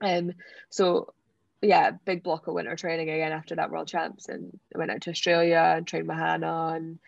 Um, 0.00 0.32
so 0.70 1.12
yeah, 1.62 1.92
big 2.04 2.22
block 2.22 2.48
of 2.48 2.54
winter 2.54 2.74
training 2.74 3.08
again 3.08 3.32
after 3.32 3.54
that 3.54 3.70
world 3.70 3.86
champs, 3.86 4.28
and 4.28 4.58
I 4.74 4.78
went 4.78 4.90
out 4.90 5.02
to 5.02 5.10
Australia 5.10 5.74
and 5.76 5.86
trained 5.86 6.08
my 6.08 6.16
Hannah 6.16 6.74
and 6.74 6.98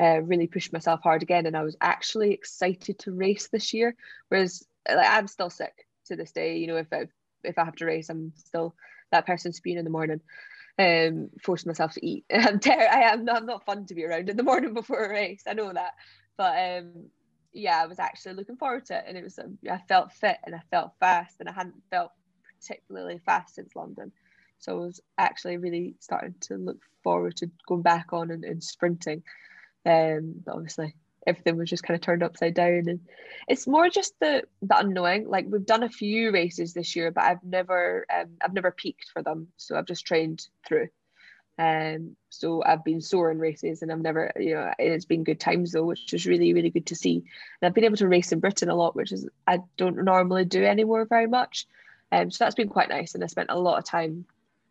uh, 0.00 0.22
really 0.22 0.46
pushed 0.46 0.72
myself 0.72 1.00
hard 1.02 1.22
again. 1.22 1.44
And 1.44 1.56
I 1.56 1.62
was 1.62 1.76
actually 1.80 2.32
excited 2.32 2.98
to 3.00 3.12
race 3.12 3.48
this 3.48 3.74
year, 3.74 3.94
whereas 4.28 4.64
like, 4.88 5.06
I'm 5.06 5.26
still 5.26 5.50
sick 5.50 5.86
to 6.06 6.16
this 6.16 6.32
day. 6.32 6.56
You 6.56 6.68
know, 6.68 6.76
if 6.76 6.86
I 6.90 7.08
if 7.44 7.58
I 7.58 7.64
have 7.64 7.76
to 7.76 7.86
race, 7.86 8.08
I'm 8.08 8.32
still 8.36 8.74
that 9.12 9.26
person 9.26 9.52
spewing 9.52 9.78
in 9.78 9.84
the 9.84 9.90
morning, 9.90 10.20
um, 10.78 11.28
forcing 11.42 11.68
myself 11.68 11.92
to 11.94 12.06
eat. 12.06 12.24
I'm 12.32 12.60
ter- 12.60 12.72
I 12.72 13.12
am 13.12 13.26
not, 13.26 13.36
I'm 13.36 13.46
not 13.46 13.66
fun 13.66 13.86
to 13.86 13.94
be 13.94 14.04
around 14.04 14.30
in 14.30 14.36
the 14.38 14.42
morning 14.42 14.72
before 14.74 15.04
a 15.04 15.10
race. 15.10 15.42
I 15.46 15.52
know 15.52 15.70
that, 15.72 15.92
but 16.38 16.56
um, 16.56 17.10
yeah, 17.52 17.82
I 17.82 17.86
was 17.86 17.98
actually 17.98 18.34
looking 18.34 18.56
forward 18.56 18.86
to 18.86 18.98
it, 18.98 19.04
and 19.06 19.16
it 19.16 19.24
was 19.24 19.38
um, 19.38 19.58
I 19.70 19.78
felt 19.88 20.12
fit 20.12 20.38
and 20.44 20.54
I 20.54 20.60
felt 20.70 20.92
fast, 21.00 21.36
and 21.40 21.48
I 21.48 21.52
hadn't 21.52 21.82
felt 21.90 22.12
particularly 22.60 23.18
fast 23.24 23.54
since 23.54 23.74
London, 23.76 24.12
so 24.58 24.72
I 24.72 24.86
was 24.86 25.00
actually 25.16 25.56
really 25.56 25.94
starting 26.00 26.34
to 26.42 26.56
look 26.56 26.82
forward 27.02 27.36
to 27.36 27.50
going 27.66 27.82
back 27.82 28.12
on 28.12 28.30
and, 28.30 28.44
and 28.44 28.62
sprinting. 28.62 29.22
Um, 29.86 30.34
but 30.44 30.54
obviously 30.54 30.94
everything 31.26 31.56
was 31.56 31.70
just 31.70 31.82
kind 31.82 31.94
of 31.94 32.00
turned 32.00 32.22
upside 32.22 32.54
down 32.54 32.88
and 32.88 33.00
it's 33.48 33.66
more 33.66 33.88
just 33.88 34.14
the 34.20 34.42
the 34.62 34.78
unknowing. 34.78 35.28
Like 35.28 35.46
we've 35.48 35.64
done 35.64 35.82
a 35.82 35.88
few 35.88 36.32
races 36.32 36.72
this 36.72 36.96
year 36.96 37.10
but 37.10 37.24
i've 37.24 37.42
never 37.44 38.06
um, 38.14 38.30
i've 38.42 38.54
never 38.54 38.70
peaked 38.70 39.06
for 39.12 39.22
them. 39.22 39.48
So 39.56 39.76
i've 39.76 39.86
just 39.86 40.06
trained 40.06 40.46
through 40.66 40.88
um 41.58 42.16
so 42.30 42.62
i've 42.64 42.84
been 42.84 43.00
sore 43.00 43.30
in 43.30 43.38
races 43.38 43.82
and 43.82 43.90
i've 43.90 44.00
never 44.00 44.30
you 44.38 44.54
know 44.54 44.72
it's 44.78 45.04
been 45.04 45.24
good 45.24 45.40
times 45.40 45.72
though 45.72 45.84
which 45.84 46.12
is 46.12 46.26
really 46.26 46.52
really 46.52 46.70
good 46.70 46.86
to 46.86 46.94
see 46.94 47.16
and 47.16 47.66
i've 47.66 47.74
been 47.74 47.84
able 47.84 47.96
to 47.96 48.06
race 48.06 48.30
in 48.32 48.40
britain 48.40 48.68
a 48.68 48.74
lot 48.74 48.94
which 48.94 49.12
is 49.12 49.28
i 49.46 49.58
don't 49.76 50.02
normally 50.04 50.44
do 50.44 50.64
anymore 50.64 51.04
very 51.04 51.26
much 51.26 51.66
um 52.12 52.30
so 52.30 52.44
that's 52.44 52.54
been 52.54 52.68
quite 52.68 52.88
nice 52.88 53.14
and 53.14 53.24
i 53.24 53.26
spent 53.26 53.50
a 53.50 53.58
lot 53.58 53.78
of 53.78 53.84
time 53.84 54.24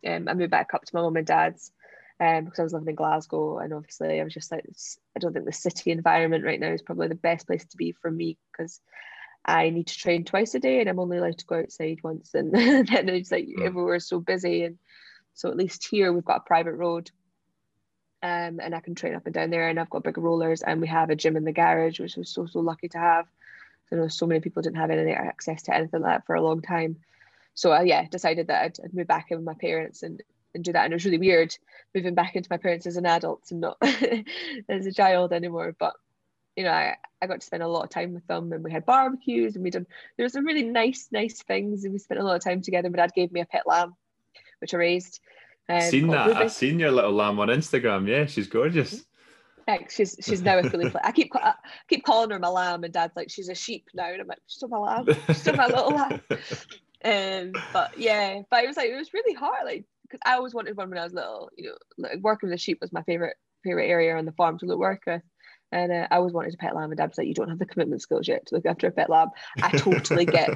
um 0.08 0.28
i 0.30 0.34
moved 0.34 0.52
back 0.52 0.74
up 0.74 0.84
to 0.86 0.96
my 0.96 1.02
mum 1.02 1.18
and 1.18 1.28
dad's 1.28 1.72
um, 2.20 2.46
because 2.46 2.60
I 2.60 2.64
was 2.64 2.74
living 2.74 2.90
in 2.90 2.96
Glasgow, 2.96 3.60
and 3.60 3.74
obviously 3.74 4.20
I 4.20 4.24
was 4.24 4.34
just 4.34 4.52
like, 4.52 4.66
I 5.16 5.20
don't 5.20 5.34
think 5.34 5.46
the 5.46 5.52
city 5.54 5.92
environment 5.92 6.46
right 6.46 6.60
now 6.60 6.72
is 6.72 6.82
probably 6.82 7.08
the 7.08 7.16
best 7.16 7.46
place 7.46 7.66
to 7.66 7.78
be 7.78 7.92
for 7.92 8.10
me 8.10 8.38
because 8.52 8.82
I 9.46 9.70
need 9.70 9.88
to 9.88 9.98
train 9.98 10.26
twice 10.26 10.56
a 10.56 10.60
day, 10.60 10.80
and 10.80 10.90
I'm 10.90 11.00
only 11.00 11.18
allowed 11.18 11.38
to 11.38 11.46
go 11.46 11.60
outside 11.60 12.00
once, 12.04 12.34
and 12.34 12.52
then 12.88 13.10
it's 13.10 13.32
like 13.32 13.48
Mm. 13.48 13.66
everywhere's 13.68 14.10
so 14.10 14.20
busy, 14.20 14.64
and 14.64 14.78
so 15.38 15.50
at 15.50 15.56
least 15.56 15.88
here 15.88 16.12
we've 16.12 16.26
got 16.26 16.38
a 16.38 16.48
private 16.48 16.74
road, 16.74 17.12
um, 18.24 18.60
and 18.60 18.74
I 18.74 18.80
can 18.80 18.96
train 18.96 19.14
up 19.14 19.26
and 19.26 19.34
down 19.36 19.52
there, 19.52 19.70
and 19.70 19.80
I've 19.80 19.90
got 19.90 20.04
big 20.04 20.18
rollers, 20.18 20.64
and 20.64 20.82
we 20.82 20.88
have 20.88 21.12
a 21.12 21.16
gym 21.16 21.38
in 21.38 21.44
the 21.44 21.52
garage, 21.52 22.00
which 22.00 22.18
was 22.18 22.30
so 22.30 22.48
so 22.48 22.60
lucky 22.60 22.90
to 22.90 22.98
have. 22.98 23.28
I 23.92 23.96
know 23.96 24.08
so 24.08 24.26
many 24.26 24.42
people 24.42 24.64
didn't 24.64 24.78
have 24.78 24.90
any 24.90 25.12
access 25.12 25.62
to 25.64 25.76
anything 25.76 26.02
like 26.02 26.12
that 26.12 26.26
for 26.26 26.34
a 26.34 26.42
long 26.42 26.62
time. 26.62 26.98
So 27.54 27.72
uh, 27.72 27.82
yeah, 27.82 28.08
decided 28.10 28.48
that 28.48 28.64
I'd, 28.64 28.80
I'd 28.84 28.94
move 28.96 29.06
back 29.06 29.28
in 29.30 29.38
with 29.38 29.46
my 29.46 29.54
parents 29.54 30.02
and, 30.02 30.24
and 30.56 30.64
do 30.64 30.74
that. 30.74 30.86
And 30.86 30.94
it 30.94 30.96
was 30.96 31.06
really 31.06 31.20
weird 31.20 31.56
moving 31.94 32.16
back 32.16 32.36
into 32.36 32.50
my 32.50 32.58
parents 32.58 32.88
as 32.88 32.98
an 32.98 33.06
adult 33.06 33.44
and 33.52 33.62
not 33.62 33.78
as 34.70 34.88
a 34.88 34.92
child 34.92 35.34
anymore. 35.34 35.76
But 35.78 35.94
you 36.56 36.64
know, 36.64 36.72
I, 36.72 36.96
I 37.22 37.28
got 37.28 37.42
to 37.42 37.46
spend 37.46 37.62
a 37.62 37.68
lot 37.68 37.84
of 37.84 37.92
time 37.92 38.16
with 38.16 38.26
them 38.26 38.52
and 38.52 38.64
we 38.64 38.72
had 38.72 38.88
barbecues 38.88 39.54
and 39.54 39.64
we 39.64 39.70
done 39.70 39.86
there 40.18 40.24
was 40.24 40.34
some 40.34 40.46
really 40.46 40.64
nice, 40.64 41.10
nice 41.12 41.44
things 41.44 41.84
and 41.84 41.94
we 41.94 42.00
spent 42.00 42.20
a 42.20 42.24
lot 42.24 42.36
of 42.36 42.44
time 42.44 42.64
together. 42.64 42.90
My 42.90 42.98
dad 42.98 43.14
gave 43.16 43.32
me 43.32 43.42
a 43.42 43.46
pet 43.46 43.68
lamb, 43.68 43.96
which 44.60 44.74
I 44.74 44.78
raised. 44.78 45.20
Um, 45.70 45.82
seen 45.82 46.08
that? 46.08 46.28
Ruby. 46.28 46.40
I've 46.40 46.52
seen 46.52 46.80
your 46.80 46.92
little 46.92 47.12
lamb 47.12 47.40
on 47.40 47.50
Instagram. 47.50 48.08
Yeah, 48.08 48.26
she's 48.26 48.48
gorgeous. 48.48 49.06
Heck, 49.68 49.92
she's 49.92 50.16
she's 50.22 50.42
now 50.42 50.58
a 50.58 50.64
fully. 50.64 50.90
I 51.04 51.12
keep 51.12 51.30
I 51.36 51.54
keep 51.90 52.06
calling 52.06 52.30
her 52.30 52.40
my 52.40 52.48
lamb, 52.48 52.86
and 52.86 52.94
Dad's 52.94 53.16
like, 53.18 53.30
she's 53.30 53.50
a 53.50 53.56
sheep 53.56 53.86
now, 53.94 54.10
and 54.10 54.22
I'm 54.22 54.28
like, 54.28 54.40
she's 54.48 54.56
still 54.56 54.70
my 54.70 54.78
lamb, 54.78 55.08
she's 55.28 55.42
still 55.42 55.56
my 55.56 55.68
little 55.68 55.90
lamb. 55.90 56.22
Um, 57.06 57.52
but 57.74 57.98
yeah, 57.98 58.42
but 58.50 58.64
it 58.64 58.68
was 58.68 58.76
like 58.76 58.90
it 58.90 58.96
was 58.96 59.14
really 59.14 59.36
hard, 59.36 59.66
like 59.66 59.86
because 60.02 60.20
I 60.26 60.34
always 60.34 60.54
wanted 60.54 60.76
one 60.76 60.90
when 60.90 60.98
I 60.98 61.04
was 61.04 61.14
little. 61.14 61.50
You 61.56 61.70
know, 61.70 62.10
like 62.10 62.20
working 62.22 62.50
with 62.50 62.58
the 62.58 62.62
sheep 62.62 62.80
was 62.82 62.92
my 62.92 63.04
favorite 63.04 63.38
favorite 63.64 63.88
area 63.88 64.18
on 64.18 64.26
the 64.26 64.32
farm 64.32 64.58
to 64.60 64.66
look 64.66 64.80
work 64.80 65.04
with. 65.06 65.22
And 65.72 65.92
uh, 65.92 66.08
I 66.10 66.16
always 66.16 66.34
wanted 66.34 66.54
a 66.54 66.58
pet 66.58 66.76
lamb, 66.76 66.92
and 66.92 66.98
Dad 66.98 67.10
was 67.10 67.18
like, 67.18 67.28
"You 67.28 67.34
don't 67.34 67.50
have 67.50 67.60
the 67.60 67.66
commitment 67.66 68.02
skills 68.02 68.28
yet 68.28 68.46
to 68.48 68.56
look 68.56 68.66
after 68.66 68.88
a 68.88 68.92
pet 68.92 69.10
lamb." 69.10 69.30
I 69.62 69.70
totally 69.78 70.26
get, 70.26 70.50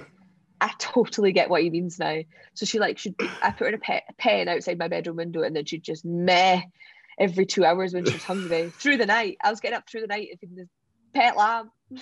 I 0.61 0.71
totally 0.77 1.31
get 1.31 1.49
what 1.49 1.63
he 1.63 1.71
means 1.71 1.97
now. 1.97 2.19
So 2.53 2.65
she 2.65 2.79
like 2.79 2.99
should 2.99 3.15
I 3.41 3.49
put 3.51 3.61
her 3.61 3.67
in 3.69 3.73
a 3.73 3.79
pet 3.79 4.03
a 4.07 4.13
pen 4.13 4.47
outside 4.47 4.77
my 4.77 4.87
bedroom 4.87 5.17
window, 5.17 5.41
and 5.41 5.55
then 5.55 5.65
she'd 5.65 5.83
just 5.83 6.05
meh 6.05 6.61
every 7.19 7.45
two 7.45 7.65
hours 7.65 7.93
when 7.93 8.05
she 8.05 8.13
was 8.13 8.23
hungry 8.23 8.69
through 8.77 8.97
the 8.97 9.05
night. 9.07 9.37
I 9.43 9.49
was 9.49 9.59
getting 9.59 9.77
up 9.77 9.89
through 9.89 10.01
the 10.01 10.07
night 10.07 10.29
and 10.29 10.39
feeding 10.39 10.55
this 10.55 10.69
pet 11.13 11.35
lamb. 11.35 11.71
it 11.91 12.01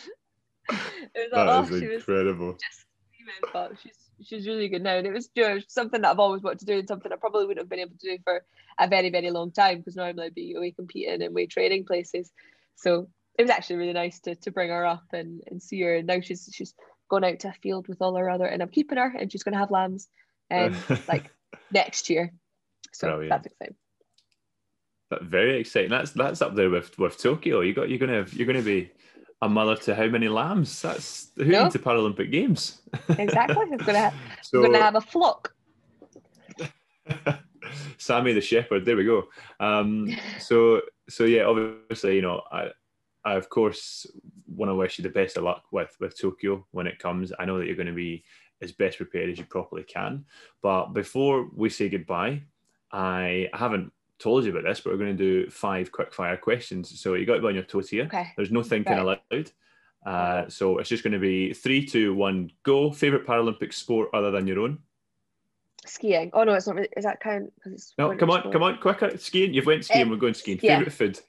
was 0.70 1.30
like, 1.32 1.32
That 1.32 1.49
oh, 1.49 1.62
is 1.62 1.80
she 1.80 1.88
was 1.88 1.99
incredible. 2.01 2.51
just 2.53 2.86
screaming, 3.14 3.53
but 3.53 3.72
she's 3.82 4.28
she's 4.28 4.47
really 4.47 4.68
good 4.68 4.84
now. 4.84 4.97
And 4.97 5.07
it 5.07 5.14
was 5.14 5.30
you 5.36 5.43
know, 5.43 5.60
something 5.68 6.01
that 6.01 6.12
I've 6.12 6.20
always 6.20 6.41
wanted 6.41 6.60
to 6.60 6.66
do 6.66 6.80
and 6.80 6.88
something 6.88 7.12
I 7.12 7.16
probably 7.16 7.45
wouldn't 7.45 7.64
have 7.64 7.70
been 7.70 7.80
able 7.80 7.95
to 7.99 8.18
do 8.18 8.22
for 8.24 8.43
a 8.78 8.88
very, 8.88 9.10
very 9.10 9.32
long 9.32 9.51
time 9.51 9.78
because 9.78 9.95
normally 9.95 10.28
I'd 10.28 10.36
be 10.36 10.53
away 10.53 10.72
competing 10.72 11.14
and 11.14 11.24
away 11.24 11.45
training 11.45 11.86
places. 11.86 12.32
So 12.76 13.07
it 13.38 13.43
was 13.43 13.51
actually 13.51 13.78
really 13.78 13.93
nice 13.93 14.20
to, 14.22 14.36
to 14.36 14.51
bring 14.51 14.70
her 14.70 14.86
up 14.86 15.05
and, 15.14 15.41
and 15.47 15.62
see 15.62 15.82
her. 15.82 15.95
And 15.95 16.07
now 16.07 16.20
she's 16.22 16.49
she's 16.53 16.74
gone 17.10 17.24
out 17.24 17.39
to 17.39 17.49
a 17.49 17.53
field 17.53 17.88
with 17.88 18.01
all 18.01 18.16
her 18.16 18.30
other 18.30 18.45
and 18.45 18.62
I'm 18.62 18.70
keeping 18.70 18.97
her 18.97 19.14
and 19.18 19.32
she's 19.32 19.43
gonna 19.43 19.57
have 19.57 19.72
lambs 19.72 20.07
um 20.51 20.76
like 21.07 21.32
next 21.72 22.10
year. 22.10 22.34
So 22.93 23.07
Brilliant. 23.07 23.30
that's 23.30 23.47
exciting. 23.47 23.76
That 25.10 25.24
very 25.24 25.60
exciting. 25.60 25.89
That's 25.89 26.12
that's 26.12 26.41
up 26.41 26.55
there 26.55 26.70
with 26.70 26.97
with 26.99 27.18
Tokyo. 27.18 27.62
You 27.62 27.74
got 27.74 27.89
you're 27.89 27.99
gonna 27.99 28.16
have, 28.16 28.34
you're 28.34 28.47
gonna 28.47 28.62
be 28.62 28.91
a 29.41 29.49
mother 29.49 29.76
to 29.76 29.95
how 29.95 30.07
many 30.07 30.28
lambs? 30.28 30.82
That's 30.82 31.32
who 31.38 31.45
no. 31.45 31.66
into 31.66 31.80
Paralympic 31.80 32.32
Games. 32.32 32.82
exactly. 33.18 33.55
I'm 33.72 33.78
gonna, 33.78 34.14
so, 34.41 34.64
I'm 34.64 34.72
gonna 34.72 34.84
have 34.84 34.95
a 34.95 35.01
flock. 35.01 35.53
Sammi 37.97 38.34
the 38.34 38.41
shepherd. 38.41 38.86
There 38.86 38.95
we 38.95 39.05
go. 39.05 39.28
Um, 39.60 40.16
so 40.39 40.82
so 41.10 41.24
yeah, 41.24 41.43
obviously, 41.43 42.16
you 42.16 42.22
know, 42.22 42.41
I, 42.51 42.70
I 43.26 43.34
of 43.34 43.49
course 43.49 44.05
want 44.47 44.70
to 44.70 44.76
wish 44.76 44.97
you 44.97 45.03
the 45.03 45.09
best 45.09 45.38
of 45.38 45.43
luck 45.43 45.63
with 45.72 45.95
with 45.99 46.17
Tokyo 46.17 46.65
when 46.72 46.88
it 46.88 46.99
comes. 46.99 47.32
I 47.38 47.45
know 47.45 47.57
that 47.57 47.67
you're 47.67 47.76
going 47.76 47.88
to 47.88 47.93
be 47.93 48.24
as 48.61 48.72
best 48.72 48.97
prepared 48.97 49.30
as 49.30 49.38
you 49.38 49.45
properly 49.45 49.84
can. 49.84 50.26
But 50.61 50.88
before 50.88 51.49
we 51.55 51.70
say 51.70 51.89
goodbye, 51.89 52.41
I 52.91 53.49
haven't 53.53 53.91
told 54.20 54.43
you 54.43 54.51
about 54.51 54.63
this, 54.63 54.82
but 54.82 54.91
we're 54.91 54.99
going 54.99 55.17
to 55.17 55.43
do 55.43 55.49
five 55.49 55.91
quick 55.91 56.13
fire 56.13 56.38
questions. 56.38 56.99
So 56.99 57.13
you 57.13 57.26
got 57.26 57.36
to 57.36 57.41
be 57.41 57.47
on 57.47 57.55
your 57.55 57.63
toes 57.63 57.89
here. 57.89 58.05
Okay. 58.05 58.28
There's 58.36 58.51
no 58.51 58.63
thinking 58.63 58.97
right. 58.97 59.20
allowed. 59.32 59.51
Uh, 60.05 60.49
so 60.49 60.78
it's 60.78 60.89
just 60.89 61.03
going 61.03 61.13
to 61.13 61.20
be 61.20 61.53
three, 61.53 61.86
two, 61.86 62.13
one, 62.13 62.51
go. 62.63 62.91
Favorite 62.91 63.26
Paralympic 63.26 63.74
sport 63.74 64.09
other 64.13 64.32
than 64.32 64.47
your 64.47 64.59
own? 64.59 64.80
Skiing. 65.86 66.30
Oh 66.34 66.43
no, 66.43 66.53
it's 66.53 66.67
not. 66.67 66.76
Really, 66.76 66.89
is 66.97 67.05
that 67.05 67.22
count? 67.22 67.51
no, 67.97 68.15
come 68.15 68.30
on, 68.30 68.41
sport. 68.41 68.53
come 68.53 68.63
on, 68.63 68.78
quicker. 68.78 69.17
Skiing. 69.17 69.53
You've 69.53 69.65
went 69.65 69.86
skiing. 69.86 70.03
Um, 70.03 70.09
we're 70.09 70.17
going 70.17 70.34
skiing. 70.34 70.59
Yeah. 70.61 70.78
Favorite 70.78 70.93
food? 70.93 71.20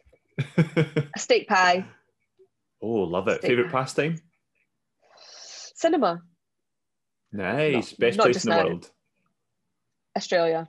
A 0.57 1.19
steak 1.19 1.49
pie. 1.49 1.85
Oh, 2.83 3.03
love 3.03 3.29
it. 3.29 3.41
Steak 3.41 3.51
Favorite 3.51 3.67
pie. 3.71 3.81
pastime? 3.81 4.23
Cinema. 5.75 6.23
Nice. 7.31 7.91
Not, 7.91 7.99
best 7.99 8.17
not 8.17 8.25
place 8.25 8.45
in 8.47 8.51
the 8.51 8.57
now. 8.57 8.65
world. 8.65 8.91
Australia. 10.17 10.67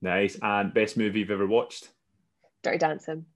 Nice. 0.00 0.38
And 0.40 0.72
best 0.72 0.96
movie 0.96 1.20
you've 1.20 1.30
ever 1.30 1.46
watched? 1.46 1.90
Dirty 2.62 2.78
Dancing. 2.78 3.26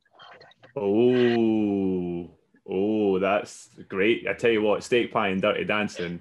Oh, 0.77 2.31
oh, 2.69 3.19
that's 3.19 3.69
great. 3.89 4.27
I 4.27 4.33
tell 4.33 4.51
you 4.51 4.63
what, 4.63 4.83
steak 4.83 5.13
pie 5.13 5.29
and 5.29 5.43
dirty 5.43 5.65
dancing, 5.65 6.21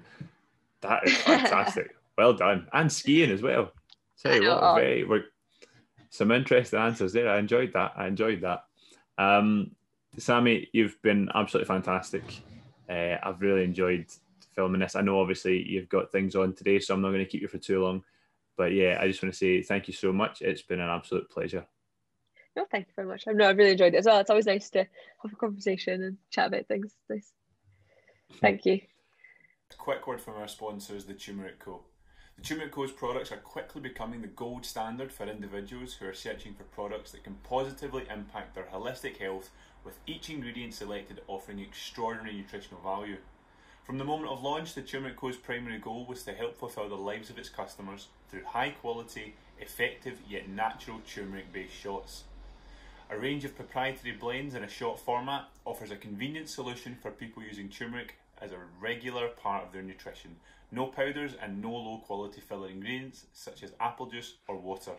that 0.80 1.06
is 1.06 1.16
fantastic. 1.16 1.96
well 2.18 2.34
done. 2.34 2.66
And 2.72 2.92
skiing 2.92 3.30
as 3.30 3.42
well. 3.42 3.72
Tell 4.22 4.34
you 4.34 4.48
what, 4.50 4.74
very, 4.74 5.06
some 6.10 6.30
interesting 6.30 6.78
answers 6.78 7.12
there. 7.12 7.28
I 7.30 7.38
enjoyed 7.38 7.72
that. 7.74 7.92
I 7.96 8.06
enjoyed 8.06 8.40
that. 8.42 8.64
Um, 9.18 9.72
Sammi, 10.16 10.68
you've 10.72 11.00
been 11.02 11.28
absolutely 11.34 11.68
fantastic. 11.68 12.22
Uh, 12.88 13.16
I've 13.22 13.42
really 13.42 13.64
enjoyed 13.64 14.06
filming 14.54 14.80
this. 14.80 14.96
I 14.96 15.02
know 15.02 15.20
obviously 15.20 15.62
you've 15.62 15.88
got 15.88 16.10
things 16.10 16.34
on 16.34 16.54
today, 16.54 16.78
so 16.78 16.94
I'm 16.94 17.02
not 17.02 17.10
going 17.10 17.24
to 17.24 17.30
keep 17.30 17.42
you 17.42 17.48
for 17.48 17.58
too 17.58 17.82
long. 17.82 18.02
But 18.56 18.72
yeah, 18.72 18.98
I 19.00 19.06
just 19.06 19.22
want 19.22 19.32
to 19.32 19.38
say 19.38 19.62
thank 19.62 19.86
you 19.88 19.94
so 19.94 20.12
much. 20.12 20.42
It's 20.42 20.62
been 20.62 20.80
an 20.80 20.88
absolute 20.88 21.30
pleasure. 21.30 21.66
No, 22.56 22.64
thank 22.70 22.88
you 22.88 22.92
very 22.96 23.06
much. 23.06 23.24
I 23.28 23.32
know 23.32 23.48
I've 23.48 23.56
really 23.56 23.72
enjoyed 23.72 23.94
it 23.94 23.98
as 23.98 24.06
well. 24.06 24.18
It's 24.18 24.30
always 24.30 24.46
nice 24.46 24.68
to 24.70 24.78
have 24.78 25.32
a 25.32 25.36
conversation 25.36 26.02
and 26.02 26.16
chat 26.30 26.48
about 26.48 26.66
things. 26.66 26.92
Nice. 27.08 27.32
Thank 28.40 28.66
you. 28.66 28.80
A 29.70 29.76
quick 29.76 30.06
word 30.06 30.20
from 30.20 30.34
our 30.34 30.48
sponsors, 30.48 31.04
the 31.04 31.14
Turmeric 31.14 31.60
Co. 31.60 31.84
The 32.38 32.44
Turmeric 32.44 32.70
Co.'s 32.70 32.92
products 32.92 33.32
are 33.32 33.38
quickly 33.38 33.80
becoming 33.80 34.22
the 34.22 34.28
gold 34.28 34.64
standard 34.64 35.10
for 35.10 35.26
individuals 35.26 35.94
who 35.94 36.06
are 36.06 36.14
searching 36.14 36.54
for 36.54 36.62
products 36.62 37.10
that 37.10 37.24
can 37.24 37.34
positively 37.42 38.04
impact 38.08 38.54
their 38.54 38.68
holistic 38.72 39.16
health, 39.16 39.50
with 39.84 39.98
each 40.06 40.30
ingredient 40.30 40.72
selected 40.72 41.20
offering 41.26 41.58
extraordinary 41.58 42.36
nutritional 42.36 42.80
value. 42.80 43.16
From 43.82 43.98
the 43.98 44.04
moment 44.04 44.30
of 44.30 44.44
launch, 44.44 44.74
the 44.74 44.82
Turmeric 44.82 45.16
Co.'s 45.16 45.36
primary 45.36 45.78
goal 45.78 46.06
was 46.06 46.22
to 46.22 46.32
help 46.32 46.56
fulfill 46.56 46.88
the 46.88 46.94
lives 46.94 47.28
of 47.28 47.38
its 47.38 47.48
customers 47.48 48.06
through 48.30 48.44
high 48.44 48.70
quality, 48.70 49.34
effective 49.58 50.20
yet 50.28 50.48
natural 50.48 51.00
turmeric 51.12 51.52
based 51.52 51.74
shots. 51.74 52.22
A 53.10 53.18
range 53.18 53.44
of 53.44 53.56
proprietary 53.56 54.14
blends 54.14 54.54
in 54.54 54.62
a 54.62 54.68
shot 54.68 55.00
format 55.00 55.48
offers 55.64 55.90
a 55.90 55.96
convenient 55.96 56.48
solution 56.48 56.98
for 57.02 57.10
people 57.10 57.42
using 57.42 57.68
turmeric 57.68 58.14
as 58.40 58.52
a 58.52 58.58
regular 58.80 59.26
part 59.26 59.64
of 59.64 59.72
their 59.72 59.82
nutrition. 59.82 60.36
No 60.70 60.86
powders 60.86 61.34
and 61.40 61.62
no 61.62 61.70
low 61.70 61.98
quality 61.98 62.40
filler 62.40 62.68
ingredients 62.68 63.26
such 63.32 63.62
as 63.62 63.72
apple 63.80 64.06
juice 64.06 64.34
or 64.46 64.56
water. 64.56 64.92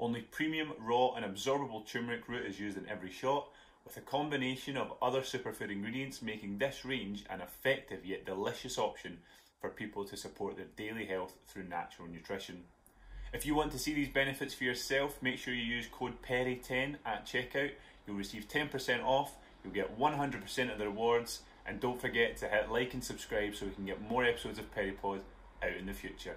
Only 0.00 0.22
premium, 0.22 0.72
raw, 0.80 1.14
and 1.14 1.24
absorbable 1.24 1.86
turmeric 1.86 2.28
root 2.28 2.46
is 2.46 2.58
used 2.58 2.76
in 2.76 2.88
every 2.88 3.10
shot, 3.10 3.48
with 3.84 3.96
a 3.96 4.00
combination 4.00 4.76
of 4.76 4.94
other 5.00 5.20
superfood 5.20 5.70
ingredients 5.70 6.22
making 6.22 6.58
this 6.58 6.84
range 6.84 7.24
an 7.30 7.40
effective 7.40 8.04
yet 8.04 8.26
delicious 8.26 8.78
option 8.78 9.18
for 9.60 9.70
people 9.70 10.04
to 10.04 10.16
support 10.16 10.56
their 10.56 10.66
daily 10.76 11.06
health 11.06 11.36
through 11.46 11.64
natural 11.64 12.08
nutrition. 12.08 12.64
If 13.32 13.46
you 13.46 13.54
want 13.54 13.72
to 13.72 13.78
see 13.78 13.94
these 13.94 14.08
benefits 14.08 14.52
for 14.52 14.64
yourself, 14.64 15.22
make 15.22 15.38
sure 15.38 15.54
you 15.54 15.62
use 15.62 15.86
code 15.90 16.20
PERRY10 16.22 16.96
at 17.06 17.24
checkout. 17.24 17.70
You'll 18.06 18.16
receive 18.16 18.48
10% 18.48 19.04
off, 19.04 19.36
you'll 19.62 19.72
get 19.72 19.98
100% 19.98 20.72
of 20.72 20.78
the 20.78 20.86
rewards, 20.86 21.40
and 21.66 21.80
don't 21.80 22.00
forget 22.00 22.36
to 22.38 22.48
hit 22.48 22.70
like 22.70 22.94
and 22.94 23.02
subscribe 23.02 23.54
so 23.54 23.66
we 23.66 23.72
can 23.72 23.86
get 23.86 24.00
more 24.00 24.24
episodes 24.24 24.58
of 24.58 24.74
PerryPod 24.74 25.20
out 25.62 25.76
in 25.78 25.86
the 25.86 25.92
future. 25.92 26.36